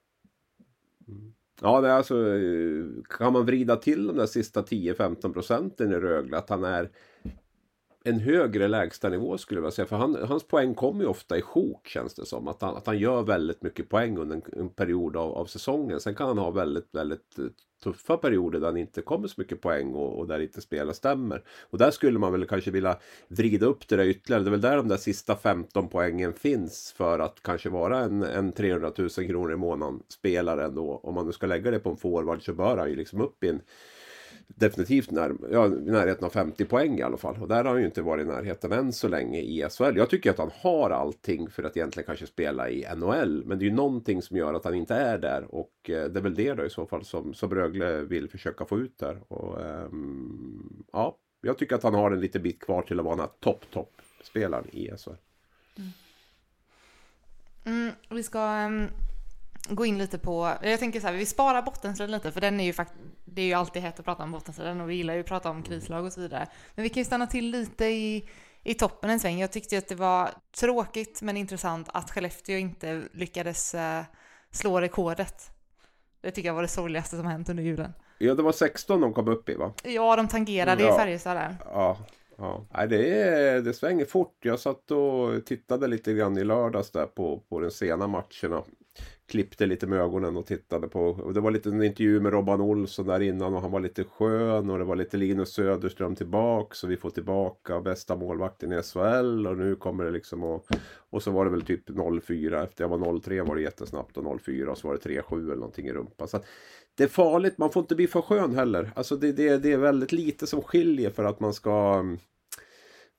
Mm. 1.09 1.35
Ja, 1.61 1.81
det 1.81 1.89
är 1.89 1.93
alltså, 1.93 2.37
eh, 2.37 2.85
kan 3.19 3.33
man 3.33 3.47
vrida 3.47 3.77
till 3.77 4.07
de 4.07 4.17
där 4.17 4.27
sista 4.27 4.63
10-15 4.63 5.33
procenten 5.33 5.93
i 5.93 5.95
Rögle, 5.95 6.37
att 6.37 6.51
han 6.51 6.65
är 6.65 6.91
en 8.07 8.21
högre 8.21 8.69
lägstanivå 8.69 9.39
skulle 9.39 9.59
jag 9.59 9.63
vilja 9.63 9.73
säga. 9.73 9.87
För 9.87 9.97
han, 9.97 10.15
hans 10.15 10.45
poäng 10.45 10.75
kommer 10.75 11.01
ju 11.01 11.07
ofta 11.07 11.39
i 11.39 11.43
sjok 11.43 11.89
känns 11.89 12.15
det 12.15 12.27
som. 12.27 12.49
Att 12.49 12.63
han, 12.63 12.77
att 12.77 12.87
han 12.87 12.99
gör 12.99 13.23
väldigt 13.23 13.63
mycket 13.63 13.89
poäng 13.89 14.19
under 14.19 14.37
en, 14.37 14.43
en 14.61 14.69
period 14.69 15.17
av, 15.17 15.33
av, 15.33 15.47
säsongen. 15.47 16.01
Sen 16.01 16.15
kan 16.15 16.29
han 16.29 16.39
ha 16.39 16.51
väldigt, 16.51 16.89
väldigt 16.93 17.39
eh, 17.39 17.45
tuffa 17.85 18.17
perioder 18.17 18.61
där 18.61 18.67
han 18.67 18.77
inte 18.77 19.03
kommer 19.03 19.29
så 19.29 19.35
mycket 19.41 19.61
poäng 19.61 19.95
och, 19.95 20.19
och 20.19 20.27
där 20.27 20.39
inte 20.39 20.61
spelet 20.61 20.97
stämmer. 20.97 21.43
Och 21.71 21.79
där 21.79 21.91
skulle 21.91 22.19
man 22.19 22.33
väl 22.33 22.47
kanske 22.47 22.71
vilja 22.71 22.99
vrida 23.29 23.67
upp 23.67 23.89
det 23.89 23.97
där 23.97 24.05
ytterligare. 24.05 24.43
Det 24.43 24.49
är 24.49 24.51
väl 24.51 24.61
där 24.61 24.77
de 24.77 24.89
där 24.89 24.97
sista 24.97 25.37
15 25.37 25.89
poängen 25.89 26.33
finns 26.33 26.95
för 26.97 27.19
att 27.19 27.43
kanske 27.43 27.69
vara 27.69 27.99
en, 27.99 28.23
en 28.23 28.53
300 28.53 28.93
000 28.99 29.09
kronor 29.09 29.53
i 29.53 29.57
månaden 29.57 30.03
spelare 30.09 30.65
ändå. 30.65 31.01
Om 31.03 31.15
man 31.15 31.27
nu 31.27 31.33
ska 31.33 31.47
lägga 31.47 31.71
det 31.71 31.79
på 31.79 31.91
en 31.91 31.97
forward 31.97 32.45
så 32.45 32.53
bör 32.53 32.77
han 32.77 32.91
ju 32.91 32.97
liksom 32.97 33.21
upp 33.21 33.45
i 33.45 33.49
en 33.49 33.61
definitivt 34.47 35.11
när, 35.11 35.35
ja, 35.51 35.67
i 35.67 35.71
närheten 35.71 36.25
av 36.25 36.31
50 36.31 36.65
poäng 36.65 36.99
i 36.99 37.03
alla 37.03 37.17
fall. 37.17 37.37
Och 37.41 37.49
där 37.49 37.57
har 37.57 37.65
han 37.65 37.79
ju 37.79 37.87
inte 37.87 38.03
varit 38.03 38.27
i 38.27 38.29
närheten 38.29 38.73
än 38.73 38.93
så 38.93 39.09
länge 39.09 39.41
i 39.41 39.67
SHL. 39.71 39.97
Jag 39.97 40.11
tycker 40.11 40.31
att 40.31 40.39
han 40.39 40.51
har 40.61 40.91
allting 40.91 41.51
för 41.51 41.63
att 41.63 41.77
egentligen 41.77 42.07
kanske 42.07 42.27
spela 42.27 42.71
i 42.71 42.87
NHL. 42.97 43.45
Men 43.47 43.59
det 43.59 43.65
är 43.65 43.69
ju 43.69 43.75
någonting 43.75 44.23
som 44.23 44.37
gör 44.37 44.55
att 44.55 44.65
han 44.65 44.75
inte 44.75 44.95
är 44.95 45.19
där. 45.19 45.55
Och 45.55 45.91
eh, 45.91 46.05
det 46.05 46.21
är 46.21 46.23
väl 46.23 46.35
det 46.35 46.55
då 46.55 46.65
i 46.65 46.71
så 46.71 46.87
fall 46.87 47.05
som, 47.05 47.35
som 47.35 47.55
Rögle 47.55 48.03
vill 48.03 48.29
försöka 48.29 48.65
få 48.65 48.79
ut 48.79 48.99
där. 48.99 49.19
Och, 49.29 49.61
um, 49.61 50.85
ja, 50.93 51.19
jag 51.41 51.59
tycker 51.59 51.75
att 51.75 51.83
han 51.83 51.95
har 51.95 52.11
en 52.11 52.21
liten 52.21 52.43
bit 52.43 52.61
kvar 52.61 52.83
till 52.83 52.99
att 52.99 53.05
vara 53.05 53.17
den 53.17 53.25
här 53.25 53.33
topp-topp-spelaren 53.41 54.69
i 54.73 54.91
SHL. 54.97 55.11
Mm. 55.77 55.91
Mm, 57.65 57.93
vi 58.11 58.23
ska 58.23 58.67
um 58.67 58.89
gå 59.69 59.87
in 59.87 59.99
lite 59.99 60.19
på, 60.19 60.53
jag 60.63 60.79
tänker 60.79 61.01
så 61.01 61.07
här, 61.07 61.15
vi 61.15 61.27
sparar 61.27 61.63
bottenstriden 61.63 62.13
lite 62.13 62.33
för 62.33 62.41
den 62.41 62.61
är 62.61 62.65
ju 62.65 62.73
faktiskt, 62.73 63.01
det 63.25 63.43
är 63.43 63.47
ju 63.47 63.53
alltid 63.53 63.83
hett 63.83 63.99
att 63.99 64.05
prata 64.05 64.23
om 64.23 64.33
bottenstriden 64.33 64.81
och 64.81 64.91
vi 64.91 64.95
gillar 64.95 65.15
ju 65.15 65.21
att 65.21 65.27
prata 65.27 65.51
om 65.51 65.63
krislag 65.63 66.05
och 66.05 66.13
så 66.13 66.21
vidare. 66.21 66.49
Men 66.75 66.83
vi 66.83 66.89
kan 66.89 67.01
ju 67.01 67.05
stanna 67.05 67.27
till 67.27 67.51
lite 67.51 67.85
i, 67.85 68.29
i 68.63 68.75
toppen 68.75 69.11
en 69.11 69.21
sväng. 69.21 69.39
Jag 69.39 69.53
tyckte 69.53 69.79
att 69.79 69.89
det 69.89 69.95
var 69.95 70.31
tråkigt 70.57 71.23
men 71.23 71.37
intressant 71.37 71.89
att 71.93 72.11
Skellefteå 72.11 72.57
inte 72.57 73.03
lyckades 73.13 73.75
uh, 73.75 74.01
slå 74.51 74.81
rekordet. 74.81 75.51
Det 76.21 76.31
tycker 76.31 76.49
jag 76.49 76.55
var 76.55 76.63
det 76.63 76.69
sorgligaste 76.69 77.17
som 77.17 77.27
hänt 77.27 77.49
under 77.49 77.63
julen. 77.63 77.93
Ja, 78.19 78.35
det 78.35 78.43
var 78.43 78.53
16 78.53 79.01
de 79.01 79.13
kom 79.13 79.29
upp 79.29 79.49
i 79.49 79.55
va? 79.55 79.73
Ja, 79.83 80.17
de 80.17 80.29
tangerade 80.29 80.83
ja. 80.83 80.95
i 80.95 80.99
Färjestad 80.99 81.37
där. 81.37 81.57
Ja, 81.65 81.99
Ja, 82.37 82.67
Nej, 82.75 82.89
det, 82.89 83.23
är, 83.23 83.61
det 83.61 83.73
svänger 83.73 84.05
fort. 84.05 84.39
Jag 84.41 84.61
satt 84.61 84.91
och 84.91 85.47
tittade 85.47 85.87
lite 85.87 86.13
grann 86.13 86.39
i 86.39 86.45
lördags 86.45 86.91
där 86.91 87.07
på, 87.07 87.43
på 87.49 87.61
den 87.61 87.71
sena 87.71 88.07
matcherna 88.07 88.63
klippte 89.27 89.67
lite 89.67 89.87
med 89.87 89.99
ögonen 89.99 90.37
och 90.37 90.47
tittade 90.47 90.89
på. 90.89 91.01
Och 91.01 91.35
det 91.35 91.41
var 91.41 91.51
lite 91.51 91.69
en 91.69 91.83
intervju 91.83 92.21
med 92.21 92.33
Robban 92.33 92.61
Olsson 92.61 93.07
där 93.07 93.21
innan 93.21 93.55
och 93.55 93.61
han 93.61 93.71
var 93.71 93.81
lite 93.81 94.05
skön 94.05 94.71
och 94.71 94.79
det 94.79 94.85
var 94.85 94.97
lite 94.97 95.17
Linus 95.17 95.53
Söderström 95.53 96.17
tillbaks 96.17 96.85
och 96.85 96.91
vi 96.91 96.97
får 96.97 97.11
tillbaka 97.11 97.81
bästa 97.81 98.17
målvakten 98.17 98.73
i 98.73 98.83
SHL 98.83 99.47
och 99.47 99.57
nu 99.57 99.77
kommer 99.77 100.05
det 100.05 100.11
liksom 100.11 100.45
och, 100.45 100.67
och 101.11 101.23
så 101.23 101.31
var 101.31 101.45
det 101.45 101.51
väl 101.51 101.63
typ 101.63 101.91
0-4 101.91 102.65
efter 102.65 102.85
jag 102.85 102.89
var 102.89 102.99
0-3 102.99 103.49
var 103.49 103.57
det 103.57 103.63
jättesnabbt 103.63 104.17
och 104.17 104.25
0-4 104.25 104.67
och 104.67 104.79
så 104.79 104.89
var 104.89 104.95
det 104.95 105.21
3-7 105.21 105.45
eller 105.45 105.55
någonting 105.55 105.87
i 105.87 105.93
rumpan. 105.93 106.29
Så 106.29 106.41
det 106.95 107.05
är 107.05 107.09
farligt, 107.09 107.59
man 107.59 107.71
får 107.71 107.81
inte 107.81 107.95
bli 107.95 108.07
för 108.07 108.21
skön 108.21 108.55
heller. 108.55 108.91
Alltså 108.97 109.17
det, 109.17 109.33
det, 109.33 109.57
det 109.57 109.73
är 109.73 109.79
väldigt 109.79 110.13
lite 110.13 110.47
som 110.47 110.63
skiljer 110.63 111.11
för 111.11 111.25
att 111.25 111.41
man 111.41 111.55
ska 111.55 112.05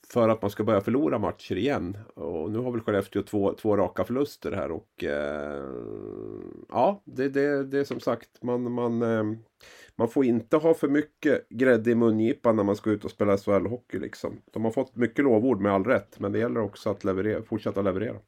för 0.09 0.29
att 0.29 0.41
man 0.41 0.51
ska 0.51 0.63
börja 0.63 0.81
förlora 0.81 1.19
matcher 1.19 1.55
igen. 1.55 1.97
Och 2.15 2.51
nu 2.51 2.59
har 2.59 2.71
väl 2.71 2.81
Skellefteå 2.81 3.23
två, 3.23 3.53
två 3.53 3.77
raka 3.77 4.03
förluster 4.03 4.51
här 4.51 4.71
och 4.71 5.03
eh, 5.03 5.63
ja, 6.69 7.01
det, 7.05 7.29
det, 7.29 7.63
det 7.63 7.79
är 7.79 7.83
som 7.83 7.99
sagt 7.99 8.43
man, 8.43 8.71
man, 8.71 9.01
eh, 9.01 9.23
man 9.95 10.09
får 10.09 10.25
inte 10.25 10.57
ha 10.57 10.73
för 10.73 10.87
mycket 10.87 11.49
grädde 11.49 11.91
i 11.91 11.95
mungipan 11.95 12.55
när 12.55 12.63
man 12.63 12.75
ska 12.75 12.89
ut 12.89 13.05
och 13.05 13.11
spela 13.11 13.37
SHL-hockey 13.37 13.99
liksom. 13.99 14.41
De 14.51 14.65
har 14.65 14.71
fått 14.71 14.95
mycket 14.95 15.25
lovord 15.25 15.61
med 15.61 15.71
all 15.71 15.83
rätt, 15.83 16.19
men 16.19 16.31
det 16.31 16.39
gäller 16.39 16.59
också 16.59 16.89
att 16.89 17.03
leverera, 17.03 17.43
fortsätta 17.43 17.81
leverera. 17.81 18.19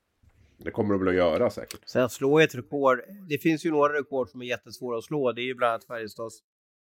Det 0.57 0.71
kommer 0.71 0.93
de 0.93 0.99
väl 0.99 1.07
att 1.07 1.15
göra 1.15 1.49
säkert. 1.49 1.79
Sen 1.85 2.03
att 2.03 2.11
slå 2.11 2.39
ett 2.39 2.55
rekord, 2.55 3.01
det 3.29 3.37
finns 3.37 3.65
ju 3.65 3.71
några 3.71 3.93
rekord 3.93 4.29
som 4.29 4.41
är 4.41 4.45
jättesvåra 4.45 4.97
att 4.97 5.03
slå. 5.03 5.31
Det 5.31 5.41
är 5.41 5.43
ju 5.43 5.55
bland 5.55 5.69
annat 5.71 5.85
Färjestads 5.85 6.39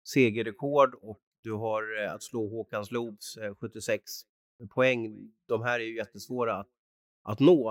segerrekord 0.05 0.95
och 1.03 1.21
du 1.43 1.53
har 1.53 2.05
eh, 2.05 2.15
att 2.15 2.23
slå 2.23 2.49
Håkan 2.49 2.85
Loobs 2.91 3.37
eh, 3.37 3.55
76 3.55 4.03
poäng, 4.69 5.33
de 5.49 5.63
här 5.63 5.81
är 5.81 5.85
ju 5.85 5.97
jättesvåra 5.97 6.57
att, 6.57 6.69
att 7.23 7.41
nå. 7.41 7.71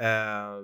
Eh, 0.00 0.56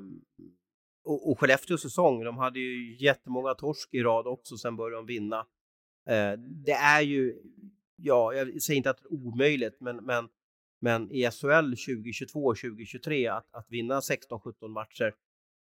och, 1.05 1.31
och 1.31 1.41
Skellefteås 1.41 1.83
säsong, 1.83 2.25
de 2.25 2.37
hade 2.37 2.59
ju 2.61 2.97
jättemånga 3.05 3.55
torsk 3.55 3.95
i 3.95 4.03
rad 4.03 4.27
också, 4.27 4.57
sen 4.57 4.77
började 4.77 4.97
de 4.97 5.07
vinna. 5.07 5.47
Eh, 6.09 6.33
det 6.39 6.73
är 6.73 7.01
ju, 7.01 7.43
ja, 7.97 8.35
jag 8.35 8.63
säger 8.63 8.77
inte 8.77 8.91
att 8.91 8.99
det 9.03 9.07
är 9.07 9.13
omöjligt, 9.13 9.81
men, 9.81 9.97
men, 9.97 10.29
men 10.81 11.11
i 11.11 11.31
SHL 11.31 11.75
2022-2023 11.75 13.37
att, 13.37 13.55
att 13.55 13.67
vinna 13.71 14.01
16-17 14.01 14.69
matcher, 14.69 15.15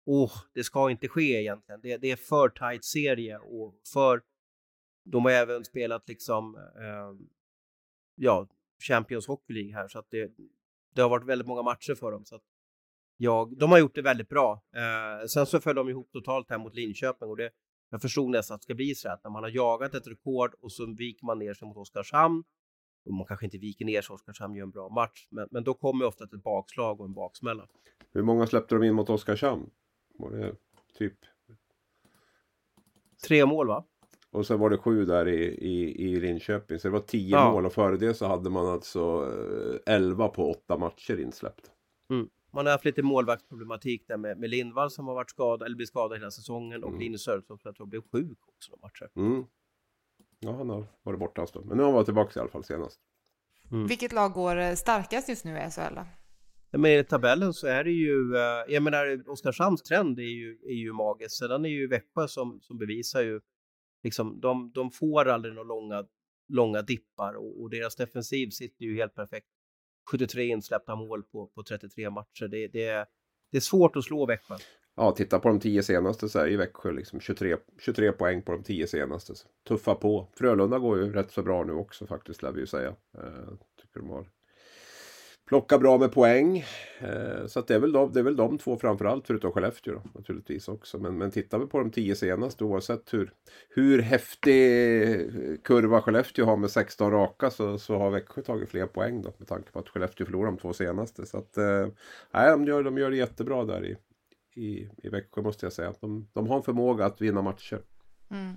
oh, 0.05 0.31
det 0.53 0.63
ska 0.63 0.91
inte 0.91 1.07
ske 1.07 1.41
egentligen. 1.41 1.81
Det, 1.81 1.97
det 1.97 2.11
är 2.11 2.15
för 2.15 2.49
tight 2.49 2.85
serie 2.85 3.37
och 3.37 3.75
för 3.93 4.21
de 5.11 5.25
har 5.25 5.31
även 5.31 5.65
spelat 5.65 6.07
liksom, 6.07 6.55
eh, 6.55 7.27
ja, 8.15 8.47
Champions 8.79 9.27
Hockey 9.27 9.53
League 9.53 9.73
här 9.73 9.87
så 9.87 9.99
att 9.99 10.09
det, 10.09 10.31
det 10.95 11.01
har 11.01 11.09
varit 11.09 11.25
väldigt 11.25 11.47
många 11.47 11.61
matcher 11.61 11.95
för 11.95 12.11
dem. 12.11 12.25
Så 12.25 12.35
att 12.35 12.43
jag, 13.17 13.57
de 13.57 13.71
har 13.71 13.79
gjort 13.79 13.95
det 13.95 14.01
väldigt 14.01 14.29
bra. 14.29 14.63
Eh, 14.75 15.27
sen 15.27 15.45
så 15.45 15.59
föll 15.59 15.75
de 15.75 15.89
ihop 15.89 16.11
totalt 16.11 16.49
här 16.49 16.57
mot 16.57 16.75
Linköping 16.75 17.29
och 17.29 17.37
det, 17.37 17.51
jag 17.89 18.01
förstod 18.01 18.31
nästan 18.31 18.55
att 18.55 18.61
det 18.61 18.63
ska 18.63 18.73
bli 18.75 18.95
så 18.95 19.09
att 19.09 19.23
när 19.23 19.31
man 19.31 19.43
har 19.43 19.49
jagat 19.49 19.95
ett 19.95 20.07
rekord 20.07 20.53
och 20.61 20.71
så 20.71 20.85
viker 20.85 21.25
man 21.25 21.39
ner 21.39 21.53
sig 21.53 21.67
mot 21.67 21.77
Oskarshamn 21.77 22.43
och 23.05 23.13
man 23.13 23.25
kanske 23.25 23.45
inte 23.45 23.57
viker 23.57 23.85
ner 23.85 24.01
sig, 24.01 24.13
Oskarshamn 24.13 24.55
gör 24.55 24.63
en 24.63 24.71
bra 24.71 24.89
match, 24.89 25.27
men, 25.29 25.47
men 25.51 25.63
då 25.63 25.73
kommer 25.73 26.05
ofta 26.05 26.23
ett 26.23 26.43
bakslag 26.43 26.99
och 26.99 27.05
en 27.05 27.13
baksmälla. 27.13 27.67
Hur 28.11 28.23
många 28.23 28.47
släppte 28.47 28.75
de 28.75 28.83
in 28.83 28.95
mot 28.95 29.09
Oskarshamn? 29.09 29.69
Var 30.13 30.31
det 30.31 30.55
typ? 30.93 31.17
Tre 33.27 33.45
mål 33.45 33.67
va? 33.67 33.85
Och 34.31 34.47
sen 34.47 34.59
var 34.59 34.69
det 34.69 34.77
sju 34.77 35.05
där 35.05 35.27
i, 35.27 35.45
i, 35.45 36.05
i 36.05 36.19
Linköping. 36.19 36.79
Så 36.79 36.87
det 36.87 36.91
var 36.91 36.99
tio 36.99 37.31
ja. 37.31 37.51
mål 37.51 37.65
och 37.65 37.73
före 37.73 37.97
det 37.97 38.13
så 38.13 38.25
hade 38.27 38.49
man 38.49 38.67
alltså 38.67 39.33
eh, 39.85 39.95
elva 39.95 40.27
på 40.27 40.51
åtta 40.51 40.77
matcher 40.77 41.19
insläppt. 41.19 41.71
Mm. 42.09 42.29
Man 42.51 42.65
har 42.65 42.71
haft 42.71 42.85
lite 42.85 43.03
målvaktsproblematik 43.03 44.07
där 44.07 44.17
med, 44.17 44.37
med 44.39 44.49
Lindvall 44.49 44.91
som 44.91 45.07
har 45.07 45.15
varit 45.15 45.29
skadad 45.29 45.65
eller 45.65 45.75
blivit 45.75 45.89
skadad 45.89 46.17
hela 46.17 46.31
säsongen 46.31 46.83
och 46.83 46.89
mm. 46.89 46.99
Linus 46.99 47.23
Söderström 47.23 47.57
som 47.57 47.69
jag 47.69 47.75
tror 47.75 47.87
blev 47.87 48.01
sjuk 48.11 48.37
också 48.47 48.71
några 48.71 48.87
matcher. 48.87 49.09
Mm. 49.15 49.45
Ja, 50.39 50.51
han 50.51 50.69
har 50.69 50.85
varit 51.03 51.19
borta 51.19 51.41
en 51.41 51.47
stund. 51.47 51.65
Men 51.65 51.77
nu 51.77 51.83
har 51.83 51.89
han 51.89 51.95
varit 51.95 52.05
tillbaka 52.05 52.39
i 52.39 52.41
alla 52.41 52.49
fall 52.49 52.63
senast. 52.63 52.99
Mm. 53.71 53.87
Vilket 53.87 54.13
lag 54.13 54.33
går 54.33 54.57
eh, 54.57 54.73
starkast 54.73 55.29
just 55.29 55.45
nu 55.45 55.57
i 55.57 55.71
SHL? 55.71 55.99
Men 56.71 56.91
i 56.91 57.03
tabellen 57.03 57.53
så 57.53 57.67
är 57.67 57.83
det 57.83 57.91
ju, 57.91 58.35
eh, 58.35 58.73
jag 58.73 58.83
menar 58.83 59.29
Oskarshamns 59.29 59.83
trend 59.83 60.19
är 60.19 60.23
ju, 60.23 60.59
är 60.63 60.73
ju 60.73 60.93
magisk. 60.93 61.37
Sedan 61.37 61.65
är 61.65 61.69
ju 61.69 61.87
Växjö 61.87 62.27
som, 62.27 62.59
som 62.61 62.77
bevisar 62.77 63.21
ju 63.21 63.41
liksom, 64.03 64.39
de, 64.39 64.71
de 64.71 64.91
får 64.91 65.27
aldrig 65.27 65.53
några 65.53 65.67
långa, 65.67 66.05
långa 66.47 66.81
dippar 66.81 67.33
och, 67.33 67.61
och, 67.61 67.69
deras 67.69 67.95
defensiv 67.95 68.49
sitter 68.49 68.85
ju 68.85 68.95
helt 68.95 69.15
perfekt. 69.15 69.47
73 70.11 70.45
insläppta 70.45 70.95
mål 70.95 71.23
på, 71.23 71.47
på 71.47 71.63
33 71.63 72.09
matcher. 72.09 72.47
Det, 72.47 72.67
det, 72.67 73.05
det 73.51 73.57
är 73.57 73.61
svårt 73.61 73.95
att 73.95 74.03
slå 74.03 74.25
Växjö. 74.25 74.55
Ja, 74.95 75.11
titta 75.11 75.39
på 75.39 75.47
de 75.47 75.59
tio 75.59 75.83
senaste 75.83 76.29
så 76.29 76.39
är 76.39 76.47
ju 76.47 76.57
Växjö 76.57 76.91
liksom 76.91 77.19
23, 77.19 77.57
23 77.79 78.11
poäng 78.11 78.41
på 78.41 78.51
de 78.51 78.63
tio 78.63 78.87
senaste. 78.87 79.35
Så 79.35 79.47
tuffa 79.67 79.95
på. 79.95 80.27
Frölunda 80.33 80.79
går 80.79 80.97
ju 80.97 81.13
rätt 81.13 81.31
så 81.31 81.43
bra 81.43 81.63
nu 81.63 81.73
också 81.73 82.07
faktiskt, 82.07 82.41
lär 82.41 82.51
vi 82.51 82.59
ju 82.59 82.67
säga. 82.67 82.89
Eh, 83.17 83.53
tycker 83.81 83.99
de 83.99 84.09
har 84.09 84.29
plocka 85.47 85.77
bra 85.77 85.97
med 85.97 86.11
poäng. 86.11 86.65
Eh, 86.99 87.47
så 87.47 87.59
att 87.59 87.67
det, 87.67 87.75
är 87.75 87.79
väl 87.79 87.91
de, 87.91 88.13
det 88.13 88.19
är 88.19 88.23
väl 88.23 88.35
de 88.35 88.57
två 88.57 88.77
framförallt, 88.77 89.27
förutom 89.27 89.51
Skellefteå 89.51 89.93
då, 89.93 90.01
naturligtvis 90.13 90.67
också. 90.67 90.99
Men, 90.99 91.17
men 91.17 91.31
tittar 91.31 91.59
vi 91.59 91.65
på 91.65 91.79
de 91.79 91.91
tio 91.91 92.15
senaste, 92.15 92.63
oavsett 92.63 93.13
hur, 93.13 93.33
hur 93.69 94.01
häftig 94.01 94.53
kurva 95.63 96.01
Skellefteå 96.01 96.45
har 96.45 96.57
med 96.57 96.71
16 96.71 97.11
raka 97.11 97.49
så, 97.49 97.77
så 97.77 97.97
har 97.97 98.09
Växjö 98.09 98.41
tagit 98.41 98.69
fler 98.69 98.87
poäng 98.87 99.21
då, 99.21 99.33
med 99.37 99.47
tanke 99.47 99.71
på 99.71 99.79
att 99.79 99.89
Skellefteå 99.89 100.25
förlorade 100.25 100.51
de 100.51 100.61
två 100.61 100.73
senaste. 100.73 101.25
Så 101.25 101.37
att, 101.37 101.57
eh, 101.57 101.87
nej, 102.31 102.49
de, 102.49 102.65
gör, 102.65 102.83
de 102.83 102.97
gör 102.97 103.09
det 103.09 103.17
jättebra 103.17 103.65
där 103.65 103.85
i, 103.85 103.97
i, 104.61 104.89
i 105.03 105.09
Växjö 105.09 105.41
måste 105.41 105.65
jag 105.65 105.73
säga. 105.73 105.93
De, 105.99 106.27
de 106.33 106.47
har 106.47 106.57
en 106.57 106.63
förmåga 106.63 107.05
att 107.05 107.21
vinna 107.21 107.41
matcher. 107.41 107.81
Mm. 108.31 108.53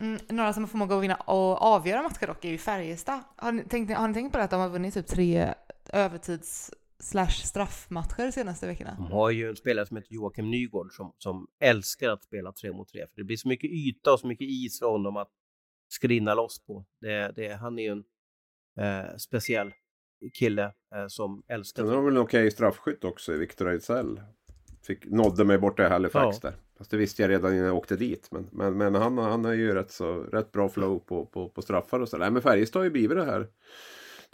Mm, 0.00 0.18
några 0.28 0.52
som 0.52 0.62
har 0.62 0.68
förmåga 0.68 0.96
att 0.96 1.02
vinna 1.02 1.14
och 1.14 1.62
avgöra 1.62 2.02
matcher 2.02 2.26
dock 2.26 2.44
är 2.44 2.48
ju 2.48 2.58
Färjestad. 2.58 3.20
Har 3.36 3.52
ni 3.52 3.64
tänkt, 3.64 3.96
har 3.96 4.08
ni 4.08 4.14
tänkt 4.14 4.32
på 4.32 4.38
det 4.38 4.44
att 4.44 4.50
de 4.50 4.60
har 4.60 4.68
vunnit 4.68 4.94
typ 4.94 5.06
tre 5.06 5.54
övertids 5.94 6.70
slash 6.98 7.30
straffmatcher 7.30 8.26
de 8.26 8.32
senaste 8.32 8.66
veckorna? 8.66 8.96
De 8.98 9.12
har 9.12 9.30
ju 9.30 9.48
en 9.48 9.56
spelare 9.56 9.86
som 9.86 9.96
heter 9.96 10.14
Joakim 10.14 10.50
Nygård 10.50 10.92
som, 10.92 11.14
som 11.18 11.46
älskar 11.60 12.10
att 12.10 12.22
spela 12.22 12.52
tre 12.52 12.72
mot 12.72 12.88
tre. 12.88 13.00
För 13.00 13.16
det 13.16 13.24
blir 13.24 13.36
så 13.36 13.48
mycket 13.48 13.70
yta 13.70 14.12
och 14.12 14.20
så 14.20 14.26
mycket 14.26 14.48
is 14.48 14.78
för 14.78 14.86
honom 14.86 15.16
att 15.16 15.30
skrinna 15.88 16.34
loss 16.34 16.64
på. 16.66 16.84
Det, 17.00 17.32
det, 17.36 17.54
han 17.54 17.78
är 17.78 17.82
ju 17.82 17.90
en 17.90 18.04
eh, 18.84 19.16
speciell 19.16 19.72
kille 20.34 20.64
eh, 20.94 21.06
som 21.08 21.42
älskar... 21.48 21.82
Sen 21.82 21.94
har 21.94 22.02
väl 22.02 22.16
en 22.16 22.22
okej 22.22 22.50
straffskytt 22.50 23.04
också 23.04 23.34
i 23.34 23.38
Viktor 23.38 23.70
Ejdsell. 23.70 24.20
Fick, 24.86 25.04
nådde 25.04 25.44
mig 25.44 25.58
borta 25.58 25.86
i 25.86 25.88
Halifax 25.88 26.38
ja. 26.42 26.50
där. 26.50 26.58
Fast 26.78 26.90
det 26.90 26.96
visste 26.96 27.22
jag 27.22 27.28
redan 27.28 27.54
innan 27.54 27.66
jag 27.66 27.76
åkte 27.76 27.96
dit. 27.96 28.28
Men, 28.30 28.48
men, 28.52 28.78
men 28.78 28.94
han, 28.94 29.18
han 29.18 29.44
har 29.44 29.52
ju 29.52 29.74
rätt, 29.74 29.90
så, 29.90 30.22
rätt 30.22 30.52
bra 30.52 30.68
flow 30.68 30.98
på, 30.98 31.26
på, 31.26 31.48
på 31.48 31.62
straffar 31.62 32.00
och 32.00 32.08
så. 32.08 32.16
Nej 32.16 32.30
men 32.30 32.42
Färjestad 32.42 32.80
har 32.80 32.84
ju 32.84 32.90
blivit 32.90 33.16
det 33.16 33.24
här. 33.24 33.48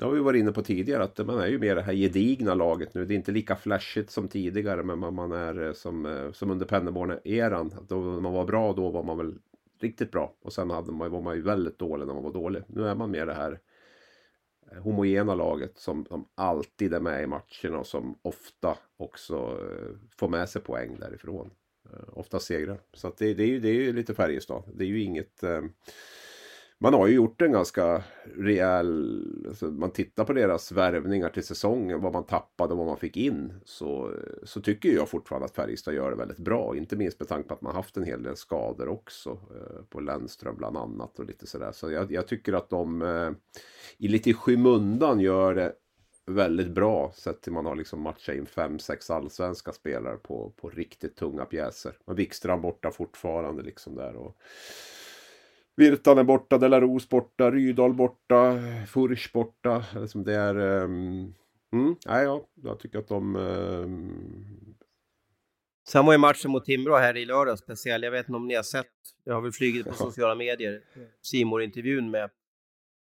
Det 0.00 0.06
har 0.06 0.12
vi 0.12 0.20
varit 0.20 0.40
inne 0.40 0.52
på 0.52 0.62
tidigare 0.62 1.02
att 1.02 1.26
man 1.26 1.38
är 1.38 1.46
ju 1.46 1.58
mer 1.58 1.74
det 1.74 1.82
här 1.82 1.92
gedigna 1.92 2.54
laget 2.54 2.94
nu. 2.94 3.04
Det 3.04 3.14
är 3.14 3.16
inte 3.16 3.32
lika 3.32 3.56
flashigt 3.56 4.10
som 4.10 4.28
tidigare 4.28 4.82
men 4.82 5.14
man 5.14 5.32
är 5.32 5.62
eh, 5.62 5.72
som, 5.72 6.06
eh, 6.06 6.32
som 6.32 6.50
under 6.50 6.66
Penneborn-eran. 6.66 7.74
Då 7.88 8.00
man 8.00 8.32
var 8.32 8.44
bra 8.44 8.72
då 8.72 8.90
var 8.90 9.02
man 9.02 9.18
väl 9.18 9.34
riktigt 9.80 10.10
bra. 10.10 10.34
Och 10.42 10.52
sen 10.52 10.70
hade 10.70 10.92
man, 10.92 11.10
var 11.10 11.20
man 11.20 11.36
ju 11.36 11.42
väldigt 11.42 11.78
dålig 11.78 12.06
när 12.06 12.14
man 12.14 12.22
var 12.22 12.32
dålig. 12.32 12.62
Nu 12.66 12.86
är 12.86 12.94
man 12.94 13.10
mer 13.10 13.26
det 13.26 13.34
här 13.34 13.60
eh, 14.70 14.82
homogena 14.82 15.34
laget 15.34 15.78
som, 15.78 16.06
som 16.06 16.24
alltid 16.34 16.94
är 16.94 17.00
med 17.00 17.22
i 17.22 17.26
matcherna 17.26 17.78
och 17.78 17.86
som 17.86 18.18
ofta 18.22 18.78
också 18.96 19.58
får 20.16 20.28
med 20.28 20.48
sig 20.48 20.62
poäng 20.62 20.96
därifrån. 21.00 21.50
Ofta 22.12 22.40
segrar. 22.40 22.80
Så 22.92 23.08
att 23.08 23.16
det, 23.16 23.34
det, 23.34 23.42
är 23.42 23.48
ju, 23.48 23.60
det 23.60 23.68
är 23.68 23.74
ju 23.74 23.92
lite 23.92 24.14
Färjestad. 24.14 24.62
Det 24.74 24.84
är 24.84 24.88
ju 24.88 25.02
inget 25.02 25.44
man 26.82 26.94
har 26.94 27.06
ju 27.06 27.14
gjort 27.14 27.42
en 27.42 27.52
ganska 27.52 28.02
rejäl... 28.36 29.44
Alltså 29.48 29.66
man 29.66 29.90
tittar 29.90 30.24
på 30.24 30.32
deras 30.32 30.72
värvningar 30.72 31.28
till 31.28 31.44
säsongen, 31.44 32.00
vad 32.00 32.12
man 32.12 32.26
tappade 32.26 32.72
och 32.72 32.78
vad 32.78 32.86
man 32.86 32.96
fick 32.96 33.16
in. 33.16 33.52
Så, 33.64 34.14
så 34.42 34.60
tycker 34.60 34.88
jag 34.88 35.08
fortfarande 35.08 35.46
att 35.46 35.54
Färjestad 35.54 35.94
gör 35.94 36.10
det 36.10 36.16
väldigt 36.16 36.38
bra. 36.38 36.76
Inte 36.76 36.96
minst 36.96 37.20
med 37.20 37.28
tanke 37.28 37.48
på 37.48 37.54
att 37.54 37.62
man 37.62 37.74
haft 37.74 37.96
en 37.96 38.04
hel 38.04 38.22
del 38.22 38.36
skador 38.36 38.88
också. 38.88 39.30
Eh, 39.30 39.82
på 39.88 40.00
Lennström 40.00 40.56
bland 40.56 40.76
annat 40.76 41.18
och 41.18 41.24
lite 41.24 41.46
sådär. 41.46 41.72
Så 41.72 41.90
jag, 41.90 42.12
jag 42.12 42.26
tycker 42.26 42.52
att 42.52 42.70
de 42.70 43.02
eh, 43.02 43.30
i 43.98 44.08
lite 44.08 44.34
skymundan 44.34 45.20
gör 45.20 45.54
det 45.54 45.72
väldigt 46.26 46.70
bra 46.70 47.12
sett 47.14 47.42
till 47.42 47.52
man 47.52 47.66
har 47.66 47.76
liksom 47.76 48.00
matchat 48.00 48.36
in 48.36 48.46
fem, 48.46 48.78
sex 48.78 49.10
allsvenska 49.10 49.72
spelare 49.72 50.16
på, 50.16 50.52
på 50.56 50.68
riktigt 50.70 51.16
tunga 51.16 51.44
pjäser. 51.44 51.92
Men 52.04 52.16
Wikström 52.16 52.60
borta 52.60 52.90
fortfarande 52.90 53.62
liksom 53.62 53.94
där. 53.94 54.16
Och, 54.16 54.36
Virtanen 55.76 56.26
borta, 56.26 56.58
Delaros 56.58 57.08
borta, 57.08 57.50
Rydal 57.50 57.94
borta, 57.94 58.58
Furch 58.88 59.32
borta. 59.32 59.84
Liksom 60.00 60.24
det 60.24 60.34
är... 60.34 60.56
Um, 60.58 61.34
mm, 61.72 61.96
nej, 62.06 62.24
ja, 62.24 62.46
jag 62.54 62.80
tycker 62.80 62.98
att 62.98 63.08
de... 63.08 63.36
Um... 63.36 64.76
Sen 65.88 66.06
var 66.06 66.12
ju 66.12 66.18
matchen 66.18 66.50
mot 66.50 66.64
Timrå 66.64 66.96
här 66.96 67.16
i 67.16 67.24
lördag 67.24 67.58
speciell. 67.58 68.02
Jag 68.02 68.10
vet 68.10 68.28
inte 68.28 68.36
om 68.36 68.48
ni 68.48 68.54
har 68.54 68.62
sett, 68.62 68.86
jag 69.24 69.34
har 69.34 69.40
väl 69.40 69.52
flugit 69.52 69.86
på 69.86 69.94
sociala 69.94 70.34
medier, 70.34 70.80
simor 71.22 71.62
intervjun 71.62 72.10
med, 72.10 72.30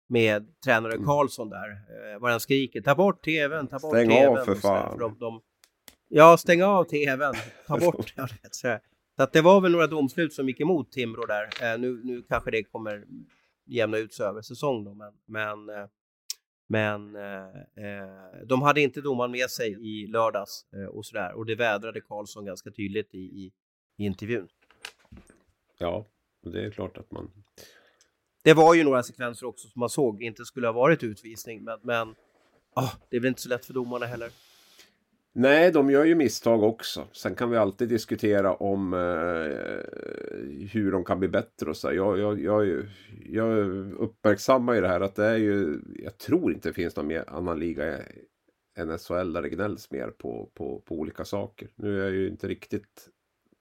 med 0.10 0.48
tränare 0.66 0.94
mm. 0.94 1.06
Karlsson 1.06 1.50
där. 1.50 1.70
Eh, 1.70 2.20
var 2.20 2.30
han 2.32 2.40
skriker 2.40 2.82
ta 2.82 2.96
bort 2.96 3.26
tvn, 3.26 3.68
ta 3.68 3.80
bort 3.80 3.92
stäng 3.92 4.10
tvn. 4.10 4.36
Stäng 4.36 4.38
av 4.38 4.46
för 4.46 4.56
fan. 4.56 4.92
För 4.92 5.00
de, 5.00 5.20
de, 5.20 5.42
ja, 6.08 6.38
stäng 6.38 6.64
av 6.64 6.84
tvn, 6.84 7.34
ta 7.68 7.78
bort. 7.86 8.14
vet, 8.18 8.56
så 9.22 9.24
att 9.24 9.34
det 9.34 9.42
var 9.42 9.62
väl 9.62 9.72
några 9.72 9.88
domslut 9.88 10.34
som 10.34 10.48
gick 10.48 10.60
emot 10.60 10.92
Timrå 10.92 11.26
där. 11.26 11.74
Eh, 11.74 11.80
nu, 11.80 12.02
nu 12.04 12.22
kanske 12.22 12.52
det 12.52 12.64
kommer 12.64 13.06
jämna 13.66 13.98
ut 13.98 14.14
sig 14.14 14.26
över 14.26 14.42
säsong 14.42 14.84
då, 14.84 14.94
men, 14.94 15.14
men, 15.26 15.70
eh, 15.70 15.88
men 16.68 17.16
eh, 17.16 17.46
eh, 17.86 18.46
de 18.46 18.62
hade 18.62 18.82
inte 18.82 19.02
domaren 19.02 19.32
med 19.32 19.50
sig 19.50 19.72
i 19.72 20.08
lördags 20.08 20.66
eh, 20.74 20.86
och 20.86 21.06
sådär 21.06 21.34
och 21.34 21.46
det 21.46 21.56
vädrade 21.56 22.02
Karlsson 22.02 22.46
ganska 22.46 22.72
tydligt 22.72 23.16
i, 23.16 23.18
i, 23.18 23.52
i 23.98 24.06
intervjun. 24.06 24.48
Ja, 25.78 26.06
det 26.44 26.66
är 26.66 26.72
klart 26.72 26.98
att 26.98 27.12
man... 27.12 27.32
Det 28.44 28.54
var 28.54 28.76
ju 28.76 28.84
några 28.84 29.04
sekvenser 29.04 29.48
också 29.48 29.68
som 29.68 29.80
man 29.80 29.90
såg 29.90 30.24
inte 30.24 30.46
skulle 30.46 30.68
ha 30.68 30.74
varit 30.74 31.04
utvisning, 31.04 31.64
men, 31.64 31.80
men 31.84 32.16
ah, 32.74 32.92
det 33.10 33.16
är 33.16 33.20
väl 33.20 33.28
inte 33.28 33.42
så 33.42 33.50
lätt 33.50 33.66
för 33.66 33.74
domarna 33.74 34.06
heller. 34.06 34.30
Nej, 35.34 35.72
de 35.72 35.90
gör 35.90 36.06
ju 36.06 36.16
misstag 36.16 36.64
också. 36.64 37.08
Sen 37.12 37.36
kan 37.36 37.50
vi 37.50 37.58
alltid 37.58 37.90
diskutera 37.90 38.54
om 38.54 38.94
eh, 38.94 39.00
hur 40.72 40.92
de 40.92 41.04
kan 41.04 41.20
bli 41.20 41.28
bättre 41.28 41.70
och 41.70 41.78
så. 41.78 41.94
Jag, 41.94 42.20
jag, 42.20 42.42
jag, 42.42 42.86
jag 43.26 43.68
uppmärksammar 43.94 44.74
ju 44.74 44.82
det 44.82 44.88
här 44.88 45.02
att 45.02 45.16
det 45.16 45.26
är 45.26 45.38
ju, 45.38 45.80
jag 45.96 46.18
tror 46.18 46.54
inte 46.54 46.70
det 46.70 46.74
finns 46.74 46.96
någon 46.96 47.08
mer 47.08 47.24
annan 47.28 47.60
liga 47.60 48.00
än 48.78 48.98
SHL 48.98 49.34
där 49.34 49.42
det 49.42 49.50
gnälls 49.50 49.92
mer 49.92 50.08
på, 50.08 50.50
på, 50.54 50.82
på 50.86 50.96
olika 50.96 51.26
saker. 51.26 51.70
Nu 51.76 52.00
är 52.00 52.04
jag 52.04 52.14
ju 52.14 52.28
inte 52.28 52.48
riktigt 52.48 53.10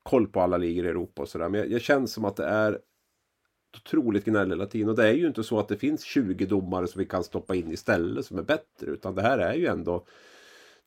koll 0.02 0.26
på 0.26 0.40
alla 0.40 0.56
ligor 0.56 0.86
i 0.86 0.88
Europa 0.88 1.22
och 1.22 1.28
sådär. 1.28 1.48
Men 1.48 1.60
jag, 1.60 1.70
jag 1.70 1.80
känner 1.80 2.06
som 2.06 2.24
att 2.24 2.36
det 2.36 2.46
är 2.46 2.78
otroligt 3.76 4.24
gnäll 4.24 4.50
hela 4.50 4.66
tiden. 4.66 4.88
Och 4.88 4.96
det 4.96 5.08
är 5.08 5.14
ju 5.14 5.26
inte 5.26 5.44
så 5.44 5.58
att 5.58 5.68
det 5.68 5.76
finns 5.76 6.02
20 6.02 6.46
domare 6.46 6.86
som 6.86 6.98
vi 6.98 7.06
kan 7.06 7.24
stoppa 7.24 7.54
in 7.54 7.72
istället 7.72 8.26
som 8.26 8.38
är 8.38 8.42
bättre. 8.42 8.86
Utan 8.86 9.14
det 9.14 9.22
här 9.22 9.38
är 9.38 9.54
ju 9.54 9.66
ändå 9.66 10.06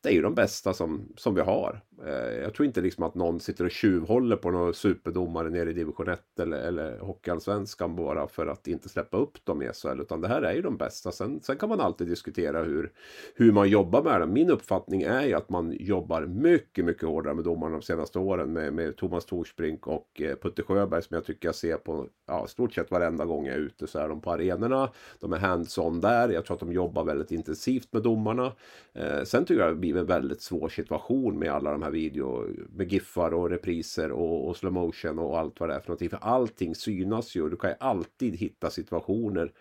det 0.04 0.10
är 0.10 0.14
ju 0.14 0.22
de 0.22 0.34
bästa 0.34 0.72
som, 0.72 1.12
som 1.16 1.34
vi 1.34 1.40
har. 1.40 1.80
Eh, 2.06 2.42
jag 2.42 2.54
tror 2.54 2.66
inte 2.66 2.80
liksom 2.80 3.04
att 3.04 3.14
någon 3.14 3.40
sitter 3.40 3.64
och 3.64 3.70
tjuvhåller 3.70 4.36
på 4.36 4.50
någon 4.50 4.74
superdomare 4.74 5.50
nere 5.50 5.70
i 5.70 5.72
division 5.72 6.08
1 6.08 6.20
eller, 6.40 6.56
eller 6.56 6.98
Hockeyallsvenskan 6.98 7.96
bara 7.96 8.28
för 8.28 8.46
att 8.46 8.66
inte 8.66 8.88
släppa 8.88 9.16
upp 9.16 9.44
dem 9.44 9.62
i 9.62 9.70
SHL. 9.72 10.00
Utan 10.00 10.20
det 10.20 10.28
här 10.28 10.42
är 10.42 10.54
ju 10.54 10.62
de 10.62 10.76
bästa. 10.76 11.12
Sen, 11.12 11.40
sen 11.42 11.56
kan 11.56 11.68
man 11.68 11.80
alltid 11.80 12.06
diskutera 12.06 12.62
hur, 12.62 12.92
hur 13.34 13.52
man 13.52 13.68
jobbar 13.68 14.02
med 14.02 14.20
dem. 14.20 14.32
Min 14.32 14.50
uppfattning 14.50 15.02
är 15.02 15.22
ju 15.22 15.34
att 15.34 15.48
man 15.48 15.76
jobbar 15.80 16.26
mycket, 16.26 16.84
mycket 16.84 17.08
hårdare 17.08 17.34
med 17.34 17.44
domarna 17.44 17.72
de 17.72 17.82
senaste 17.82 18.18
åren 18.18 18.52
med, 18.52 18.72
med 18.72 18.96
Thomas 18.96 19.24
Torsbrink 19.24 19.86
och 19.86 20.20
eh, 20.20 20.36
Putte 20.36 20.62
Sjöberg 20.62 21.02
som 21.02 21.14
jag 21.14 21.24
tycker 21.24 21.48
jag 21.48 21.54
ser 21.54 21.76
på 21.76 22.06
ja, 22.26 22.46
stort 22.46 22.74
sett 22.74 22.90
varenda 22.90 23.24
gång 23.24 23.46
jag 23.46 23.54
är 23.54 23.60
ute 23.60 23.86
så 23.86 23.98
är 23.98 24.08
de 24.08 24.20
på 24.20 24.32
arenorna. 24.32 24.90
De 25.20 25.32
är 25.32 25.38
hands-on 25.38 26.00
där. 26.00 26.28
Jag 26.28 26.44
tror 26.44 26.54
att 26.54 26.60
de 26.60 26.72
jobbar 26.72 27.04
väldigt 27.04 27.30
intensivt 27.30 27.92
med 27.92 28.02
domarna. 28.02 28.52
Eh, 28.92 29.22
sen 29.24 29.44
tycker 29.44 29.62
jag 29.62 29.76
det 29.94 30.00
en 30.00 30.06
väldigt 30.06 30.42
svår 30.42 30.68
situation 30.68 31.38
med 31.38 31.52
alla 31.52 31.72
de 31.72 31.82
här 31.82 31.90
video 31.90 32.46
med 32.68 32.92
giffar 32.92 33.34
och 33.34 33.50
repriser 33.50 34.12
och, 34.12 34.48
och 34.48 34.56
slow 34.56 34.72
motion 34.72 35.18
och 35.18 35.38
allt 35.38 35.60
vad 35.60 35.68
det 35.68 35.74
är 35.74 35.80
för 35.80 35.88
någonting. 35.88 36.10
För 36.10 36.18
allting 36.22 36.74
synas 36.74 37.36
ju. 37.36 37.42
och 37.42 37.50
Du 37.50 37.56
kan 37.56 37.70
ju 37.70 37.76
alltid 37.80 38.36
hitta 38.36 38.70
situationer 38.70 39.52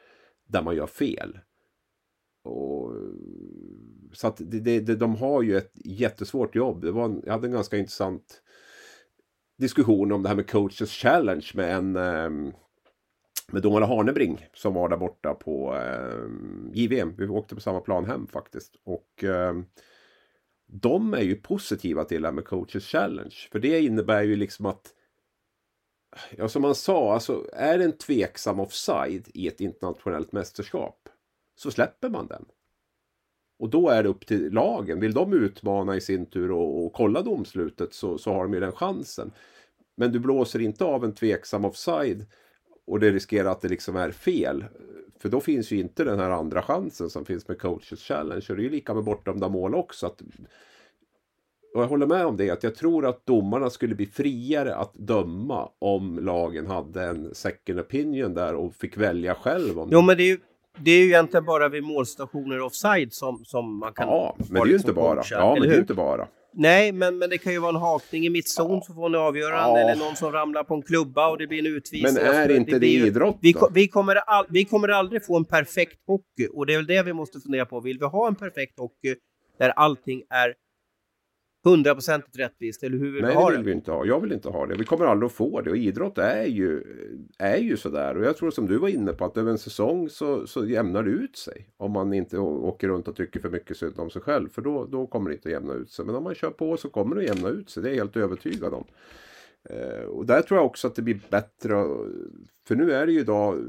där 0.47 0.61
man 0.61 0.75
gör 0.75 0.88
fel. 0.88 1.39
Och, 2.43 2.93
så 4.13 4.27
att 4.27 4.38
det, 4.38 4.79
det, 4.79 4.95
de 4.95 5.15
har 5.15 5.41
ju 5.41 5.57
ett 5.57 5.71
jättesvårt 5.86 6.55
jobb. 6.55 6.81
Det 6.81 6.91
var 6.91 7.05
en, 7.05 7.21
jag 7.25 7.34
hade 7.34 7.47
en 7.47 7.53
ganska 7.53 7.77
intressant 7.77 8.41
diskussion 9.57 10.11
om 10.11 10.23
det 10.23 10.29
här 10.29 10.36
med 10.36 10.49
coaches 10.49 10.91
challenge 10.91 11.51
med 11.53 11.75
en 11.75 11.95
ehm, 11.95 12.53
med 13.51 13.61
domare 13.61 13.86
Harnebring 13.86 14.45
som 14.53 14.73
var 14.73 14.89
där 14.89 14.97
borta 14.97 15.34
på 15.34 15.75
eh, 15.75 16.27
JVM. 16.73 17.15
Vi 17.17 17.27
åkte 17.27 17.55
på 17.55 17.61
samma 17.61 17.79
plan 17.79 18.05
hem 18.05 18.27
faktiskt. 18.27 18.75
Och 18.84 19.23
eh, 19.23 19.53
de 20.82 21.13
är 21.13 21.21
ju 21.21 21.36
positiva 21.36 22.03
till 22.03 22.21
det 22.21 22.28
här 22.28 22.34
med 22.34 22.45
coaches 22.45 22.86
challenge. 22.86 23.36
För 23.51 23.59
det 23.59 23.82
innebär 23.82 24.24
ju 24.24 24.36
liksom 24.36 24.65
att 24.65 24.93
Ja, 26.38 26.47
som 26.47 26.61
man 26.61 26.76
sa, 26.76 27.13
alltså 27.13 27.49
är 27.53 27.78
det 27.78 27.84
en 27.84 27.97
tveksam 27.97 28.59
offside 28.59 29.30
i 29.34 29.47
ett 29.47 29.61
internationellt 29.61 30.32
mästerskap 30.32 31.09
så 31.55 31.71
släpper 31.71 32.09
man 32.09 32.28
den. 32.28 32.45
Och 33.59 33.69
då 33.69 33.89
är 33.89 34.03
det 34.03 34.09
upp 34.09 34.26
till 34.28 34.51
lagen. 34.51 34.99
Vill 34.99 35.13
de 35.13 35.34
utmana 35.34 35.95
i 35.95 36.01
sin 36.01 36.26
tur 36.26 36.51
och, 36.51 36.86
och 36.86 36.93
kolla 36.93 37.21
domslutet 37.21 37.93
så, 37.93 38.17
så 38.17 38.34
har 38.34 38.43
de 38.43 38.53
ju 38.53 38.59
den 38.59 38.71
chansen. 38.71 39.32
Men 39.95 40.11
du 40.11 40.19
blåser 40.19 40.59
inte 40.59 40.84
av 40.86 41.03
en 41.03 41.15
tveksam 41.15 41.65
offside 41.65 42.26
och 42.86 42.99
det 42.99 43.11
riskerar 43.11 43.51
att 43.51 43.61
det 43.61 43.69
liksom 43.69 43.95
är 43.95 44.11
fel. 44.11 44.65
För 45.24 45.30
då 45.30 45.39
finns 45.39 45.71
ju 45.71 45.80
inte 45.80 46.03
den 46.03 46.19
här 46.19 46.30
andra 46.30 46.61
chansen 46.61 47.09
som 47.09 47.26
finns 47.26 47.47
med 47.47 47.61
coaches 47.61 47.99
challenge. 47.99 48.45
Och 48.49 48.55
det 48.55 48.61
är 48.61 48.63
ju 48.63 48.69
lika 48.69 48.93
med 48.93 49.03
bortdömda 49.03 49.49
mål 49.49 49.76
också. 49.76 50.05
Att, 50.05 50.21
och 51.76 51.82
jag 51.82 51.88
håller 51.88 52.05
med 52.05 52.26
om 52.26 52.38
det, 52.38 52.49
att 52.49 52.63
jag 52.63 52.76
tror 52.76 53.05
att 53.05 53.26
domarna 53.26 53.69
skulle 53.69 53.95
bli 53.95 54.05
friare 54.05 54.76
att 54.76 54.93
döma 54.93 55.69
om 55.80 56.19
lagen 56.19 56.67
hade 56.67 57.03
en 57.03 57.36
second 57.36 57.80
opinion 57.80 58.34
där 58.34 58.55
och 58.55 58.76
fick 58.76 58.97
välja 58.97 59.36
själv. 59.36 59.80
Om 59.80 59.89
jo, 59.91 60.01
men 60.01 60.17
det 60.17 60.24
är 60.24 60.28
ju 60.28 60.39
det 60.78 60.91
är 60.91 60.97
ju 60.97 61.05
egentligen 61.05 61.45
bara 61.45 61.69
vid 61.69 61.84
målstationer 61.84 62.61
offside 62.61 63.13
som, 63.13 63.45
som 63.45 63.78
man 63.78 63.93
kan... 63.93 64.07
Ja, 64.07 64.36
men 64.38 64.53
det 64.53 64.59
är 64.59 64.65
ju 64.65 64.71
liksom 64.74 64.89
inte 64.89 65.01
bara. 65.01 65.15
coacha, 65.15 65.36
Ja, 65.36 65.53
men 65.53 65.61
det 65.61 65.69
är 65.69 65.74
ju 65.74 65.80
inte 65.80 65.93
bara. 65.93 66.28
Nej, 66.56 66.91
men, 66.91 67.18
men 67.18 67.30
det 67.30 67.38
kan 67.38 67.54
ju 67.54 67.60
vara 67.60 67.70
en 67.70 67.76
hakning 67.82 68.26
i 68.26 68.30
mittzon 68.30 68.82
så 68.82 68.93
får 68.93 69.10
ni 69.10 69.18
avgörande 69.18 69.80
Ja. 69.82 69.89
eller 69.91 70.06
någon 70.06 70.16
som 70.16 70.32
ramlar 70.32 70.64
på 70.64 70.74
en 70.76 70.82
klubba 70.82 71.30
och 71.30 71.38
det 71.38 71.47
blir 71.47 71.60
en 71.60 71.66
utvisning. 71.66 72.14
Men 72.14 72.24
är 72.34 72.39
Alltså, 72.39 72.56
inte 72.56 72.80
det 72.80 72.88
ju- 72.88 73.06
idrott 73.08 73.38
vi, 73.41 73.54
vi, 73.74 73.88
kommer 73.88 74.16
all, 74.16 74.45
vi 74.49 74.66
kommer 74.66 74.88
aldrig 74.88 75.26
få 75.26 75.38
en 75.38 75.45
perfekt 75.45 75.99
hockey 76.08 76.47
och 76.54 76.66
det 76.66 76.74
är 76.74 76.78
väl 76.78 76.88
det 76.88 77.04
vi 77.04 77.14
måste 77.14 77.39
fundera 77.39 77.66
på. 77.66 77.80
Vill 77.80 77.99
vi 77.99 78.06
ha 78.06 78.28
en 78.28 78.36
perfekt 78.36 78.80
hockey 78.80 79.16
där 79.60 79.70
allting 79.70 80.22
är 80.30 80.54
hundraprocentigt 81.64 82.39
rättvist 82.39 82.84
eller 82.84 82.97
hur 82.97 83.11
vill 83.11 83.22
Nej, 83.22 83.32
vi 83.32 83.36
ha 83.36 83.49
det 83.49 83.57
vill 83.57 83.66
vi 83.66 83.72
inte 83.72 83.91
ha. 83.91 84.05
Jag 84.05 84.20
vill 84.20 84.32
inte 84.32 84.49
ha 84.49 84.66
det. 84.66 84.76
Vi 84.76 84.84
kommer 84.84 85.05
aldrig 85.05 85.28
att 85.28 85.34
få 85.34 85.61
det. 85.61 85.70
Och 85.70 85.78
idrott 85.78 86.18
är 86.18 86.45
ju, 86.45 86.84
är 87.38 87.57
ju 87.57 87.78
sådär. 87.78 88.18
Och 88.18 88.26
jag 88.26 88.38
tror 88.38 88.51
som 88.51 88.68
du 88.68 88.78
var 88.78 88.88
inne 88.88 89.14
på 89.14 89.26
att 89.26 89.38
över 89.38 89.51
en 89.51 89.57
säsong 89.57 90.09
så, 90.09 90.47
så 90.47 90.66
jämnar 90.66 91.03
det 91.03 91.09
ut 91.09 91.38
sig. 91.38 91.70
Om 91.78 91.91
man 91.91 92.14
inte 92.14 92.38
åker 92.38 92.88
runt 92.88 93.07
och 93.07 93.16
tycker 93.16 93.39
för 93.39 93.49
mycket 93.49 93.78
synd 93.78 93.99
om 93.99 94.09
sig 94.09 94.22
själv. 94.22 94.49
För 94.49 94.61
då, 94.61 94.86
då 94.86 95.07
kommer 95.07 95.30
det 95.30 95.36
inte 95.36 95.49
att 95.49 95.53
jämna 95.53 95.74
ut 95.74 95.91
sig. 95.91 96.05
Men 96.05 96.16
om 96.16 96.24
man 96.24 96.36
kör 96.36 96.49
på 96.51 96.78
så 96.78 96.89
kommer 96.89 97.16
det 97.16 97.22
att 97.22 97.36
jämna 97.36 97.49
ut 97.49 97.70
sig. 97.70 97.84
Det 97.84 97.89
är 97.89 97.93
jag 97.93 97.97
helt 97.97 98.18
övertygad 98.18 98.74
om. 98.74 98.84
Eh, 99.70 100.03
och 100.03 100.26
där 100.26 100.41
tror 100.41 100.57
jag 100.57 100.66
också 100.66 100.88
att 100.88 100.95
det 100.95 101.01
blir 101.01 101.20
bättre. 101.30 101.86
För 102.68 102.76
nu 102.76 102.91
är 102.91 103.05
det 103.05 103.11
ju 103.11 103.20
idag 103.20 103.66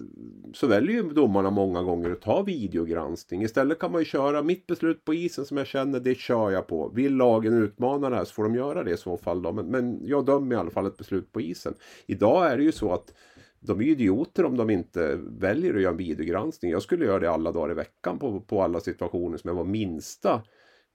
så 0.54 0.66
väljer 0.66 0.94
ju 0.94 1.02
domarna 1.02 1.50
många 1.50 1.82
gånger 1.82 2.10
att 2.10 2.20
ta 2.20 2.42
videogranskning. 2.42 3.42
Istället 3.42 3.78
kan 3.78 3.92
man 3.92 4.00
ju 4.00 4.04
köra 4.04 4.42
mitt 4.42 4.66
beslut 4.66 5.04
på 5.04 5.14
isen 5.14 5.44
som 5.44 5.56
jag 5.56 5.66
känner, 5.66 6.00
det 6.00 6.14
kör 6.14 6.50
jag 6.50 6.66
på. 6.66 6.88
Vill 6.88 7.16
lagen 7.16 7.62
utmana 7.62 8.10
det 8.10 8.16
här 8.16 8.24
så 8.24 8.34
får 8.34 8.42
de 8.42 8.54
göra 8.54 8.84
det 8.84 8.90
i 8.90 8.96
så 8.96 9.16
fall. 9.16 9.42
Då. 9.42 9.52
Men, 9.52 9.66
men 9.66 10.06
jag 10.06 10.26
dömer 10.26 10.56
i 10.56 10.58
alla 10.58 10.70
fall 10.70 10.86
ett 10.86 10.96
beslut 10.96 11.32
på 11.32 11.40
isen. 11.40 11.74
Idag 12.06 12.52
är 12.52 12.56
det 12.56 12.62
ju 12.62 12.72
så 12.72 12.92
att 12.92 13.14
de 13.60 13.80
är 13.80 13.84
idioter 13.84 14.44
om 14.44 14.56
de 14.56 14.70
inte 14.70 15.18
väljer 15.22 15.74
att 15.74 15.80
göra 15.80 15.92
en 15.92 15.96
videogranskning. 15.96 16.70
Jag 16.70 16.82
skulle 16.82 17.04
göra 17.04 17.18
det 17.18 17.30
alla 17.30 17.52
dagar 17.52 17.70
i 17.70 17.74
veckan 17.74 18.18
på, 18.18 18.40
på 18.40 18.62
alla 18.62 18.80
situationer 18.80 19.38
som 19.38 19.48
jag 19.48 19.54
var 19.54 19.64
minsta 19.64 20.42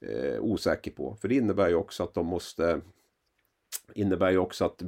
eh, 0.06 0.41
osäker 0.41 0.91
på. 0.91 1.16
För 1.22 1.28
det 1.28 1.36
innebär 1.36 1.70
ju 1.70 1.76
också 1.76 2.04
att 2.04 2.14
de 2.14 2.26
måste 2.26 2.82
innebär 3.95 4.32
ju 4.32 4.38
också 4.38 4.65
att 4.65 4.82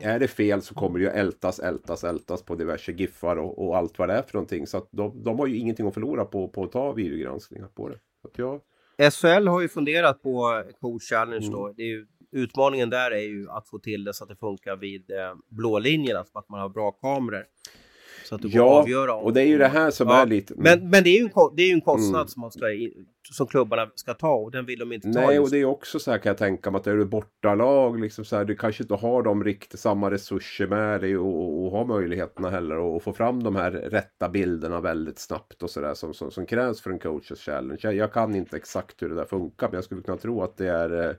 är 0.00 0.18
det 0.18 0.28
fel 0.28 0.62
så 0.62 0.74
kommer 0.74 0.98
det 0.98 1.04
ju 1.04 1.10
ältas, 1.10 1.58
ältas, 1.60 2.04
ältas 2.04 2.42
på 2.42 2.54
diverse 2.54 2.92
giffar 2.92 3.36
och, 3.36 3.66
och 3.66 3.76
allt 3.76 3.98
vad 3.98 4.08
det 4.08 4.14
är 4.14 4.22
för 4.22 4.34
någonting. 4.34 4.66
Så 4.66 4.76
att 4.76 4.88
de, 4.90 5.22
de 5.24 5.38
har 5.38 5.46
ju 5.46 5.56
ingenting 5.58 5.86
att 5.86 5.94
förlora 5.94 6.24
på, 6.24 6.48
på 6.48 6.64
att 6.64 6.72
ta 6.72 6.92
videogranskningar 6.92 7.66
på 7.74 7.88
det. 7.88 7.98
Att 8.24 8.38
jag, 8.38 8.60
SHL 9.12 9.46
har 9.48 9.60
ju 9.60 9.68
funderat 9.68 10.22
på 10.22 10.62
Coach 10.80 11.08
Challenge 11.10 11.46
Mm. 11.46 11.58
då. 11.58 11.72
Det 11.76 11.82
är 11.82 11.86
ju, 11.86 12.06
utmaningen 12.32 12.90
där 12.90 13.10
är 13.10 13.20
ju 13.28 13.50
att 13.50 13.68
få 13.68 13.78
till 13.78 14.04
det 14.04 14.14
så 14.14 14.24
att 14.24 14.30
det 14.30 14.36
funkar 14.36 14.76
vid 14.76 15.10
eh, 15.10 15.16
blålinjen, 15.48 16.16
alltså 16.16 16.38
att 16.38 16.48
man 16.48 16.60
har 16.60 16.68
bra 16.68 16.90
kameror. 16.90 17.44
Så 18.28 18.34
att 18.34 18.44
att 18.44 18.54
ja, 18.54 18.62
avgöra. 18.80 19.14
om- 19.14 19.24
och 19.24 19.32
det 19.32 19.42
är 19.42 19.46
ju 19.46 19.58
det 19.58 19.68
här 19.68 19.90
som 19.90 20.08
Ja, 20.08 20.22
är 20.22 20.26
lite... 20.26 20.54
Men, 20.56 20.90
men 20.90 21.04
det 21.04 21.10
är 21.10 21.18
ju 21.18 21.24
en, 21.24 21.30
det 21.56 21.62
är 21.62 21.72
en 21.72 21.80
kostnad 21.80 22.14
Mm. 22.20 22.28
som, 22.28 22.40
man 22.40 22.50
ska, 22.52 22.66
som 23.30 23.46
klubbarna 23.46 23.90
ska 23.94 24.14
ta 24.14 24.32
och 24.32 24.50
den 24.50 24.66
vill 24.66 24.78
de 24.78 24.92
inte 24.92 25.12
ta. 25.12 25.20
Nej, 25.20 25.38
och 25.38 25.50
det 25.50 25.58
är 25.58 25.64
också 25.64 25.98
så 25.98 26.10
här 26.10 26.18
kan 26.18 26.30
jag 26.30 26.38
tänka 26.38 26.70
mig 26.70 26.78
att 26.78 26.86
är 26.86 26.96
du 26.96 27.04
bortalag, 27.04 28.00
liksom 28.00 28.24
så 28.24 28.36
här, 28.36 28.44
du 28.44 28.56
kanske 28.56 28.82
inte 28.82 28.94
har 28.94 29.22
de 29.22 29.44
riktigt 29.44 29.80
samma 29.80 30.10
resurser 30.10 30.66
med 30.66 31.00
dig 31.00 31.16
och, 31.16 31.42
och, 31.42 31.64
och 31.64 31.70
har 31.70 31.84
möjligheterna 31.84 32.50
heller 32.50 32.96
att 32.96 33.02
få 33.02 33.12
fram 33.12 33.42
de 33.42 33.56
här 33.56 33.70
rätta 33.70 34.28
bilderna 34.28 34.80
väldigt 34.80 35.18
snabbt 35.18 35.62
och 35.62 35.70
sådär 35.70 35.94
som, 35.94 36.14
som, 36.14 36.30
som 36.30 36.46
krävs 36.46 36.80
för 36.80 36.90
en 36.90 36.98
coaches 36.98 37.40
challenge. 37.40 37.78
Jag, 37.82 37.94
jag 37.94 38.12
kan 38.12 38.34
inte 38.34 38.56
exakt 38.56 39.02
hur 39.02 39.08
det 39.08 39.14
där 39.14 39.24
funkar, 39.24 39.68
men 39.68 39.74
jag 39.74 39.84
skulle 39.84 40.02
kunna 40.02 40.16
tro 40.16 40.42
att 40.42 40.56
det 40.56 40.68
är 40.68 41.08
eh, 41.08 41.14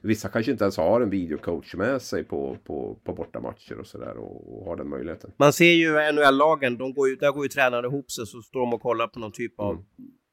Vissa 0.00 0.28
kanske 0.28 0.52
inte 0.52 0.64
ens 0.64 0.76
har 0.76 1.00
en 1.00 1.10
videocoach 1.10 1.74
med 1.74 2.02
sig 2.02 2.24
på, 2.24 2.56
på, 2.64 2.98
på 3.04 3.14
bortamatcher 3.14 3.78
och 3.78 3.86
sådär 3.86 4.16
och, 4.16 4.58
och 4.58 4.66
har 4.66 4.76
den 4.76 4.88
möjligheten. 4.88 5.30
Man 5.36 5.52
ser 5.52 5.72
ju 5.72 6.12
NHL-lagen, 6.12 6.78
de 6.78 6.94
går 6.94 7.08
ju, 7.08 7.16
där 7.16 7.32
går 7.32 7.44
ju 7.44 7.48
tränarna 7.48 7.88
ihop 7.88 8.10
sig 8.10 8.26
så 8.26 8.42
står 8.42 8.60
de 8.60 8.74
och 8.74 8.80
kollar 8.80 9.06
på 9.06 9.18
någon 9.18 9.32
typ 9.32 9.60
av 9.60 9.72
Mm. 9.72 9.84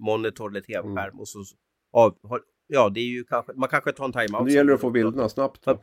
Monitor 0.04 0.50
eller 0.50 0.62
tv-skärm 0.62 1.20
och 1.20 1.28
så 1.28 1.44
av, 1.94 2.18
Ja, 2.68 2.90
det 2.90 3.00
är 3.00 3.06
ju 3.06 3.24
kanske, 3.24 3.54
man 3.56 3.70
kanske 3.70 3.92
tar 3.92 4.06
en 4.06 4.12
timeout. 4.12 4.46
Nu 4.48 4.52
gäller 4.54 4.70
det 4.70 4.76
att 4.76 4.82
få 4.82 4.90
bilderna 4.90 5.30
snabbt. 5.30 5.66
Då. 5.66 5.80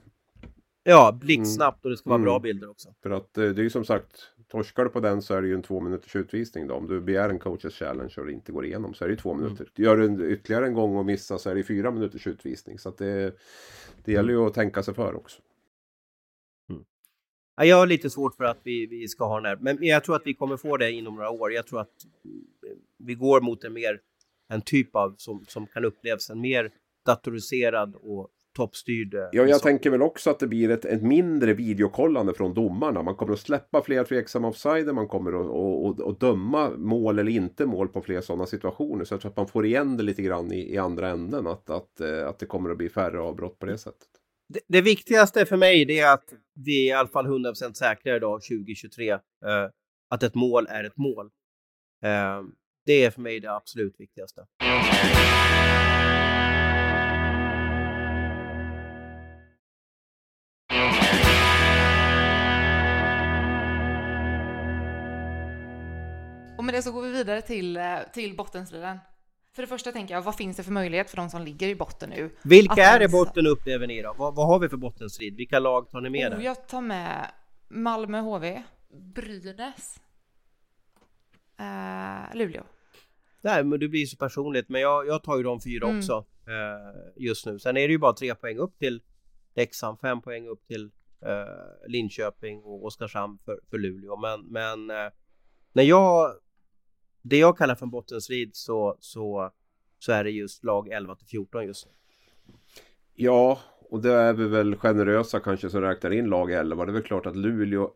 Ja, 0.83 1.19
blixtsnabbt 1.21 1.85
och 1.85 1.91
det 1.91 1.97
ska 1.97 2.11
vara 2.11 2.17
Mm. 2.17 2.25
bra 2.25 2.39
bilder 2.39 2.71
också. 2.71 2.95
För 3.03 3.11
att 3.11 3.39
eh, 3.39 3.45
det 3.45 3.61
är 3.61 3.63
ju 3.63 3.71
som 3.71 3.85
sagt, 3.85 4.29
torskar 4.49 4.85
du 4.85 4.91
på 4.91 5.01
den 5.01 5.23
så 5.23 5.35
är 5.35 5.43
det 5.43 5.49
ju 5.49 5.55
en 5.55 5.63
två 5.63 5.81
minuters 5.81 6.17
utvisning 6.17 6.67
då. 6.67 6.75
Om 6.75 6.87
du 6.87 7.01
begär 7.01 7.29
en 7.29 7.39
coaches 7.39 7.75
challenge 7.75 8.15
och 8.19 8.27
det 8.27 8.33
inte 8.33 8.53
går 8.53 8.65
igenom 8.67 8.95
så 8.95 9.05
är 9.05 9.09
det 9.09 9.13
ju 9.13 9.21
två 9.21 9.35
minuter. 9.35 9.67
Gör 9.77 9.97
du 9.97 10.05
en, 10.05 10.21
ytterligare 10.31 10.67
en 10.67 10.75
gång 10.75 10.97
och 10.97 11.05
missar 11.07 11.39
så 11.39 11.51
är 11.51 11.55
det 11.55 11.63
fyra 11.65 11.91
minuters 11.91 12.27
utvisning. 12.27 12.79
Så 12.79 12.89
att 12.89 12.99
det, 12.99 13.35
det 14.05 14.13
gäller 14.13 14.33
ju 14.33 14.47
att 14.47 14.55
tänka 14.55 14.83
sig 14.83 14.95
för 14.95 15.15
också. 15.17 15.43
Ja, 17.57 17.65
jag 17.65 17.77
har 17.77 17.87
lite 17.87 18.11
svårt 18.11 18.35
för 18.35 18.45
att 18.45 18.61
vi, 18.63 18.87
vi 18.87 19.09
ska 19.09 19.25
ha 19.25 19.37
den 19.41 19.45
här, 19.45 19.59
men 19.61 19.79
jag 19.81 20.05
tror 20.05 20.17
att 20.17 20.23
vi 20.25 20.35
kommer 20.35 20.57
få 20.57 20.77
det 20.77 20.93
inom 20.93 21.15
några 21.15 21.31
år. 21.31 21.53
Jag 21.53 21.67
tror 21.67 21.81
att 21.81 22.05
eh, 22.69 22.77
vi 22.99 23.15
går 23.15 23.41
mot 23.41 23.65
en 23.65 23.73
mer, 23.73 24.01
en 24.51 24.63
typ 24.63 24.97
av, 24.97 25.15
som, 25.19 25.45
som 25.49 25.67
kan 25.67 25.85
upplevas, 25.85 26.31
en 26.31 26.41
mer 26.41 26.71
datoriserad 27.07 27.95
och 27.95 28.29
toppstyrd. 28.57 29.15
eh, 29.15 29.21
Ja, 29.33 29.47
jag 29.47 29.63
tänker 29.63 29.91
väl 29.91 30.03
också 30.03 30.31
att 30.31 30.39
det 30.39 30.47
blir 30.47 30.71
ett, 30.71 30.85
ett 30.85 31.03
mindre 31.03 31.55
videokollande 31.55 32.35
från 32.35 32.55
domarna. 32.55 33.03
Man 33.03 33.15
kommer 33.15 33.33
att 33.33 33.41
släppa 33.41 33.83
fler 33.83 34.05
tveksamma 34.05 34.49
offsider. 34.49 34.93
Man 34.93 35.09
kommer 35.09 35.33
att, 35.33 35.47
att, 35.47 36.01
att, 36.01 36.09
att 36.09 36.21
döma 36.21 36.71
mål 36.71 37.19
eller 37.19 37.33
inte 37.33 37.67
mål 37.67 37.89
på 37.89 38.03
fler 38.03 38.21
sådana 38.21 38.47
situationer. 38.47 39.05
Så 39.05 39.15
jag 39.15 39.21
tror 39.21 39.31
att 39.31 39.37
man 39.37 39.49
får 39.49 39.67
igen 39.67 39.97
det 39.97 40.03
lite 40.03 40.23
grann 40.23 40.53
i, 40.53 40.75
i 40.75 40.79
andra 40.79 41.09
änden. 41.09 41.47
Att, 41.47 41.71
att, 41.71 42.01
eh, 42.01 42.29
att 42.29 42.39
det 42.39 42.47
kommer 42.47 42.71
att 42.71 42.79
bli 42.79 42.89
färre 42.89 43.21
avbrott 43.21 43.59
på 43.59 43.67
det 43.67 43.79
sättet. 43.79 44.09
Det, 44.49 44.61
det 44.69 44.81
viktigaste 44.83 45.47
för 45.47 45.57
mig 45.57 45.99
är 45.99 46.13
att 46.13 46.35
vi 46.65 46.89
är 46.91 46.91
i 46.91 46.93
alla 46.93 47.09
fall 47.09 47.27
100% 47.27 47.73
säkra 47.73 48.17
idag 48.17 48.41
2023. 48.43 49.11
Eh, 49.11 49.19
att 50.11 50.23
ett 50.23 50.35
mål 50.35 50.67
är 50.71 50.85
ett 50.85 50.97
mål. 50.97 51.31
Eh, 52.05 52.43
det 52.87 53.05
är 53.05 53.11
för 53.11 53.21
mig 53.21 53.41
det 53.41 53.53
absolut 53.55 53.95
viktigaste. 54.01 54.47
Och 66.59 66.65
med 66.65 66.75
det 66.75 66.83
så 66.83 66.93
går 66.93 67.03
vi 67.03 67.11
vidare 67.13 67.43
till, 67.43 67.77
eh, 67.77 67.83
till 68.13 68.37
bottenstriden. 68.37 68.99
För 69.55 69.63
det 69.63 69.67
första 69.69 69.93
tänker 69.93 70.15
jag, 70.15 70.23
vad 70.23 70.35
finns 70.37 70.57
det 70.57 70.63
för 70.63 70.73
möjlighet 70.73 71.11
för 71.11 71.17
de 71.17 71.31
som 71.31 71.43
ligger 71.43 71.69
i 71.69 71.75
botten 71.75 72.11
nu? 72.11 72.31
Vilka 72.43 72.83
är 72.83 73.01
i 73.01 73.03
ens- 73.03 73.13
botten 73.13 73.47
upplever 73.47 73.87
ni 73.87 74.03
då? 74.03 74.15
Vad, 74.19 74.35
vad 74.35 74.47
har 74.47 74.59
vi 74.59 74.69
för 74.69 74.77
bottenstrid? 74.77 75.37
Vilka 75.37 75.59
lag 75.59 75.91
tar 75.91 76.01
ni 76.01 76.11
med 76.11 76.33
Oh, 76.33 76.37
där? 76.37 76.45
jag 76.45 76.69
tar 76.69 76.81
med 76.81 77.31
Malmö 77.69 78.21
HV, 78.21 78.63
Brynäs, 79.15 80.01
eh, 81.61 82.37
Luleå. 82.37 82.63
Nej, 83.43 83.65
men 83.65 83.81
det 83.81 83.89
blir 83.89 84.07
så 84.07 84.17
personligt. 84.17 84.69
Men 84.69 84.81
jag, 84.81 85.07
jag 85.07 85.23
tar 85.23 85.37
ju 85.37 85.43
de 85.43 85.61
fyra 85.61 85.87
Mm. 85.87 85.99
också 85.99 86.25
eh, 86.47 87.01
just 87.17 87.47
nu. 87.47 87.59
Sen 87.59 87.77
är 87.77 87.89
det 87.89 87.93
ju 87.93 87.99
bara 87.99 88.13
tre 88.13 88.35
poäng 88.35 88.57
upp 88.59 88.79
till 88.79 89.03
Leksand, 89.55 90.01
fem 90.01 90.21
poäng 90.23 90.49
upp 90.49 90.67
till 90.67 90.91
eh, 91.27 91.89
Linköping 91.89 92.63
och 92.63 92.85
Oskarshamn 92.85 93.39
för, 93.45 93.61
för 93.71 93.79
Luleå. 93.79 94.17
Men, 94.17 94.41
men 94.47 94.91
eh, 94.91 95.13
när 95.73 95.83
jag, 95.83 96.33
det 97.23 97.39
jag 97.39 97.59
kallar 97.59 97.75
för 97.75 97.87
en 97.87 97.91
bottenstrid 97.91 98.51
så, 98.53 98.97
så, 99.01 99.53
så 99.99 100.13
är 100.13 100.25
det 100.25 100.31
just 100.31 100.65
lag 100.65 100.89
11 100.89 101.15
till 101.17 101.27
14 101.27 101.67
just 101.67 101.87
nu. 101.87 101.93
Ja, 103.15 103.59
och 103.91 104.03
det 104.03 104.13
är 104.13 104.33
vi 104.33 104.49
väl 104.49 104.77
generösa 104.77 105.41
kanske 105.41 105.71
som 105.71 105.81
räknar 105.81 106.11
in 106.11 106.27
lag 106.27 106.53
11. 106.53 106.85
Det 106.85 106.91
är 106.91 106.93
väl 106.93 107.03
klart 107.03 107.27
att 107.27 107.37
Luleå, 107.37 107.91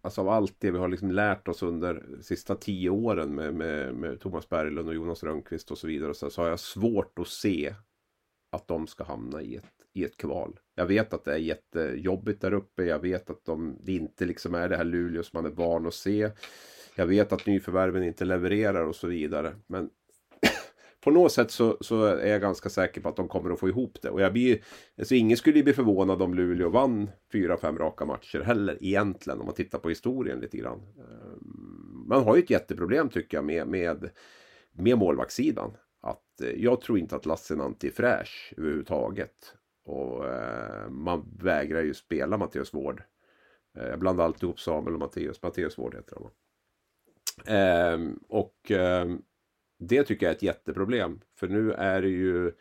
alltså 0.00 0.20
av 0.20 0.28
allt 0.28 0.54
det 0.58 0.70
vi 0.70 0.78
har 0.78 0.88
liksom 0.88 1.10
lärt 1.10 1.48
oss 1.48 1.62
under 1.62 1.94
de 2.16 2.22
sista 2.22 2.54
tio 2.54 2.90
åren 2.90 3.34
med, 3.34 3.54
med, 3.54 3.94
med 3.94 4.20
Thomas 4.20 4.48
Berglund 4.48 4.88
och 4.88 4.94
Jonas 4.94 5.22
Rönnqvist 5.22 5.70
och 5.70 5.78
så 5.78 5.86
vidare, 5.86 6.14
så, 6.14 6.30
så 6.30 6.42
har 6.42 6.48
jag 6.48 6.60
svårt 6.60 7.18
att 7.18 7.28
se 7.28 7.74
att 8.52 8.68
de 8.68 8.86
ska 8.86 9.04
hamna 9.04 9.42
i 9.42 9.56
ett, 9.56 9.72
i 9.92 10.04
ett 10.04 10.16
kval. 10.16 10.58
Jag 10.74 10.86
vet 10.86 11.14
att 11.14 11.24
det 11.24 11.32
är 11.32 11.38
jättejobbigt 11.38 12.40
där 12.40 12.52
uppe. 12.52 12.84
Jag 12.84 12.98
vet 12.98 13.30
att 13.30 13.44
de, 13.44 13.78
det 13.82 13.92
inte 13.92 14.24
liksom 14.24 14.54
är 14.54 14.68
det 14.68 14.76
här 14.76 14.84
Luleå 14.84 15.22
som 15.22 15.42
man 15.42 15.52
är 15.52 15.56
van 15.56 15.86
att 15.86 15.94
se. 15.94 16.30
Jag 16.96 17.06
vet 17.06 17.32
att 17.32 17.46
nyförvärven 17.46 18.02
inte 18.02 18.24
levererar 18.24 18.84
och 18.84 18.96
så 18.96 19.06
vidare. 19.06 19.54
Men 19.66 19.90
på 21.00 21.10
något 21.10 21.32
sätt 21.32 21.50
så, 21.50 21.76
så 21.80 22.04
är 22.04 22.26
jag 22.30 22.40
ganska 22.40 22.68
säker 22.68 23.00
på 23.00 23.08
att 23.08 23.16
de 23.16 23.28
kommer 23.28 23.50
att 23.50 23.60
få 23.60 23.68
ihop 23.68 23.98
det. 24.02 24.10
Och 24.10 24.20
jag 24.20 24.32
blir, 24.32 24.58
alltså 24.98 25.14
ingen 25.14 25.36
skulle 25.36 25.56
ju 25.58 25.64
bli 25.64 25.72
förvånad 25.72 26.22
om 26.22 26.34
Luleå 26.34 26.68
vann 26.68 27.10
fyra, 27.32 27.56
fem 27.56 27.78
raka 27.78 28.04
matcher 28.04 28.40
heller 28.40 28.78
egentligen 28.80 29.40
om 29.40 29.46
man 29.46 29.54
tittar 29.54 29.78
på 29.78 29.88
historien 29.88 30.40
lite 30.40 30.56
grann. 30.56 30.78
Ehm, 30.98 32.04
man 32.08 32.24
har 32.24 32.36
ju 32.36 32.42
ett 32.42 32.50
jätteproblem 32.50 33.08
tycker 33.08 33.36
jag 33.36 33.44
med, 33.44 33.68
med, 33.68 34.10
med 34.72 34.98
målvaktssidan. 34.98 35.76
Att 36.02 36.40
eh, 36.42 36.50
jag 36.50 36.80
tror 36.80 36.98
inte 36.98 37.16
att 37.16 37.26
Lassinantti 37.26 37.86
är 37.86 37.92
fräsch 37.92 38.54
överhuvudtaget. 38.56 39.54
Och 39.84 40.28
eh, 40.28 40.88
man 40.90 41.36
vägrar 41.38 41.82
ju 41.82 41.94
spela 41.94 42.36
Mattias 42.38 42.74
Wård. 42.74 43.02
Eh, 43.78 43.86
Jag 43.88 43.98
blandar 43.98 44.24
alltid 44.24 44.42
ihop 44.42 44.60
Samuel 44.60 44.94
och 44.94 45.00
Mattias. 45.00 45.42
Mattias 45.42 45.78
Wård 45.78 45.94
heter 45.94 46.14
han 46.16 46.22
va? 46.22 46.30
Ehm, 47.46 48.18
och 48.28 48.70
eh, 48.70 49.08
det 49.80 50.04
tycker 50.04 50.26
jag 50.26 50.30
är 50.30 50.36
ett 50.36 50.42
jätteproblem. 50.42 51.20
För 51.36 51.48
nu 51.48 51.72
är 51.72 52.02
det 52.02 52.08
ju, 52.08 52.52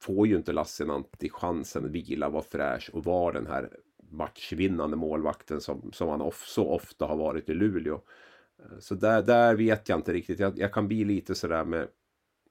får 0.00 0.26
ju 0.26 0.36
inte 0.36 0.52
Lassinantti 0.52 1.30
chansen 1.30 1.84
att 1.84 1.90
vila, 1.90 2.28
vara 2.28 2.42
fräsch 2.42 2.90
och 2.92 3.04
vara 3.04 3.32
den 3.32 3.46
här 3.46 3.70
matchvinnande 4.10 4.96
målvakten 4.96 5.60
som, 5.60 5.92
som 5.92 6.08
han 6.08 6.20
of, 6.20 6.44
så 6.46 6.68
ofta 6.68 7.06
har 7.06 7.16
varit 7.16 7.48
i 7.48 7.54
Luleå. 7.54 7.94
Eh, 8.58 8.78
så 8.78 8.94
där, 8.94 9.22
där 9.22 9.54
vet 9.54 9.88
jag 9.88 9.98
inte 9.98 10.12
riktigt. 10.12 10.38
Jag, 10.38 10.58
jag 10.58 10.72
kan 10.72 10.88
bli 10.88 11.04
lite 11.04 11.34
sådär 11.34 11.64
med 11.64 11.88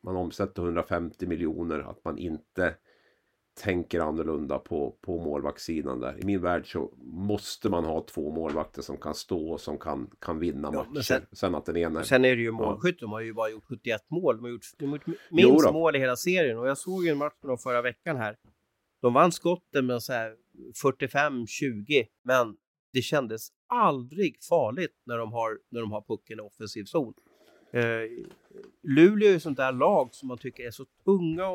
man 0.04 0.16
omsätter 0.16 0.62
150 0.62 1.28
miljoner 1.28 1.80
att 1.80 2.06
man 2.06 2.18
inte 2.18 2.76
tänker 3.60 4.00
annorlunda 4.00 4.60
på, 4.60 4.96
på 5.02 5.18
målvaktssidan 5.18 6.00
där. 6.00 6.20
I 6.20 6.26
min 6.26 6.42
värld 6.42 6.72
så 6.72 6.94
måste 7.02 7.70
man 7.70 7.86
ha 7.86 8.06
två 8.06 8.32
målvakter 8.32 8.82
som 8.82 8.98
kan 8.98 9.16
stå 9.16 9.52
och 9.52 9.62
som 9.62 9.78
kan, 9.78 10.10
kan 10.20 10.40
vinna 10.40 10.70
ja, 10.74 10.86
matcher. 10.90 11.02
Sen, 11.02 11.22
sen, 11.32 11.56
att 11.56 11.66
den 11.66 11.78
ena... 11.78 12.04
Sen 12.04 12.26
är 12.26 12.36
det 12.36 12.42
ju 12.42 12.52
målskytt. 12.52 12.96
Ja. 13.00 13.06
De 13.06 13.12
har 13.12 13.20
ju 13.20 13.34
bara 13.34 13.50
gjort 13.50 13.64
71 13.64 14.02
mål. 14.10 14.36
De 14.36 14.44
har 14.44 14.52
gjort, 14.52 14.66
de 14.78 14.86
har 14.86 14.96
gjort 14.96 15.18
minst 15.32 15.72
mål 15.72 15.96
i 15.96 16.00
hela 16.00 16.16
serien. 16.16 16.58
Och 16.58 16.68
jag 16.68 16.78
såg 16.78 17.06
ju 17.06 17.12
en 17.12 17.18
match 17.18 17.36
med 17.42 17.50
dem 17.50 17.58
förra 17.58 17.82
veckan 17.82 18.18
här. 18.18 18.38
De 19.02 19.14
vann 19.14 19.32
skotten 19.32 19.86
med 19.86 20.04
så 20.04 20.14
här 20.14 20.36
45-20. 20.84 22.06
Men 22.24 22.56
det 22.94 23.02
kändes 23.02 23.50
aldrig 23.68 24.44
farligt 24.50 25.02
när 25.06 25.18
de 25.18 25.32
har, 25.32 25.60
när 25.72 25.82
de 25.82 25.92
har 25.92 26.02
pucken 26.02 26.40
i 26.40 26.42
offensiv 26.42 26.84
zon. 26.84 27.14
Eh, 27.72 28.26
Luleå 28.82 29.30
är 29.30 29.36
ett 29.36 29.44
sånt 29.44 29.58
där 29.58 29.72
lag 29.72 30.10
som 30.12 30.28
man 30.28 30.38
tycker 30.38 30.64
är 30.64 30.72
så 30.72 30.86
tunga 31.06 31.46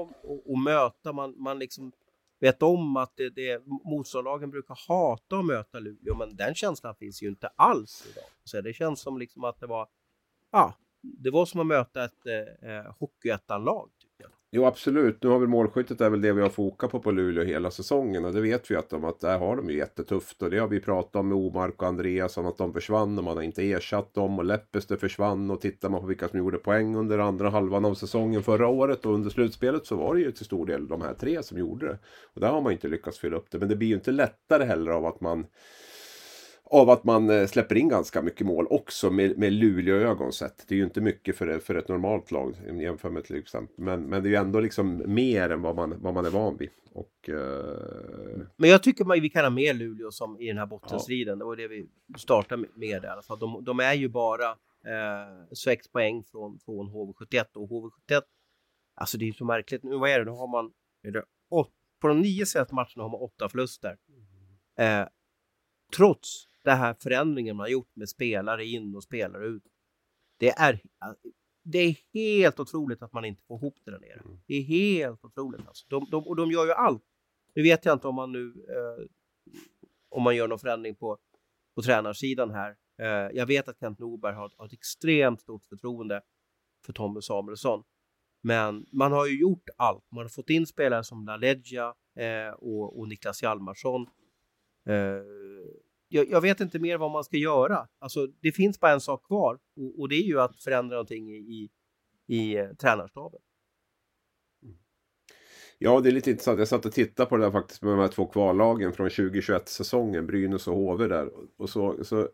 att 0.48 0.64
möta. 0.64 1.12
Man, 1.12 1.34
man 1.38 1.58
liksom 1.58 1.92
vet 2.40 2.62
om 2.62 2.96
att 2.96 3.16
det, 3.16 3.30
det, 3.30 3.62
motståndarlagen 3.66 4.50
brukar 4.50 4.78
hata 4.88 5.38
att 5.38 5.44
möta 5.44 5.78
Luleå, 5.78 6.16
men 6.16 6.36
den 6.36 6.54
känslan 6.54 6.94
finns 6.94 7.22
ju 7.22 7.28
inte 7.28 7.48
alls 7.56 8.06
idag. 8.10 8.24
Så 8.44 8.60
det 8.60 8.72
känns 8.72 9.00
som 9.00 9.18
liksom 9.18 9.44
att 9.44 9.60
det 9.60 9.66
var, 9.66 9.88
ja, 10.50 10.74
det 11.00 11.30
var 11.30 11.46
som 11.46 11.60
att 11.60 11.66
möta 11.66 12.04
ett 12.04 12.26
eh, 12.26 12.70
eh 12.70 12.92
hockeyettan-lag. 12.98 13.90
Jo 14.56 14.64
absolut, 14.64 15.22
nu 15.22 15.28
har 15.28 15.38
väl 15.38 15.48
målskyttet 15.48 16.00
är 16.00 16.10
väl 16.10 16.20
det 16.20 16.32
vi 16.32 16.42
har 16.42 16.48
fokat 16.48 16.90
på 16.90 17.00
på 17.00 17.10
Luleå 17.10 17.44
hela 17.44 17.70
säsongen. 17.70 18.24
Och 18.24 18.32
det 18.32 18.40
vet 18.40 18.70
vi 18.70 18.76
att 18.76 18.90
de 18.90 19.04
att 19.04 19.20
där 19.20 19.38
har 19.38 19.56
de 19.56 19.70
ju 19.70 19.76
jättetufft. 19.76 20.42
Och 20.42 20.50
det 20.50 20.58
har 20.58 20.68
vi 20.68 20.80
pratat 20.80 21.16
om 21.16 21.28
med 21.28 21.38
Omark 21.38 21.82
och 21.82 21.88
Andreas 21.88 22.36
om 22.36 22.46
att 22.46 22.58
de 22.58 22.72
försvann 22.72 23.18
och 23.18 23.24
man 23.24 23.36
har 23.36 23.42
inte 23.42 23.70
ersatt 23.72 24.14
dem. 24.14 24.38
Och 24.38 24.44
Leppester 24.44 24.96
försvann. 24.96 25.50
Och 25.50 25.60
tittar 25.60 25.88
man 25.88 26.00
på 26.00 26.06
vilka 26.06 26.28
som 26.28 26.38
gjorde 26.38 26.58
poäng 26.58 26.96
under 26.96 27.18
andra 27.18 27.50
halvan 27.50 27.84
av 27.84 27.94
säsongen 27.94 28.42
förra 28.42 28.68
året 28.68 29.06
och 29.06 29.14
under 29.14 29.30
slutspelet 29.30 29.86
så 29.86 29.96
var 29.96 30.14
det 30.14 30.20
ju 30.20 30.32
till 30.32 30.44
stor 30.44 30.66
del 30.66 30.88
de 30.88 31.02
här 31.02 31.14
tre 31.14 31.42
som 31.42 31.58
gjorde 31.58 31.86
det. 31.86 31.98
Och 32.34 32.40
där 32.40 32.48
har 32.48 32.60
man 32.60 32.72
inte 32.72 32.88
lyckats 32.88 33.18
fylla 33.18 33.36
upp 33.36 33.50
det. 33.50 33.58
Men 33.58 33.68
det 33.68 33.76
blir 33.76 33.88
ju 33.88 33.94
inte 33.94 34.12
lättare 34.12 34.64
heller 34.64 34.90
av 34.90 35.06
att 35.06 35.20
man 35.20 35.46
av 36.74 36.90
att 36.90 37.04
man 37.04 37.30
eh, 37.30 37.46
släpper 37.46 37.76
in 37.76 37.88
ganska 37.88 38.22
mycket 38.22 38.46
mål 38.46 38.66
också 38.70 39.10
med, 39.10 39.38
med 39.38 39.52
Luleå-ögon 39.52 40.32
sett. 40.32 40.64
Det 40.68 40.74
är 40.74 40.76
ju 40.76 40.84
inte 40.84 41.00
mycket 41.00 41.36
för, 41.36 41.58
för 41.58 41.74
ett 41.74 41.88
normalt 41.88 42.30
lag 42.30 42.56
jämfört 42.80 43.12
med 43.12 43.24
till 43.24 43.36
exempel. 43.36 43.84
Men, 43.84 44.02
men 44.02 44.22
det 44.22 44.28
är 44.28 44.30
ju 44.30 44.36
ändå 44.36 44.60
liksom 44.60 45.02
mer 45.06 45.50
än 45.50 45.62
vad 45.62 45.76
man, 45.76 45.94
vad 46.02 46.14
man 46.14 46.26
är 46.26 46.30
van 46.30 46.56
vid. 46.56 46.70
Och, 46.92 47.28
uh... 47.28 48.46
Men 48.56 48.70
jag 48.70 48.82
tycker 48.82 49.04
man, 49.04 49.20
vi 49.20 49.30
kan 49.30 49.44
ha 49.44 49.50
med 49.50 49.76
Luleå 49.76 50.10
som 50.10 50.40
i 50.40 50.46
den 50.46 50.58
här 50.58 50.66
bottenstriden. 50.66 51.32
Ja. 51.32 51.36
Det 51.36 51.44
var 51.44 51.56
det 51.56 51.68
vi 51.68 51.86
startade 52.18 52.66
med 52.74 53.04
alla 53.04 53.22
fall. 53.22 53.38
De, 53.38 53.64
de 53.64 53.80
är 53.80 53.94
ju 53.94 54.08
bara 54.08 54.50
eh, 54.50 55.54
6 55.64 55.88
poäng 55.88 56.24
från, 56.24 56.58
från 56.58 56.88
HV71 56.88 57.44
och 57.54 57.68
HV71 57.70 58.22
Alltså 58.94 59.18
det 59.18 59.28
är 59.28 59.32
så 59.32 59.44
märkligt. 59.44 59.82
Nu 59.82 59.96
vad 59.96 60.10
är 60.10 60.18
det? 60.18 60.24
Nu 60.24 60.30
har 60.30 60.46
man 60.46 60.72
är 61.02 61.10
det, 61.10 61.24
åt, 61.50 61.70
på 62.00 62.08
de 62.08 62.20
nio 62.20 62.46
senaste 62.46 62.74
matcherna 62.74 63.02
har 63.02 63.08
man 63.08 63.20
åtta 63.20 63.48
förluster. 63.48 63.96
Eh, 64.78 65.08
trots 65.96 66.48
den 66.64 66.78
här 66.78 66.94
förändringen 66.94 67.56
man 67.56 67.64
har 67.64 67.68
gjort 67.68 67.96
med 67.96 68.08
spelare 68.08 68.64
in 68.64 68.96
och 68.96 69.02
spelare 69.02 69.46
ut. 69.46 69.62
Det 70.38 70.50
är, 70.50 70.80
det 71.62 71.78
är 71.78 71.96
helt 72.12 72.60
otroligt 72.60 73.02
att 73.02 73.12
man 73.12 73.24
inte 73.24 73.42
får 73.42 73.58
ihop 73.58 73.76
det 73.84 73.90
där 73.90 73.98
nere. 73.98 74.20
Mm. 74.24 74.38
Det 74.46 74.54
är 74.54 74.62
helt 74.62 75.24
otroligt. 75.24 75.66
Alltså. 75.66 75.86
De, 75.88 76.06
de, 76.10 76.26
och 76.26 76.36
de 76.36 76.50
gör 76.50 76.64
ju 76.64 76.72
allt. 76.72 77.02
Nu 77.54 77.62
vet 77.62 77.84
jag 77.84 77.92
inte 77.92 78.08
om 78.08 78.14
man 78.14 78.32
nu 78.32 78.46
eh, 78.48 79.06
om 80.08 80.22
man 80.22 80.36
gör 80.36 80.48
någon 80.48 80.58
förändring 80.58 80.94
på, 80.94 81.18
på 81.74 81.82
tränarsidan 81.82 82.50
här. 82.50 82.76
Eh, 82.98 83.36
jag 83.36 83.46
vet 83.46 83.68
att 83.68 83.80
Kent 83.80 83.98
Norberg 83.98 84.34
har, 84.34 84.52
har 84.56 84.66
ett 84.66 84.72
extremt 84.72 85.40
stort 85.40 85.64
förtroende 85.64 86.22
för 86.86 86.92
Tommy 86.92 87.20
Samuelsson. 87.20 87.84
Men 88.42 88.86
man 88.92 89.12
har 89.12 89.26
ju 89.26 89.40
gjort 89.40 89.68
allt. 89.76 90.04
Man 90.10 90.24
har 90.24 90.28
fått 90.28 90.50
in 90.50 90.66
spelare 90.66 91.04
som 91.04 91.26
LaLeggia 91.26 91.94
eh, 92.16 92.54
och, 92.54 92.98
och 92.98 93.08
Niklas 93.08 93.42
Hjalmarsson. 93.42 94.06
Eh, 94.88 95.22
jag, 96.14 96.30
jag, 96.30 96.40
vet 96.40 96.60
inte 96.60 96.78
mer 96.78 96.98
vad 96.98 97.10
man 97.10 97.24
ska 97.24 97.36
göra. 97.36 97.88
Alltså, 97.98 98.26
det 98.40 98.52
finns 98.52 98.80
bara 98.80 98.92
en 98.92 99.00
sak 99.00 99.26
kvar 99.26 99.58
och, 99.76 100.00
och 100.00 100.08
det 100.08 100.14
är 100.14 100.22
ju 100.22 100.40
att 100.40 100.62
förändra 100.62 100.94
någonting 100.94 101.30
i, 101.30 101.36
i, 101.36 101.70
i 102.26 102.56
eh, 102.56 102.68
tränarstaben. 102.68 103.40
Mm. 104.62 104.76
Ja, 105.78 106.00
det 106.00 106.08
är 106.08 106.12
lite 106.12 106.30
intressant. 106.30 106.58
Jag 106.58 106.68
satt 106.68 106.86
och 106.86 106.92
tittade 106.92 107.28
på 107.28 107.36
det 107.36 107.44
där 107.44 107.50
faktiskt 107.50 107.82
med 107.82 107.92
de 107.92 107.98
här 107.98 108.08
två 108.08 108.26
kvallagen 108.26 108.92
från 108.92 109.08
2021-säsongen, 109.08 110.26
Brynäs 110.26 110.68
och 110.68 110.76
HV 110.76 111.08
där. 111.08 111.30
Och 111.56 111.70
så, 111.70 112.04
så 112.04 112.28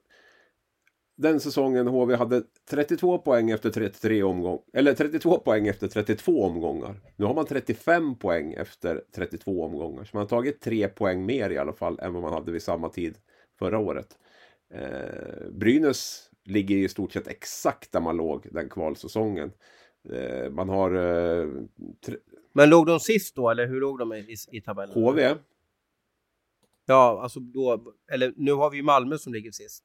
den 1.16 1.40
säsongen 1.40 1.86
HV 1.86 2.16
hade 2.16 2.42
32 2.70 3.18
poäng 3.18 3.50
efter 3.50 3.70
33 3.70 4.22
omgångar. 4.22 4.60
Eller 4.72 4.94
32 4.94 5.38
poäng 5.38 5.66
efter 5.66 5.88
32 5.88 6.44
omgångar. 6.44 7.00
Nu 7.16 7.24
har 7.24 7.34
man 7.34 7.46
35 7.46 8.18
poäng 8.18 8.52
efter 8.52 9.02
32 9.14 9.64
omgångar. 9.64 10.04
Så 10.04 10.16
man 10.16 10.20
har 10.22 10.28
tagit 10.28 10.60
3 10.60 10.88
poäng 10.88 11.26
mer 11.26 11.50
i 11.50 11.58
alla 11.58 11.72
fall 11.72 11.98
än 11.98 12.12
vad 12.12 12.22
man 12.22 12.32
hade 12.32 12.52
vid 12.52 12.62
samma 12.62 12.88
tid 12.88 13.18
förra 13.60 13.78
året. 13.78 14.18
Eh, 14.74 15.50
Brynäs 15.50 16.30
ligger 16.44 16.76
i 16.76 16.88
stort 16.88 17.12
sett 17.12 17.28
exakt 17.28 17.92
där 17.92 18.00
man 18.00 18.16
låg 18.16 18.48
den 18.52 18.68
kvalsäsongen. 18.68 19.52
Eh, 20.12 20.50
man 20.50 20.68
har... 20.68 20.94
Eh, 20.94 21.48
Men 22.52 22.70
låg 22.70 22.86
de 22.86 23.00
sist 23.00 23.36
då 23.36 23.50
eller 23.50 23.66
hur 23.66 23.80
låg 23.80 23.98
de 23.98 24.12
i, 24.12 24.36
i 24.52 24.60
tabellen? 24.60 24.94
HV. 24.94 25.34
Ja, 26.86 27.20
alltså 27.22 27.40
då, 27.40 27.94
eller 28.12 28.32
nu 28.36 28.52
har 28.52 28.70
vi 28.70 28.76
ju 28.76 28.82
Malmö 28.82 29.18
som 29.18 29.32
ligger 29.32 29.50
sist. 29.50 29.84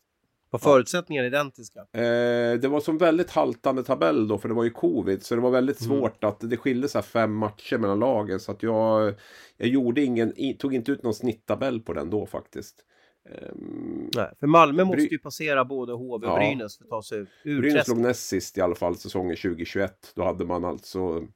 Var 0.49 0.59
förutsättningarna 0.59 1.27
identiska? 1.27 1.79
Eh, 1.79 2.59
det 2.59 2.67
var 2.67 2.79
som 2.79 2.97
väldigt 2.97 3.31
haltande 3.31 3.83
tabell 3.83 4.27
då 4.27 4.37
för 4.37 4.49
det 4.49 4.55
var 4.55 4.63
ju 4.63 4.69
covid. 4.69 5.23
Så 5.23 5.35
det 5.35 5.41
var 5.41 5.51
väldigt 5.51 5.81
mm. 5.81 5.99
svårt 5.99 6.23
att 6.23 6.39
det 6.39 6.57
skilde 6.57 6.89
så 6.89 7.01
fem 7.01 7.35
matcher 7.35 7.77
mellan 7.77 7.99
lagen. 7.99 8.39
Så 8.39 8.51
att 8.51 8.63
jag, 8.63 9.13
jag 9.57 9.67
gjorde 9.67 10.01
ingen, 10.01 10.33
tog 10.59 10.75
inte 10.75 10.91
ut 10.91 11.03
någon 11.03 11.13
snitttabell 11.13 11.81
på 11.81 11.93
den 11.93 12.09
då 12.09 12.25
faktiskt. 12.25 12.85
Um, 13.25 14.09
Nej, 14.15 14.31
för 14.39 14.47
Malmö 14.47 14.83
måste 14.83 15.01
ju 15.01 15.17
passera 15.17 15.65
både 15.65 15.93
HV 15.93 16.27
och 16.27 16.33
ja, 16.33 16.37
Brynäs 16.37 16.77
för 16.77 16.83
att 16.83 16.89
ta 16.89 17.03
sig 17.03 17.25
ur 17.43 17.61
Brynäs 17.61 17.87
låg 17.87 17.97
näst 17.97 18.27
sist 18.27 18.57
i 18.57 18.61
alla 18.61 18.75
fall 18.75 18.95
säsongen 18.95 19.35
2021. 19.35 20.11
Då 20.15 20.23
hade 20.23 20.45
man 20.45 20.65
alltså 20.65 21.27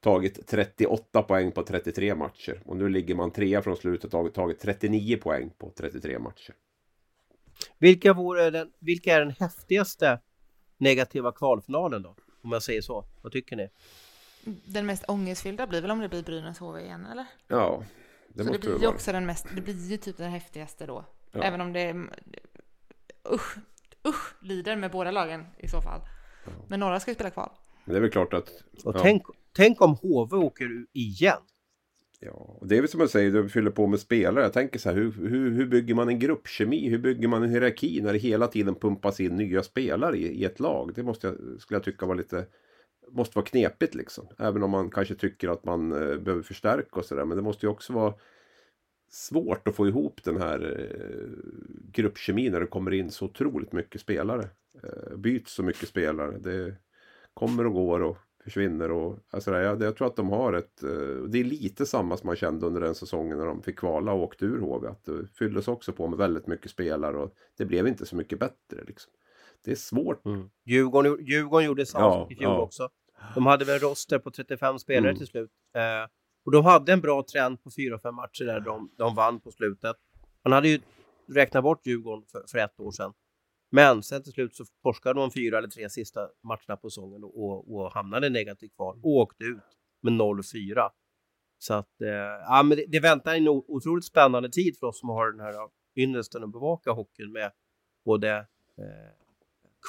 tagit 0.00 0.46
38 0.46 1.22
poäng 1.22 1.52
på 1.52 1.62
33 1.62 2.14
matcher. 2.14 2.62
Och 2.64 2.76
nu 2.76 2.88
ligger 2.88 3.14
man 3.14 3.30
trea 3.30 3.62
från 3.62 3.76
slutet 3.76 4.14
och 4.14 4.20
har 4.20 4.28
tagit 4.28 4.60
39 4.60 5.16
poäng 5.16 5.50
på 5.58 5.72
33 5.76 6.18
matcher. 6.18 6.54
Vilka, 7.78 8.12
vore 8.12 8.50
den, 8.50 8.72
vilka 8.78 9.14
är 9.14 9.20
den 9.20 9.30
häftigaste 9.30 10.20
negativa 10.78 11.32
kvalfinalen 11.32 12.02
då? 12.02 12.16
Om 12.42 12.52
jag 12.52 12.62
säger 12.62 12.80
så. 12.80 13.04
Vad 13.22 13.32
tycker 13.32 13.56
ni? 13.56 13.68
Den 14.64 14.86
mest 14.86 15.04
ångestfyllda 15.08 15.66
blir 15.66 15.80
väl 15.80 15.90
om 15.90 16.00
det 16.00 16.08
blir 16.08 16.22
Brynäs 16.22 16.58
HV 16.58 16.80
igen, 16.80 17.06
eller? 17.06 17.26
Ja, 17.48 17.84
det 18.28 18.44
så 18.44 18.52
det 18.52 18.58
blir 18.58 18.80
ju 18.80 18.86
också 18.86 19.12
den 19.12 19.26
mest, 19.26 19.46
det 19.54 19.60
blir 19.60 19.90
ju 19.90 19.96
typ 19.96 20.16
den 20.16 20.30
häftigaste 20.30 20.86
då. 20.86 21.04
Ja. 21.34 21.42
Även 21.42 21.60
om 21.60 21.72
det 21.72 21.94
usch, 23.32 23.56
usch, 24.08 24.34
lider 24.42 24.76
med 24.76 24.90
båda 24.90 25.10
lagen 25.10 25.46
i 25.58 25.68
så 25.68 25.80
fall. 25.80 26.00
Ja. 26.44 26.52
Men 26.68 26.80
några 26.80 27.00
ska 27.00 27.10
ju 27.10 27.14
spela 27.14 27.30
kvar. 27.30 27.52
Men 27.84 27.92
det 27.92 27.98
är 27.98 28.00
väl 28.00 28.10
klart 28.10 28.34
att... 28.34 28.48
Och 28.84 28.96
ja. 28.96 29.00
tänk, 29.02 29.22
tänk 29.52 29.80
om 29.80 29.94
HV 29.94 30.36
åker 30.36 30.86
igen. 30.92 31.42
Ja, 32.20 32.30
och 32.32 32.68
det 32.68 32.76
är 32.76 32.80
väl 32.80 32.88
som 32.90 33.00
jag 33.00 33.10
säger, 33.10 33.30
du 33.30 33.48
fyller 33.48 33.70
på 33.70 33.86
med 33.86 34.00
spelare. 34.00 34.44
Jag 34.44 34.52
tänker 34.52 34.78
så 34.78 34.88
här, 34.88 34.96
hur, 34.96 35.12
hur, 35.12 35.50
hur 35.50 35.66
bygger 35.66 35.94
man 35.94 36.08
en 36.08 36.18
gruppkemi? 36.18 36.88
Hur 36.88 36.98
bygger 36.98 37.28
man 37.28 37.42
en 37.42 37.50
hierarki 37.50 38.00
när 38.02 38.12
det 38.12 38.18
hela 38.18 38.46
tiden 38.46 38.74
pumpas 38.74 39.20
in 39.20 39.36
nya 39.36 39.62
spelare 39.62 40.16
i, 40.16 40.40
i 40.40 40.44
ett 40.44 40.60
lag? 40.60 40.92
Det 40.94 41.02
måste 41.02 41.26
jag, 41.26 41.60
skulle 41.60 41.76
jag 41.76 41.84
tycka 41.84 42.06
var 42.06 42.14
lite 42.14 42.46
måste 43.10 43.38
vara 43.38 43.46
knepigt 43.46 43.94
liksom. 43.94 44.28
Även 44.38 44.62
om 44.62 44.70
man 44.70 44.90
kanske 44.90 45.14
tycker 45.14 45.48
att 45.48 45.64
man 45.64 45.92
eh, 45.92 46.18
behöver 46.18 46.42
förstärka 46.42 47.00
och 47.00 47.04
sådär. 47.04 47.24
Men 47.24 47.36
det 47.36 47.42
måste 47.42 47.66
ju 47.66 47.70
också 47.70 47.92
vara 47.92 48.14
svårt 49.14 49.68
att 49.68 49.76
få 49.76 49.88
ihop 49.88 50.24
den 50.24 50.36
här 50.36 50.80
eh, 50.80 51.44
gruppkemin 51.92 52.52
när 52.52 52.60
det 52.60 52.66
kommer 52.66 52.92
in 52.94 53.10
så 53.10 53.24
otroligt 53.24 53.72
mycket 53.72 54.00
spelare. 54.00 54.48
Eh, 54.82 55.16
byts 55.16 55.52
så 55.52 55.62
mycket 55.62 55.88
spelare. 55.88 56.38
Det 56.38 56.74
kommer 57.34 57.66
och 57.66 57.72
går 57.72 58.00
och 58.00 58.18
försvinner. 58.44 58.90
Och, 58.90 59.18
alltså 59.30 59.52
jag, 59.52 59.82
jag 59.82 59.96
tror 59.96 60.06
att 60.06 60.16
de 60.16 60.28
har 60.28 60.52
ett... 60.52 60.82
Eh, 60.82 61.22
det 61.28 61.38
är 61.38 61.44
lite 61.44 61.86
samma 61.86 62.16
som 62.16 62.26
man 62.26 62.36
kände 62.36 62.66
under 62.66 62.80
den 62.80 62.94
säsongen 62.94 63.38
när 63.38 63.46
de 63.46 63.62
fick 63.62 63.78
kvala 63.78 64.12
och 64.12 64.22
åkte 64.22 64.44
ur 64.44 64.60
HV. 64.60 64.88
Att 64.88 65.04
det 65.04 65.26
fylldes 65.38 65.68
också 65.68 65.92
på 65.92 66.06
med 66.06 66.18
väldigt 66.18 66.46
mycket 66.46 66.70
spelare 66.70 67.16
och 67.16 67.34
det 67.58 67.64
blev 67.64 67.86
inte 67.86 68.06
så 68.06 68.16
mycket 68.16 68.38
bättre. 68.38 68.84
Liksom. 68.86 69.12
Det 69.64 69.70
är 69.70 69.76
svårt. 69.76 70.24
Mm. 70.24 70.50
Djurgården, 70.64 71.16
Djurgården 71.20 71.66
gjorde 71.66 71.86
samma 71.86 72.04
ja, 72.04 72.28
i 72.30 72.34
fjol 72.34 72.52
ja. 72.52 72.60
också. 72.60 72.88
De 73.34 73.46
hade 73.46 73.64
väl 73.64 73.78
roster 73.78 74.18
på 74.18 74.30
35 74.30 74.78
spelare 74.78 75.10
mm. 75.10 75.18
till 75.18 75.26
slut. 75.26 75.50
Eh, 75.74 76.08
och 76.44 76.52
de 76.52 76.64
hade 76.64 76.92
en 76.92 77.00
bra 77.00 77.22
trend 77.32 77.62
på 77.62 77.70
4-5 77.70 78.12
matcher 78.12 78.44
där 78.44 78.60
de, 78.60 78.90
de 78.98 79.14
vann 79.14 79.40
på 79.40 79.50
slutet. 79.50 79.96
Man 80.44 80.52
hade 80.52 80.68
ju 80.68 80.80
räknat 81.28 81.62
bort 81.62 81.86
Djurgården 81.86 82.24
för, 82.32 82.44
för 82.50 82.58
ett 82.58 82.80
år 82.80 82.90
sedan. 82.90 83.12
Men 83.70 84.02
sen 84.02 84.22
till 84.22 84.32
slut 84.32 84.56
så 84.56 84.64
torskade 84.82 85.20
de 85.20 85.30
fyra 85.30 85.58
eller 85.58 85.68
tre 85.68 85.90
sista 85.90 86.20
matcherna 86.42 86.76
på 86.76 86.90
säsongen 86.90 87.24
och, 87.24 87.44
och, 87.44 87.74
och 87.74 87.92
hamnade 87.92 88.30
negativt 88.30 88.76
kvar 88.76 88.92
och 88.92 89.10
åkte 89.10 89.44
ut 89.44 89.78
med 90.02 90.12
0-4. 90.12 90.90
Så 91.58 91.74
att, 91.74 92.00
eh, 92.00 92.08
ja 92.48 92.62
men 92.62 92.76
det, 92.76 92.84
det, 92.88 93.00
väntar 93.00 93.34
en 93.34 93.48
otroligt 93.48 94.04
spännande 94.04 94.48
tid 94.48 94.78
för 94.78 94.86
oss 94.86 95.00
som 95.00 95.08
har 95.08 95.30
den 95.30 95.40
här 95.40 95.54
ynnesten 95.96 96.44
att 96.44 96.52
bevaka 96.52 96.90
hockeyn 96.90 97.32
med 97.32 97.52
både 98.04 98.36
eh, 98.78 99.12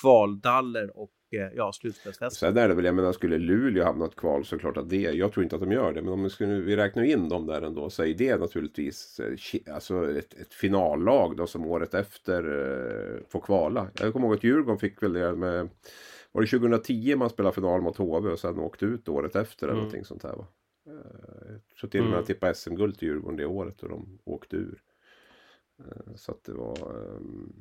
kvaldaller 0.01 0.97
och 0.97 1.11
ja, 1.29 1.71
slutspelsfest. 1.73 2.37
Sen 2.37 2.57
är 2.57 2.67
det 2.67 2.75
väl, 2.75 2.85
jag 2.85 2.95
menar 2.95 3.11
skulle 3.11 3.37
Luleå 3.37 3.83
hamna 3.83 4.05
ett 4.05 4.15
kval 4.15 4.45
så 4.45 4.57
klart 4.59 4.77
att 4.77 4.89
det, 4.89 5.01
jag 5.01 5.31
tror 5.31 5.43
inte 5.43 5.55
att 5.55 5.61
de 5.61 5.71
gör 5.71 5.93
det, 5.93 6.01
men 6.01 6.13
om 6.13 6.23
vi, 6.23 6.29
skulle, 6.29 6.53
vi 6.53 6.75
räknar 6.75 7.03
in 7.03 7.29
dem 7.29 7.45
där 7.45 7.61
ändå 7.61 7.89
så 7.89 8.03
är 8.03 8.13
det 8.13 8.37
naturligtvis 8.37 9.19
eh, 9.19 9.73
alltså 9.73 10.17
ett, 10.17 10.33
ett 10.33 10.53
finallag 10.53 11.37
då 11.37 11.47
som 11.47 11.65
året 11.65 11.93
efter 11.93 12.43
eh, 12.43 13.19
får 13.29 13.39
kvala. 13.39 13.87
Jag 13.99 14.13
kommer 14.13 14.27
ihåg 14.27 14.35
att 14.35 14.43
Djurgården 14.43 14.79
fick 14.79 15.03
väl 15.03 15.13
det 15.13 15.35
med, 15.35 15.69
var 16.31 16.41
det 16.41 16.47
2010 16.47 17.15
man 17.15 17.29
spelade 17.29 17.55
final 17.55 17.81
mot 17.81 17.97
HV 17.97 18.29
och 18.29 18.39
sen 18.39 18.59
åkte 18.59 18.85
ut 18.85 19.09
året 19.09 19.35
efter 19.35 19.67
eller 19.67 19.73
mm. 19.73 19.83
någonting 19.83 20.05
sånt 20.05 20.23
här 20.23 20.35
va? 20.35 20.47
Eh, 20.87 21.77
tror 21.79 21.89
till 21.89 22.01
och 22.01 22.05
med 22.05 22.13
mm. 22.13 22.25
tippa 22.25 22.53
SM-guld 22.53 22.97
till 22.99 23.07
Djurgården 23.07 23.37
det 23.37 23.45
året 23.45 23.83
och 23.83 23.89
de 23.89 24.19
åkte 24.23 24.55
ur. 24.55 24.81
Eh, 25.79 26.15
så 26.15 26.31
att 26.31 26.43
det 26.43 26.53
var... 26.53 26.77
Ehm, 26.77 27.53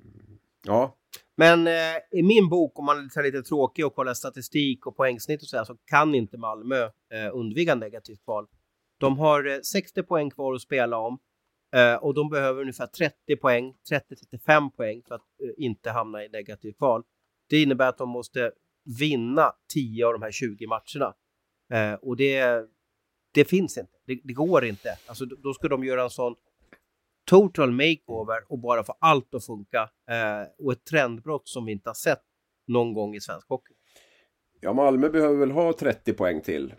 ja. 0.67 0.97
Men 1.37 1.67
eh, 1.67 1.97
i 2.11 2.23
min 2.23 2.49
bok, 2.49 2.79
om 2.79 2.85
man 2.85 2.97
är 2.97 3.23
lite 3.23 3.43
tråkig 3.43 3.87
och 3.87 3.95
kollar 3.95 4.15
statistik 4.15 4.87
och 4.87 4.97
poängsnitt 4.97 5.43
och 5.43 5.49
så 5.49 5.57
här, 5.57 5.65
så 5.65 5.77
kan 5.85 6.15
inte 6.15 6.39
Malmö 6.39 6.83
eh, 6.85 7.31
undvika 7.33 7.75
negativt 7.75 8.25
kval. 8.25 8.47
De 8.99 9.19
har 9.19 9.47
eh, 9.47 9.61
60 9.61 10.03
poäng 10.03 10.31
kvar 10.31 10.55
att 10.55 10.61
spela 10.61 10.99
om 10.99 11.19
eh, 11.77 11.95
och 11.95 12.15
de 12.15 12.31
behöver 12.31 12.61
ungefär 12.61 12.87
30 12.87 13.37
poäng, 13.37 13.75
30-35 13.91 14.71
poäng 14.71 15.03
för 15.09 15.15
att 15.15 15.21
eh, 15.21 15.65
inte 15.65 15.91
hamna 15.91 16.25
i 16.25 16.29
negativt 16.29 16.77
kval. 16.77 17.03
Det 17.49 17.63
innebär 17.63 17.89
att 17.89 17.99
de 17.99 18.09
måste 18.09 18.53
vinna 18.99 19.53
10 19.75 20.07
av 20.07 20.13
de 20.13 20.23
här 20.23 20.33
20 20.33 20.67
matcherna. 20.67 21.15
Eh, 21.73 21.95
och 21.95 22.17
det, 22.17 22.65
det 23.35 23.45
finns 23.45 23.79
inte. 23.79 23.93
Det, 24.07 24.21
det, 24.25 24.33
går 24.33 24.65
inte. 24.65 24.99
Alltså, 25.07 25.25
då 25.25 25.55
ska 25.55 25.69
de 25.69 25.85
göra 25.85 26.03
en 26.03 26.11
sån 26.11 26.35
total 27.25 27.71
makeover 27.71 28.39
och 28.49 28.59
bara 28.59 28.85
få 28.85 28.95
allt 28.99 29.35
att 29.35 29.45
funka. 29.45 29.91
Eh, 30.11 30.49
och 30.59 30.73
ett 30.73 30.85
trendbrott 30.85 31.49
som 31.49 31.65
vi 31.65 31.73
inte 31.73 31.89
har 31.89 31.95
sett 31.95 32.23
någon 32.67 32.95
gång 32.95 33.15
i 33.15 33.21
svensk 33.21 33.49
hockey. 33.49 33.75
Ja, 34.61 34.73
Malmö 34.73 35.09
behöver 35.09 35.37
väl 35.37 35.51
ha 35.51 35.73
30 35.73 36.13
poäng 36.13 36.41
till. 36.41 36.75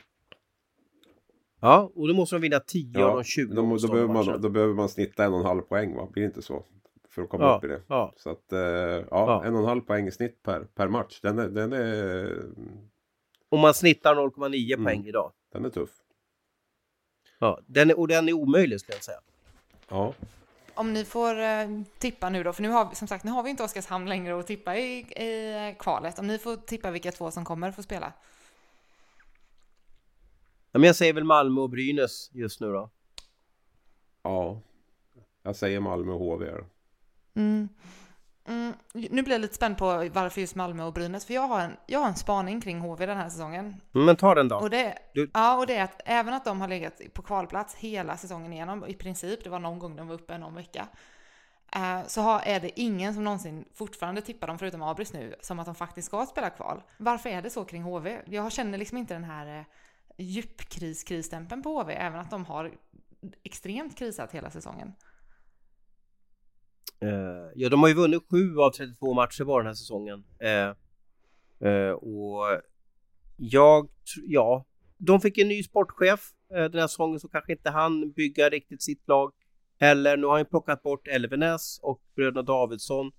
Ja, 1.62 1.92
och 1.96 2.08
då 2.08 2.14
måste 2.14 2.36
de 2.36 2.42
vinna 2.42 2.60
10 2.60 3.00
ja, 3.00 3.06
av 3.06 3.16
de 3.16 3.24
20 3.24 3.56
då, 3.56 3.78
då, 3.78 3.88
behöver 3.88 4.14
man, 4.14 4.42
då 4.42 4.50
behöver 4.50 4.74
man 4.74 4.90
snitta 4.90 5.26
en 5.26 5.34
och 5.34 5.40
en 5.40 5.46
halv 5.46 5.62
poäng, 5.62 5.96
va? 5.96 6.08
Blir 6.12 6.24
det 6.24 6.28
inte 6.28 6.42
så? 6.42 6.66
För 7.10 7.22
att 7.22 7.30
komma 7.30 7.44
ja, 7.44 7.58
upp 7.58 7.64
i 7.64 7.68
det. 7.68 7.82
Ja. 7.88 8.14
Så 8.18 8.30
att, 8.30 8.52
eh, 8.52 8.60
ja, 8.60 9.06
ja, 9.12 9.44
en 9.46 9.54
och 9.54 9.60
en 9.60 9.66
halv 9.66 9.82
poäng 9.82 10.08
i 10.08 10.12
snitt 10.12 10.44
per, 10.44 10.64
per 10.64 10.88
match. 10.88 11.20
Den 11.22 11.40
är... 11.40 11.50
Den 11.50 11.74
är... 11.74 12.44
Om 13.50 13.60
man 13.60 13.74
snittar 13.74 14.16
0,9 14.16 14.74
mm. 14.74 14.86
poäng 14.86 15.06
idag. 15.06 15.32
Den 15.54 15.66
är 15.66 15.70
tuff. 15.70 15.90
Ja, 17.40 17.60
den 17.66 17.90
är, 17.90 18.00
och 18.00 18.08
den 18.08 18.30
är 18.30 18.34
omöjlig 18.34 18.80
skulle 18.80 18.96
jag 18.96 19.04
säga. 19.04 19.20
Ja. 19.88 20.14
Om 20.74 20.94
ni 20.94 21.06
får 21.06 21.40
eh, 21.40 21.68
tippa 21.98 22.30
nu 22.30 22.44
då, 22.44 22.54
för 22.54 22.62
nu 22.62 22.70
har 22.70 22.90
vi 22.90 22.96
som 22.96 23.08
sagt, 23.08 23.24
nu 23.24 23.32
har 23.32 23.44
vi 23.44 23.50
inte 23.50 23.64
Oskarshamn 23.64 24.10
längre 24.10 24.40
att 24.40 24.48
tippa 24.48 24.78
i, 24.78 25.00
i 25.00 25.76
kvalet. 25.80 26.20
Om 26.20 26.28
ni 26.28 26.38
får 26.38 26.56
tippa 26.56 26.92
vilka 26.92 27.12
två 27.12 27.32
som 27.32 27.46
kommer 27.46 27.72
få 27.72 27.84
spela. 27.84 28.14
Ja, 30.72 30.80
men 30.80 30.84
jag 30.84 30.96
säger 30.96 31.14
väl 31.14 31.24
Malmö 31.24 31.62
och 31.62 31.70
Brynäs 31.70 32.30
just 32.34 32.62
nu 32.62 32.68
då. 32.68 32.90
Ja, 34.24 34.62
jag 35.44 35.56
säger 35.56 35.80
Malmö 35.80 36.12
och 36.12 36.20
HV. 36.20 36.46
Mm. 37.36 37.70
Mm, 38.48 38.74
nu 38.94 39.22
blir 39.22 39.32
jag 39.32 39.42
lite 39.42 39.56
spänd 39.56 39.78
på 39.78 40.10
varför 40.14 40.42
just 40.42 40.56
Malmö 40.56 40.84
och 40.84 40.94
Brynäs, 40.94 41.26
för 41.26 41.34
jag 41.34 41.48
har 41.48 41.62
en, 41.62 41.78
jag 41.86 42.00
har 42.00 42.08
en 42.08 42.16
spaning 42.16 42.62
kring 42.62 42.80
HV 42.80 43.06
den 43.06 43.18
här 43.18 43.30
säsongen. 43.30 43.82
Men 43.92 44.16
ta 44.16 44.36
den 44.36 44.48
då. 44.48 44.56
Och 44.56 44.70
det, 44.70 44.98
du... 45.14 45.32
Ja, 45.34 45.58
och 45.58 45.68
det 45.68 45.76
är 45.76 45.84
att 45.84 46.02
även 46.06 46.34
att 46.34 46.46
de 46.46 46.62
har 46.62 46.68
legat 46.68 47.02
på 47.14 47.22
kvalplats 47.22 47.76
hela 47.76 48.18
säsongen 48.18 48.54
igenom, 48.54 48.86
i 48.88 48.94
princip, 48.94 49.44
det 49.44 49.50
var 49.50 49.60
någon 49.60 49.80
gång 49.80 49.96
de 49.96 50.08
var 50.08 50.16
uppe 50.16 50.38
någon 50.38 50.56
vecka, 50.56 50.88
eh, 51.76 52.00
så 52.08 52.22
har, 52.22 52.42
är 52.46 52.60
det 52.60 52.80
ingen 52.80 53.14
som 53.14 53.24
någonsin 53.24 53.66
fortfarande 53.74 54.22
tippar 54.22 54.48
dem, 54.48 54.60
förutom 54.60 54.82
Abris 54.82 55.14
nu, 55.14 55.36
som 55.42 55.60
att 55.60 55.66
de 55.66 55.76
faktiskt 55.76 56.08
ska 56.08 56.26
spela 56.26 56.50
kval. 56.50 56.82
Varför 56.98 57.30
är 57.30 57.42
det 57.42 57.50
så 57.50 57.66
kring 57.66 57.84
HV? 57.84 58.22
Jag 58.26 58.52
känner 58.52 58.78
liksom 58.78 58.98
inte 58.98 59.14
den 59.14 59.24
här 59.24 59.60
eh, 59.60 59.66
djupkris-krisstämpeln 60.18 61.64
på 61.64 61.70
HV, 61.70 61.94
även 61.94 62.20
att 62.20 62.32
de 62.32 62.46
har 62.46 62.72
extremt 63.44 63.98
krisat 63.98 64.32
hela 64.32 64.50
säsongen. 64.50 64.94
Eh, 67.00 67.52
ja, 67.56 67.70
de 67.70 67.82
har 67.82 67.88
ju 67.88 67.96
vunnit 67.96 68.24
7 68.32 68.58
av 68.58 68.72
32 68.72 69.14
matcher 69.14 69.44
bara 69.44 69.58
den 69.58 69.68
här 69.68 69.74
säsongen. 69.74 70.24
Eh, 70.40 70.70
eh, 71.70 71.92
och 71.92 72.62
jag, 73.38 73.90
ja, 74.24 74.66
de 74.98 75.22
fick 75.22 75.38
en 75.38 75.48
ny 75.48 75.64
sportchef 75.64 76.32
eh, 76.54 76.64
den 76.64 76.80
här 76.80 76.88
säsongen 76.88 77.20
så 77.20 77.28
kanske 77.28 77.52
inte 77.52 77.70
han 77.70 78.12
bygga 78.12 78.50
riktigt 78.50 78.84
sitt 78.84 79.08
lag 79.08 79.32
heller. 79.80 80.18
Nu 80.18 80.28
har 80.28 80.38
han 80.38 80.46
plockat 80.46 80.84
bort 80.84 81.08
Elvenäs 81.08 81.80
och 81.84 82.02
bröderna 82.16 82.42
Davidsson. 82.42 83.12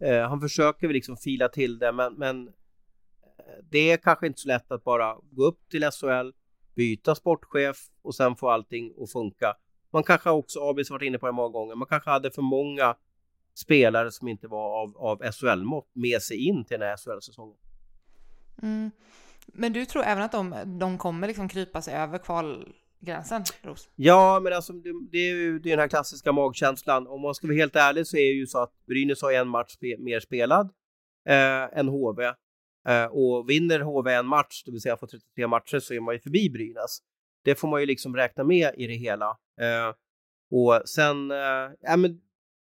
Eh, 0.00 0.28
han 0.28 0.40
försöker 0.40 0.86
väl 0.86 0.94
liksom 0.94 1.16
fila 1.16 1.48
till 1.48 1.78
det, 1.78 1.92
men, 1.92 2.14
men 2.14 2.48
eh, 2.48 3.64
det 3.70 3.90
är 3.90 3.96
kanske 3.96 4.26
inte 4.26 4.40
så 4.40 4.48
lätt 4.48 4.72
att 4.72 4.84
bara 4.84 5.16
gå 5.30 5.44
upp 5.44 5.68
till 5.70 5.90
SHL, 5.90 6.30
byta 6.74 7.14
sportchef 7.14 7.76
och 8.02 8.14
sen 8.14 8.36
få 8.36 8.50
allting 8.50 8.94
att 9.02 9.12
funka. 9.12 9.56
Man 9.92 10.02
kanske 10.02 10.30
också, 10.30 10.60
Abis 10.60 10.90
varit 10.90 11.06
inne 11.06 11.18
på 11.18 11.26
det 11.26 11.32
många 11.32 11.48
gånger, 11.48 11.74
man 11.74 11.88
kanske 11.88 12.10
hade 12.10 12.30
för 12.30 12.42
många 12.42 12.96
spelare 13.58 14.10
som 14.10 14.28
inte 14.28 14.48
var 14.48 14.82
av, 14.82 14.96
av 14.96 15.32
SHL-mått 15.32 15.90
med 15.92 16.22
sig 16.22 16.46
in 16.46 16.64
till 16.64 16.80
den 16.80 16.88
här 16.88 16.96
SHL-säsongen. 16.96 17.56
Mm. 18.62 18.90
Men 19.46 19.72
du 19.72 19.86
tror 19.86 20.02
även 20.02 20.22
att 20.22 20.32
de, 20.32 20.54
de 20.78 20.98
kommer 20.98 21.26
liksom 21.26 21.48
krypa 21.48 21.82
sig 21.82 21.94
över 21.94 22.18
kvalgränsen, 22.18 23.44
Ros? 23.62 23.90
Ja, 23.96 24.40
men 24.40 24.52
alltså 24.52 24.72
det, 24.72 24.92
det 25.10 25.18
är 25.18 25.34
ju 25.34 25.58
det 25.58 25.68
är 25.68 25.70
den 25.70 25.80
här 25.80 25.88
klassiska 25.88 26.32
magkänslan. 26.32 27.06
Om 27.06 27.20
man 27.20 27.34
ska 27.34 27.46
vara 27.46 27.56
helt 27.56 27.76
ärlig 27.76 28.06
så 28.06 28.16
är 28.16 28.20
det 28.20 28.38
ju 28.38 28.46
så 28.46 28.58
att 28.58 28.72
Brynäs 28.86 29.22
har 29.22 29.32
en 29.32 29.48
match 29.48 29.72
spe, 29.72 29.96
mer 29.98 30.20
spelad 30.20 30.70
eh, 31.28 31.78
än 31.78 31.88
HV. 31.88 32.24
Eh, 32.88 33.04
och 33.04 33.50
vinner 33.50 33.80
HV 33.80 34.12
en 34.12 34.26
match, 34.26 34.62
det 34.64 34.70
vill 34.70 34.80
säga 34.80 34.96
får 34.96 35.06
33 35.06 35.46
matcher, 35.46 35.78
så 35.78 35.94
är 35.94 36.00
man 36.00 36.14
ju 36.14 36.20
förbi 36.20 36.50
Brynäs. 36.50 36.98
Det 37.44 37.54
får 37.54 37.68
man 37.68 37.80
ju 37.80 37.86
liksom 37.86 38.16
räkna 38.16 38.44
med 38.44 38.74
i 38.76 38.86
det 38.86 38.94
hela. 38.94 39.38
Eh, 39.60 39.94
och 40.50 40.88
sen, 40.88 41.30
eh, 41.30 41.70
ja 41.80 41.96
men 41.96 42.20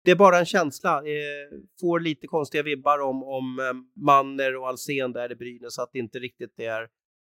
det 0.06 0.12
är 0.12 0.16
bara 0.16 0.40
en 0.40 0.46
känsla. 0.46 0.98
Eh, 0.98 1.60
får 1.82 2.00
lite 2.00 2.28
konstiga 2.28 2.64
vibbar 2.64 3.00
om, 3.00 3.24
om 3.24 3.60
eh, 3.60 4.02
Manner 4.04 4.56
och 4.56 4.68
Alsen 4.68 5.12
där 5.12 5.32
i 5.32 5.36
Brynäs, 5.36 5.80
att 5.80 5.90
det 5.94 6.00
inte 6.00 6.20
riktigt 6.20 6.60
är 6.60 6.88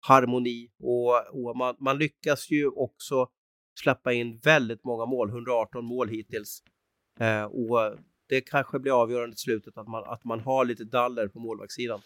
harmoni. 0.01 0.71
Och, 0.79 1.47
och 1.47 1.57
man, 1.57 1.77
man, 1.81 1.99
lyckas 1.99 2.51
ju 2.51 2.69
också 2.69 3.29
släppa 3.81 4.13
in 4.13 4.39
väldigt 4.39 4.85
många 4.85 5.07
mål, 5.07 5.29
118 5.29 5.85
mål 5.85 6.09
hittills. 6.09 6.63
Eh, 7.21 7.45
och 7.45 7.97
det 8.29 8.41
kanske 8.41 8.79
blir 8.79 9.03
avgörande 9.03 9.35
i 9.35 9.37
slutet 9.37 9.79
att 9.79 9.89
man, 9.89 10.05
att 10.07 10.25
man 10.25 10.41
har 10.41 10.65
lite 10.65 10.85
daller 10.85 11.29
på 11.29 11.39
målvaktssidan. 11.39 12.01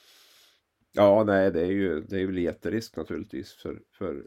Ja, 0.93 1.25
nej, 1.25 1.51
det 1.51 1.61
är 1.61 1.71
ju 1.71 2.01
det 2.01 2.17
är 2.17 2.21
ju 2.21 2.43
jätterisk 2.43 2.97
naturligtvis 2.97 3.53
för, 3.53 3.83
för 3.99 4.23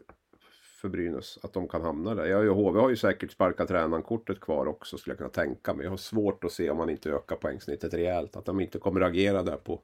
för 0.84 0.88
Brynäs 0.88 1.38
att 1.42 1.52
de 1.52 1.68
kan 1.68 1.82
hamna 1.82 2.14
där. 2.14 2.26
Jag, 2.26 2.54
HV 2.54 2.80
har 2.80 2.90
ju 2.90 2.96
säkert 2.96 3.32
sparkat 3.32 3.68
tränarkortet 3.68 4.40
kvar 4.40 4.66
också 4.66 4.98
skulle 4.98 5.12
jag 5.12 5.18
kunna 5.18 5.30
tänka 5.30 5.74
mig. 5.74 5.84
Jag 5.84 5.90
har 5.90 5.96
svårt 5.96 6.44
att 6.44 6.52
se 6.52 6.70
om 6.70 6.76
man 6.76 6.90
inte 6.90 7.10
ökar 7.10 7.36
poängsnittet 7.36 7.94
rejält. 7.94 8.36
Att 8.36 8.44
de 8.44 8.60
inte 8.60 8.78
kommer 8.78 9.00
att 9.00 9.08
agera 9.08 9.42
där 9.42 9.56
på, 9.56 9.80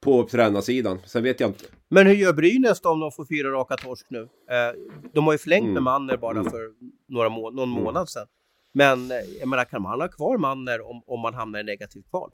på 0.00 0.28
tränarsidan. 0.28 0.98
Sen 1.06 1.22
vet 1.22 1.40
jag 1.40 1.50
inte. 1.50 1.64
Men 1.88 2.06
hur 2.06 2.14
gör 2.14 2.32
Brynäs 2.32 2.80
då 2.80 2.88
om 2.88 3.00
de 3.00 3.12
får 3.12 3.24
fyra 3.24 3.50
raka 3.50 3.76
torsk 3.76 4.06
nu? 4.10 4.20
Eh, 4.20 5.08
de 5.12 5.24
har 5.24 5.32
ju 5.32 5.38
förlängt 5.38 5.62
mm. 5.62 5.74
med 5.74 5.82
Manner 5.82 6.16
bara 6.16 6.38
mm. 6.38 6.50
för 6.50 6.72
några 7.08 7.28
må 7.28 7.50
någon 7.50 7.70
mm. 7.70 7.84
månad 7.84 8.08
sedan. 8.08 8.26
Men 8.72 9.10
eh, 9.10 9.16
jag 9.40 9.48
menar, 9.48 9.64
kan 9.64 9.82
man 9.82 10.00
ha 10.00 10.08
kvar 10.08 10.38
Manner 10.38 10.80
om, 10.90 11.02
om 11.06 11.20
man 11.20 11.34
hamnar 11.34 11.60
i 11.60 11.62
negativt 11.62 12.10
kval? 12.10 12.30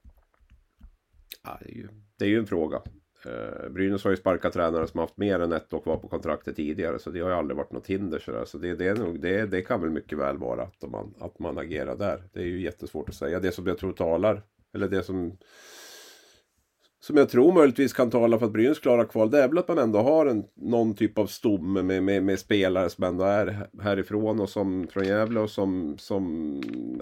Ja, 1.44 1.58
det, 1.60 1.70
är 1.70 1.74
ju, 1.74 1.88
det 2.18 2.24
är 2.24 2.28
ju 2.28 2.38
en 2.38 2.46
fråga. 2.46 2.82
Eh, 3.26 3.68
Brynäs 3.68 4.04
har 4.04 4.10
ju 4.10 4.16
sparkat 4.16 4.52
tränare 4.52 4.86
som 4.86 5.00
haft 5.00 5.16
mer 5.16 5.40
än 5.40 5.52
ett 5.52 5.72
och 5.72 5.82
kvar 5.82 5.96
på 5.96 6.08
kontraktet 6.08 6.56
tidigare. 6.56 6.98
Så 6.98 7.10
det 7.10 7.20
har 7.20 7.30
ju 7.30 7.36
aldrig 7.36 7.56
varit 7.56 7.72
något 7.72 7.86
hinder. 7.86 8.18
Så, 8.18 8.46
så 8.46 8.58
det, 8.58 8.74
det, 8.74 8.86
är 8.86 8.94
nog, 8.94 9.20
det, 9.20 9.46
det 9.46 9.62
kan 9.62 9.80
väl 9.80 9.90
mycket 9.90 10.18
väl 10.18 10.38
vara 10.38 10.62
att 10.62 10.90
man, 10.90 11.14
att 11.20 11.38
man 11.38 11.58
agerar 11.58 11.96
där. 11.96 12.22
Det 12.32 12.40
är 12.40 12.44
ju 12.44 12.60
jättesvårt 12.60 13.08
att 13.08 13.14
säga. 13.14 13.40
Det 13.40 13.52
som 13.52 13.66
jag 13.66 13.78
tror 13.78 13.92
talar, 13.92 14.42
eller 14.74 14.88
det 14.88 15.02
som 15.02 15.36
som 17.06 17.16
jag 17.16 17.28
tror 17.28 17.52
möjligtvis 17.52 17.92
kan 17.92 18.10
tala 18.10 18.38
för 18.38 18.46
att 18.46 18.52
Brynäs 18.52 18.78
klarar 18.78 19.04
kval, 19.04 19.30
det 19.30 19.42
är 19.42 19.48
väl 19.48 19.58
att 19.58 19.68
man 19.68 19.78
ändå 19.78 19.98
har 19.98 20.26
en, 20.26 20.44
någon 20.54 20.94
typ 20.94 21.18
av 21.18 21.26
stomme 21.26 21.82
med, 21.82 22.02
med, 22.02 22.22
med, 22.22 22.38
spelare 22.38 22.90
som 22.90 23.04
ändå 23.04 23.24
är 23.24 23.68
härifrån 23.80 24.40
och 24.40 24.48
som 24.50 24.86
från 24.86 25.04
Gävle 25.04 25.40
och 25.40 25.50
som, 25.50 25.98
som 25.98 26.22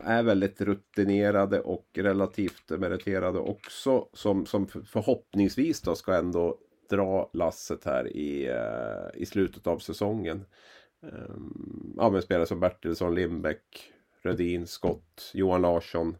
är 0.05 0.23
väldigt 0.23 0.61
rutinerade 0.61 1.61
och 1.61 1.87
relativt 1.95 2.71
meriterade 2.71 3.39
också. 3.39 4.09
Som, 4.13 4.47
som 4.47 4.67
förhoppningsvis 4.67 5.81
då 5.81 5.95
ska 5.95 6.15
ändå 6.15 6.59
dra 6.91 7.31
lasset 7.33 7.85
här 7.85 8.17
i, 8.17 8.47
eh, 8.47 9.23
i 9.23 9.27
slutet 9.27 9.67
av 9.67 9.79
säsongen. 9.79 10.45
Ehm, 11.03 11.95
ja, 11.97 12.11
men 12.11 12.23
spelare 12.23 12.47
som 12.47 12.61
Bertilsson, 12.61 13.15
Lindbäck, 13.15 13.93
Rödin, 14.23 14.67
Skott, 14.67 15.31
Johan 15.35 15.63
Larsson 15.63 16.17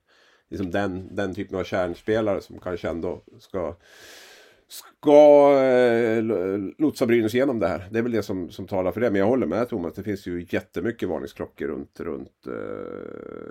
liksom 0.51 0.71
den, 0.71 1.15
den 1.15 1.35
typen 1.35 1.59
av 1.59 1.65
kärnspelare 1.65 2.41
som 2.41 2.59
kanske 2.59 2.89
ändå 2.89 3.23
ska 3.39 3.77
ska 4.69 5.63
eh, 5.63 6.23
lotsa 6.79 7.07
Brynäs 7.07 7.35
igenom 7.35 7.59
det 7.59 7.69
här. 7.69 7.89
Det 7.91 7.99
är 7.99 8.03
väl 8.03 8.13
det 8.13 8.23
som, 8.23 8.51
som 8.51 8.67
talar 8.67 8.93
för 8.93 9.01
det. 9.01 9.11
Men 9.11 9.19
jag 9.19 9.27
håller 9.27 9.47
med 9.47 9.69
Thomas. 9.69 9.95
Det 9.95 10.03
finns 10.03 10.27
ju 10.27 10.47
jättemycket 10.51 11.09
varningsklockor 11.09 11.67
runt, 11.67 12.01
runt 12.01 12.47
eh, 12.47 12.53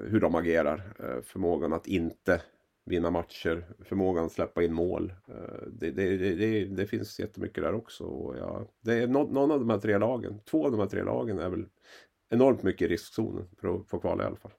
hur 0.09 0.19
de 0.19 0.35
agerar. 0.35 0.93
Eh, 0.99 1.21
förmågan 1.23 1.73
att 1.73 1.87
inte 1.87 2.41
vinna 2.85 3.11
matcher, 3.11 3.65
förmågan 3.85 4.25
att 4.25 4.31
släppa 4.31 4.63
in 4.63 4.73
mål. 4.73 5.13
Eh, 5.27 5.67
det, 5.67 5.91
det, 5.91 6.17
det, 6.17 6.65
det, 6.65 6.85
finns 6.85 7.19
jättemycket 7.19 7.63
där 7.63 7.73
också. 7.73 8.03
Och 8.03 8.37
ja, 8.37 8.67
det 8.81 8.93
är 8.93 9.07
någon, 9.07 9.33
någon 9.33 9.51
av 9.51 9.59
de 9.59 9.69
här 9.69 9.79
tre 9.79 9.97
lagen, 9.97 10.39
två 10.45 10.65
av 10.65 10.71
de 10.71 10.79
här 10.79 10.87
tre 10.87 11.03
lagen 11.03 11.39
är 11.39 11.49
väl 11.49 11.65
enormt 12.29 12.63
mycket 12.63 12.81
i 12.81 12.93
riskzonen 12.93 13.47
för 13.61 13.75
att 13.75 13.89
få 13.89 13.99
kvala 13.99 14.23
i 14.23 14.27
alla 14.27 14.35
fall. 14.35 14.51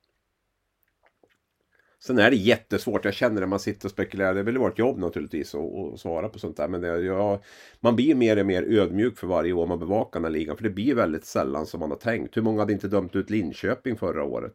Sen 2.07 2.19
är 2.19 2.31
det 2.31 2.37
jättesvårt, 2.37 3.05
jag 3.05 3.15
känner 3.15 3.41
det, 3.41 3.47
man 3.47 3.61
sitter 3.61 3.87
och 3.87 3.91
spekulerar. 3.91 4.35
Det 4.35 4.41
är 4.41 4.45
väl 4.45 4.59
vårt 4.59 4.79
jobb 4.79 4.99
naturligtvis 4.99 5.55
att 5.55 6.01
svara 6.01 6.29
på 6.29 6.39
sånt 6.39 6.57
där. 6.57 6.69
Men 6.69 6.81
det, 6.81 7.01
ja, 7.01 7.41
man 7.81 7.97
blir 7.97 8.15
mer 8.15 8.41
och 8.41 8.47
mer 8.47 8.63
ödmjuk 8.63 9.19
för 9.19 9.27
varje 9.27 9.53
år 9.53 9.67
man 9.67 9.79
bevakar 9.79 10.21
den 10.21 10.25
här 10.25 10.31
ligan. 10.39 10.57
För 10.57 10.65
det 10.65 10.71
blir 10.71 10.95
väldigt 10.95 11.25
sällan 11.25 11.67
som 11.67 11.81
man 11.81 11.91
har 11.91 11.99
tänkt. 11.99 12.37
Hur 12.37 12.43
många 12.43 12.61
hade 12.61 12.73
inte 12.73 12.89
dömt 12.89 13.17
ut 13.17 13.31
Linköping 13.31 13.97
förra 13.97 14.25
året? 14.25 14.55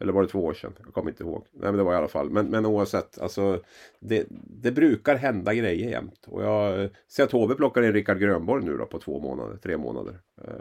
Eller 0.00 0.12
var 0.12 0.22
det 0.22 0.28
två 0.28 0.44
år 0.44 0.54
sedan? 0.54 0.72
Jag 0.84 0.94
kommer 0.94 1.10
inte 1.10 1.22
ihåg. 1.22 1.46
Nej 1.52 1.70
men 1.70 1.76
det 1.76 1.82
var 1.82 1.92
i 1.92 1.96
alla 1.96 2.08
fall. 2.08 2.30
Men, 2.30 2.46
men 2.46 2.66
oavsett, 2.66 3.18
alltså 3.18 3.62
det, 4.00 4.26
det 4.62 4.72
brukar 4.72 5.16
hända 5.16 5.54
grejer 5.54 5.90
jämt. 5.90 6.24
Och 6.26 6.42
jag 6.42 6.90
ser 7.08 7.24
att 7.24 7.32
HV 7.32 7.54
plockar 7.54 7.82
in 7.82 7.92
Rickard 7.92 8.18
Grönborg 8.18 8.64
nu 8.64 8.76
då 8.76 8.86
på 8.86 8.98
två 8.98 9.20
månader, 9.20 9.56
tre 9.56 9.76
månader. 9.76 10.20
Eh, 10.44 10.52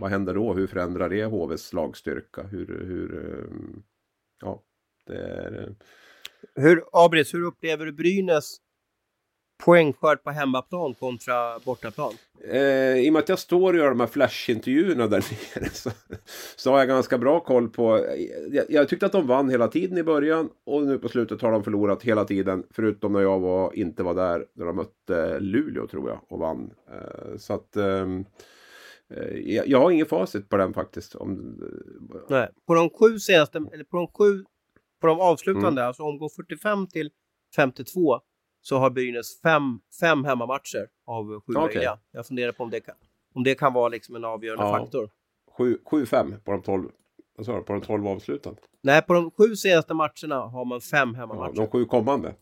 vad 0.00 0.10
händer 0.10 0.34
då? 0.34 0.54
Hur 0.54 0.66
förändrar 0.66 1.08
det 1.08 1.24
HVs 1.24 1.62
slagstyrka? 1.62 2.42
Hur, 2.42 2.66
hur 2.66 3.24
eh, 3.24 3.80
ja, 4.40 4.62
det 5.06 5.16
är... 5.16 5.74
Hur, 6.54 6.84
Abris, 6.92 7.34
hur 7.34 7.42
upplever 7.42 7.86
du 7.86 7.92
Brynäs 7.92 8.56
poängskörd 9.64 10.22
på 10.22 10.30
hemmaplan 10.30 10.94
kontra 10.94 11.58
bortaplan? 11.58 12.12
Eh, 12.48 12.96
I 12.96 13.08
och 13.08 13.12
med 13.12 13.20
att 13.20 13.28
jag 13.28 13.38
står 13.38 13.72
och 13.72 13.78
gör 13.78 13.88
de 13.88 14.00
här 14.00 14.06
flashintervjuerna 14.06 15.06
där 15.06 15.24
nere 15.54 15.70
så, 15.70 15.90
så 16.56 16.70
har 16.70 16.78
jag 16.78 16.88
ganska 16.88 17.18
bra 17.18 17.40
koll 17.40 17.68
på... 17.68 18.06
Jag, 18.50 18.64
jag, 18.68 18.88
tyckte 18.88 19.06
att 19.06 19.12
de 19.12 19.26
vann 19.26 19.50
hela 19.50 19.68
tiden 19.68 19.98
i 19.98 20.02
början 20.02 20.50
och 20.66 20.82
nu 20.82 20.98
på 20.98 21.08
slutet 21.08 21.42
har 21.42 21.52
de 21.52 21.64
förlorat 21.64 22.02
hela 22.02 22.24
tiden. 22.24 22.64
Förutom 22.70 23.12
när 23.12 23.20
jag 23.20 23.40
var, 23.40 23.76
inte 23.78 24.02
var 24.02 24.14
där 24.14 24.46
när 24.54 24.66
de 24.66 24.76
mötte 24.76 25.40
Luleå 25.40 25.86
tror 25.86 26.08
jag 26.08 26.20
och 26.28 26.38
vann. 26.38 26.70
Eh, 26.90 27.36
så 27.36 27.52
att... 27.54 27.76
Ehm, 27.76 28.24
eh, 29.10 29.36
jag, 29.36 29.68
jag 29.68 29.80
har 29.80 29.90
ingen 29.90 30.06
facit 30.06 30.48
på 30.48 30.56
den 30.56 30.74
faktiskt. 30.74 31.14
Om, 31.14 31.60
Nej, 32.28 32.48
på 32.66 32.74
de 32.74 32.90
sju 32.90 33.18
senaste, 33.18 33.58
eller 33.72 33.84
på 33.84 33.96
de 33.96 34.06
sju, 34.06 34.44
på 35.06 35.10
de 35.10 35.20
avslutande, 35.20 35.80
mm. 35.80 35.86
alltså 35.86 36.02
omgång 36.02 36.28
45 36.36 36.86
till 36.86 37.10
52 37.56 38.20
så 38.60 38.78
har 38.78 38.90
Brynäs 38.90 39.40
fem, 39.42 39.80
fem 40.00 40.24
hemmamatcher 40.24 40.88
av 41.06 41.40
sju 41.40 41.52
okay. 41.52 41.62
möjliga. 41.62 41.98
Jag 42.10 42.26
funderar 42.26 42.52
på 42.52 42.64
om 42.64 42.70
det 42.70 42.80
kan, 42.80 42.94
om 43.34 43.44
det 43.44 43.54
kan 43.54 43.72
vara 43.72 43.88
liksom 43.88 44.16
en 44.16 44.24
avgörande 44.24 44.64
ja. 44.64 44.78
faktor. 44.78 45.10
7-5 45.58 46.38
på 46.38 46.52
de 46.52 46.62
12 46.62 46.90
vad 47.36 47.46
sa 47.46 47.56
du, 47.56 47.62
på 47.62 47.72
de 47.72 47.80
12 47.80 48.06
avslutande? 48.06 48.60
Nej, 48.80 49.02
på 49.02 49.12
de 49.14 49.30
sju 49.30 49.56
senaste 49.56 49.94
matcherna 49.94 50.40
har 50.40 50.64
man 50.64 50.80
fem 50.80 51.14
hemmamatcher. 51.14 51.52
Ja, 51.56 51.62
de 51.62 51.70
sju 51.70 51.84
kommande? 51.84 52.34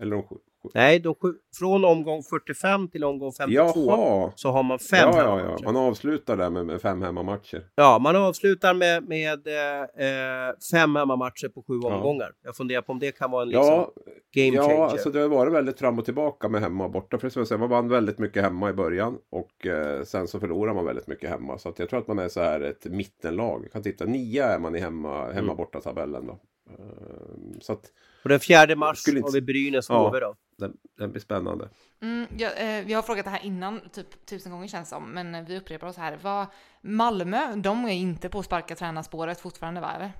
Eller 0.00 0.16
de 0.16 0.22
sju, 0.22 0.36
Nej, 0.74 0.98
de, 1.00 1.14
från 1.58 1.84
omgång 1.84 2.22
45 2.22 2.88
till 2.88 3.04
omgång 3.04 3.32
52 3.32 3.86
Jaha. 3.86 4.32
så 4.34 4.50
har 4.50 4.62
man 4.62 4.78
fem 4.78 5.08
ja, 5.12 5.40
ja, 5.40 5.56
ja. 5.58 5.72
Man 5.72 5.76
avslutar 5.76 6.36
där 6.36 6.50
med, 6.50 6.66
med 6.66 6.80
fem 6.82 7.02
hemmamatcher. 7.02 7.66
Ja, 7.74 7.98
man 7.98 8.16
avslutar 8.16 8.74
med, 8.74 9.08
med 9.08 9.46
eh, 9.46 10.54
fem 10.72 10.96
hemmamatcher 10.96 11.48
på 11.48 11.62
sju 11.62 11.80
ja. 11.82 11.96
omgångar. 11.96 12.32
Jag 12.44 12.56
funderar 12.56 12.82
på 12.82 12.92
om 12.92 12.98
det 12.98 13.12
kan 13.12 13.30
vara 13.30 13.42
en 13.42 13.48
liksom, 13.48 13.66
ja, 13.66 13.92
game 14.34 14.58
changer. 14.58 14.74
Ja, 14.74 14.90
alltså 14.90 15.10
det 15.10 15.20
har 15.20 15.28
varit 15.28 15.52
väldigt 15.52 15.78
fram 15.78 15.98
och 15.98 16.04
tillbaka 16.04 16.48
med 16.48 16.60
hemma 16.60 16.84
och 16.84 16.90
borta. 16.90 17.18
För 17.18 17.44
säga, 17.44 17.58
man 17.58 17.68
vann 17.68 17.88
väldigt 17.88 18.18
mycket 18.18 18.42
hemma 18.42 18.70
i 18.70 18.72
början 18.72 19.18
och 19.30 19.66
eh, 19.66 20.02
sen 20.02 20.28
så 20.28 20.40
förlorar 20.40 20.74
man 20.74 20.84
väldigt 20.84 21.06
mycket 21.06 21.30
hemma. 21.30 21.58
Så 21.58 21.68
att 21.68 21.78
jag 21.78 21.88
tror 21.88 22.00
att 22.00 22.08
man 22.08 22.18
är 22.18 22.28
så 22.28 22.40
här 22.40 22.60
ett 22.60 22.84
mittenlag. 22.84 23.60
Jag 23.64 23.72
kan 23.72 23.82
titta, 23.82 24.04
nio 24.04 24.44
är 24.44 24.58
man 24.58 24.76
i 24.76 24.80
hemma, 24.80 25.24
hemma 25.24 25.38
mm. 25.38 25.56
borta 25.56 25.80
tabellen 25.80 26.26
då. 26.26 26.32
Uh, 26.70 27.58
så 27.60 27.72
att, 27.72 27.84
och 28.22 28.28
den 28.28 28.40
fjärde 28.40 28.76
mars 28.76 29.08
inte... 29.08 29.20
har 29.22 29.32
vi 29.32 29.40
Brynäs 29.40 29.88
HV 29.88 30.20
då 30.20 30.36
den, 30.60 30.76
den 30.98 31.10
blir 31.10 31.20
spännande. 31.20 31.68
Mm, 32.00 32.26
ja, 32.38 32.50
eh, 32.50 32.84
vi 32.84 32.92
har 32.92 33.02
frågat 33.02 33.24
det 33.24 33.30
här 33.30 33.44
innan, 33.44 33.80
typ 33.92 34.26
tusen 34.26 34.52
gånger 34.52 34.68
känns 34.68 34.88
som, 34.88 35.10
men 35.10 35.44
vi 35.44 35.58
upprepar 35.58 35.86
oss 35.86 35.96
här. 35.96 36.18
Vad, 36.22 36.46
Malmö, 36.80 37.56
de 37.56 37.84
är 37.84 37.92
inte 37.92 38.28
på 38.28 38.42
sparka 38.42 38.76
tränarspåret 38.76 39.40
fortfarande, 39.40 39.80
va? 39.80 39.92
Eller? 39.92 40.12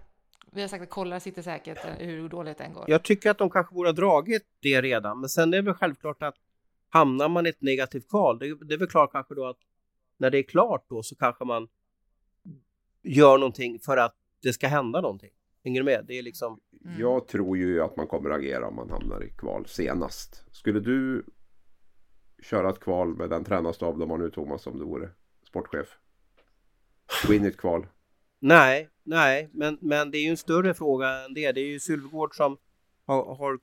Vi 0.52 0.60
har 0.60 0.68
sagt 0.68 0.82
att 0.82 0.90
kolla 0.90 1.20
sitter 1.20 1.42
säkert 1.42 1.84
eh, 1.84 2.06
hur 2.06 2.28
dåligt 2.28 2.58
den 2.58 2.72
går. 2.72 2.84
Jag 2.88 3.02
tycker 3.02 3.30
att 3.30 3.38
de 3.38 3.50
kanske 3.50 3.74
borde 3.74 3.88
ha 3.88 3.94
dragit 3.94 4.42
det 4.60 4.82
redan, 4.82 5.20
men 5.20 5.28
sen 5.28 5.54
är 5.54 5.56
det 5.56 5.62
väl 5.62 5.74
självklart 5.74 6.22
att 6.22 6.34
hamnar 6.88 7.28
man 7.28 7.46
i 7.46 7.48
ett 7.48 7.62
negativt 7.62 8.08
kval, 8.08 8.38
det, 8.38 8.64
det 8.64 8.74
är 8.74 8.78
väl 8.78 8.88
klart 8.88 9.12
kanske 9.12 9.34
då 9.34 9.46
att 9.46 9.58
när 10.16 10.30
det 10.30 10.38
är 10.38 10.42
klart 10.42 10.84
då 10.88 11.02
så 11.02 11.14
kanske 11.14 11.44
man 11.44 11.68
gör 13.02 13.38
någonting 13.38 13.78
för 13.78 13.96
att 13.96 14.14
det 14.42 14.52
ska 14.52 14.68
hända 14.68 15.00
någonting. 15.00 15.30
Hänger 15.64 15.80
du 15.80 15.84
med? 15.84 16.04
Det 16.08 16.18
är 16.18 16.22
liksom... 16.22 16.60
Mm. 16.84 17.00
Jag 17.00 17.28
tror 17.28 17.56
ju 17.56 17.82
att 17.82 17.96
man 17.96 18.06
kommer 18.06 18.30
agera 18.30 18.68
om 18.68 18.76
man 18.76 18.90
hamnar 18.90 19.24
i 19.24 19.30
kval 19.30 19.66
senast. 19.66 20.44
Skulle 20.50 20.80
du 20.80 21.24
köra 22.42 22.70
ett 22.70 22.80
kval 22.80 23.16
med 23.16 23.30
den 23.30 23.44
tränarstab 23.44 23.98
de 23.98 24.10
har 24.10 24.18
nu 24.18 24.30
Thomas 24.30 24.66
om 24.66 24.78
du 24.78 24.84
vore 24.84 25.10
sportchef? 25.46 25.98
Gå 27.26 27.34
in 27.34 27.44
i 27.44 27.48
ett 27.48 27.56
kval? 27.56 27.86
Nej, 28.38 28.88
nej, 29.02 29.50
men, 29.52 29.78
men 29.80 30.10
det 30.10 30.18
är 30.18 30.22
ju 30.22 30.30
en 30.30 30.36
större 30.36 30.74
fråga 30.74 31.24
än 31.24 31.34
det. 31.34 31.52
Det 31.52 31.60
är 31.60 31.66
ju 31.66 31.80
Sylvegård 31.80 32.36
som 32.36 32.56
har, 33.06 33.34
har 33.34 33.58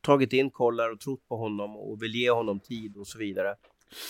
tagit 0.00 0.32
in 0.32 0.50
Kollar 0.50 0.90
och 0.90 1.00
trott 1.00 1.28
på 1.28 1.36
honom 1.36 1.76
och 1.76 2.02
vill 2.02 2.14
ge 2.14 2.30
honom 2.30 2.60
tid 2.60 2.96
och 2.96 3.06
så 3.06 3.18
vidare. 3.18 3.56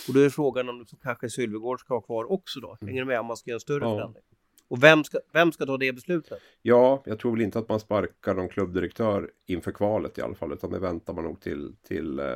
Och 0.08 0.14
då 0.14 0.20
är 0.20 0.30
frågan 0.30 0.68
om 0.68 0.86
kanske 1.02 1.30
Sylvegård 1.30 1.80
ska 1.80 1.94
ha 1.94 2.00
kvar 2.00 2.32
också 2.32 2.60
då. 2.60 2.76
Hänger 2.80 3.00
du 3.00 3.06
med 3.06 3.20
om 3.20 3.26
man 3.26 3.36
ska 3.36 3.50
göra 3.50 3.56
en 3.56 3.60
större 3.60 3.84
ja. 3.84 3.96
förändring? 3.96 4.22
Och 4.68 4.82
vem 4.82 5.04
ska, 5.04 5.18
vem 5.32 5.52
ska 5.52 5.66
ta 5.66 5.76
det 5.76 5.92
beslutet? 5.92 6.38
Ja, 6.62 7.02
jag 7.06 7.18
tror 7.18 7.32
väl 7.32 7.40
inte 7.40 7.58
att 7.58 7.68
man 7.68 7.80
sparkar 7.80 8.34
någon 8.34 8.48
klubbdirektör 8.48 9.30
inför 9.46 9.72
kvalet 9.72 10.18
i 10.18 10.22
alla 10.22 10.34
fall. 10.34 10.52
Utan 10.52 10.70
det 10.70 10.78
väntar 10.78 11.12
man 11.12 11.24
nog 11.24 11.40
till, 11.40 11.72
till, 11.88 12.18
eh, 12.18 12.26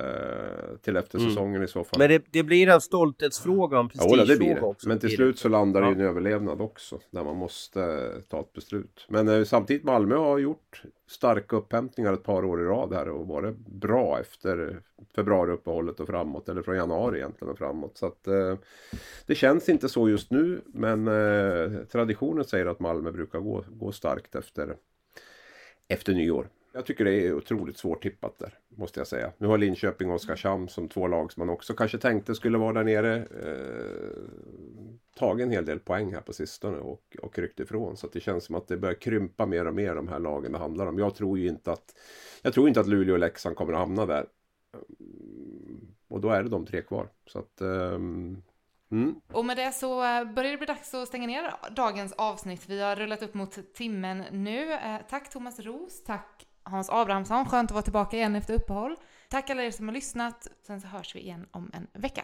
till 0.83 0.97
efter 0.97 1.19
mm. 1.19 1.31
säsongen 1.31 1.63
i 1.63 1.69
så 1.69 1.85
fall. 1.85 1.99
Men 1.99 2.09
det, 2.09 2.25
det 2.31 2.43
blir 2.43 2.69
en 2.69 2.81
stolthetsfråga, 2.81 3.79
en 3.79 3.89
prestigefråga 3.89 4.23
ja, 4.23 4.27
det 4.27 4.39
blir 4.39 4.55
det. 4.55 4.61
också. 4.61 4.89
Men 4.89 4.99
till 4.99 5.11
slut 5.11 5.39
så 5.39 5.49
landar 5.49 5.83
det 5.83 5.89
i 5.89 5.93
en 5.93 6.01
överlevnad 6.01 6.61
också. 6.61 7.01
Där 7.11 7.25
man 7.25 7.37
måste 7.37 8.13
ta 8.29 8.41
ett 8.41 8.53
beslut. 8.53 9.07
Men 9.09 9.29
eh, 9.29 9.45
samtidigt 9.45 9.85
Malmö 9.85 10.17
har 10.17 10.39
gjort 10.39 10.83
starka 11.11 11.57
upphämtningar 11.57 12.13
ett 12.13 12.23
par 12.23 12.45
år 12.45 12.61
i 12.61 12.65
rad 12.65 12.93
här 12.93 13.09
och 13.09 13.27
varit 13.27 13.57
bra 13.59 14.21
efter 14.21 14.83
februariuppehållet 15.15 16.01
och 16.01 16.07
framåt. 16.07 16.49
Eller 16.49 16.63
från 16.63 16.77
januari 16.77 17.19
egentligen 17.19 17.53
och 17.53 17.59
framåt. 17.59 17.99
Så 17.99 18.07
att 18.07 18.27
eh, 18.27 18.59
det 19.27 19.35
känns 19.35 19.69
inte 19.69 19.89
så 19.89 20.09
just 20.09 20.31
nu. 20.31 20.61
Men 20.67 21.09
eh, 21.09 21.85
traditionen 21.85 22.45
säger 22.45 22.67
att 22.67 22.81
Malmö 22.81 23.13
brukar 23.13 23.39
gå, 23.39 23.65
gå 23.69 23.93
starkt 23.93 24.35
efter, 24.35 24.77
efter 25.89 26.13
nyår. 26.13 26.49
Jag 26.73 26.87
tycker 26.87 27.05
det 27.05 27.27
är 27.27 27.35
otroligt 27.35 27.79
svårt 27.79 28.03
tippat 28.03 28.39
där, 28.39 28.59
måste 28.69 29.01
jag 29.01 29.07
säga. 29.07 29.33
Nu 29.39 29.47
har 29.47 29.59
Linköping 29.59 30.09
och 30.09 30.15
Oskarshamn 30.15 30.69
som 30.69 30.89
två 30.89 31.07
lag 31.07 31.33
som 31.33 31.41
man 31.41 31.55
också 31.55 31.75
kanske 31.75 31.99
tänkte 31.99 32.35
skulle 32.35 32.59
vara 32.59 32.73
där 32.73 32.85
nere. 32.85 33.17
Eh, 33.17 34.23
tagit 35.19 35.45
en 35.45 35.51
hel 35.51 35.65
del 35.65 35.79
poäng 35.79 36.15
här 36.15 36.21
på 36.21 36.33
sistone 36.33 36.79
och, 36.79 37.17
och 37.23 37.39
ryckt 37.39 37.61
ifrån. 37.61 37.97
Så 37.97 38.07
det 38.13 38.21
känns 38.21 38.45
som 38.45 38.55
att 38.55 38.69
det 38.69 38.77
börjar 38.77 38.95
krympa 38.95 39.47
mer 39.47 39.67
och 39.67 39.75
mer 39.75 39.95
de 39.95 40.09
här 40.09 40.19
lagen 40.19 40.53
det 40.53 40.59
handlar 40.59 40.87
om. 40.87 40.99
Jag 40.99 41.15
tror 41.15 41.39
ju 41.39 41.49
inte 41.49 41.73
att 41.73 41.95
jag 42.43 42.53
tror 42.55 42.69
inte 42.69 42.81
att 42.81 42.89
Luleå 42.89 43.15
och 43.15 43.21
Leksand 43.21 43.57
kommer 43.57 43.73
att 43.73 43.79
hamna 43.79 44.07
där. 44.07 44.27
Mm, 45.01 45.95
och 46.09 46.21
då 46.21 46.31
är 46.31 46.43
det 46.43 46.49
de 46.49 46.67
tre 46.67 46.83
kvar. 46.83 47.09
Så 47.27 47.39
att, 47.39 47.61
eh, 47.61 47.95
mm. 48.91 49.21
Och 49.33 49.45
med 49.45 49.57
det 49.57 49.73
så 49.73 49.97
börjar 50.35 50.51
det 50.51 50.57
bli 50.57 50.67
dags 50.67 50.95
att 50.95 51.09
stänga 51.09 51.27
ner 51.27 51.55
dagens 51.77 52.13
avsnitt. 52.13 52.69
Vi 52.69 52.81
har 52.81 52.97
rullat 52.97 53.23
upp 53.23 53.35
mot 53.35 53.75
timmen 53.75 54.25
nu. 54.33 54.73
Eh, 54.73 54.97
tack 55.09 55.31
Thomas 55.31 55.61
Ros, 55.61 56.03
tack 56.05 56.47
Hans 56.63 56.91
Abrahamsson. 56.91 57.47
Skönt 57.47 57.71
att 57.71 57.75
vara 57.75 57.83
tillbaka 57.83 58.17
igen 58.17 58.37
efter 58.37 58.55
uppehåll. 58.55 58.97
Tack 59.29 59.51
alla 59.51 59.63
er 59.63 59.71
som 59.71 59.89
har 59.89 59.95
lyssnat. 59.95 60.47
Sen 60.67 60.81
så 60.81 60.87
hörs 60.87 61.15
vi 61.15 61.21
igen 61.21 61.47
om 61.51 61.71
en 61.75 61.87
vecka. 61.93 62.23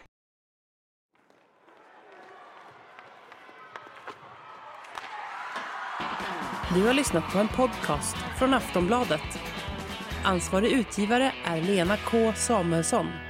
Du 6.75 6.87
har 6.87 6.95
lyssnat 6.95 7.33
på 7.33 7.39
en 7.39 7.49
podcast 7.49 8.17
från 8.39 8.55
Aftonbladet. 8.55 9.41
Ansvarig 10.25 10.73
utgivare 10.73 11.33
är 11.45 11.63
Lena 11.63 11.97
K 11.97 12.33
Samuelsson. 12.37 13.26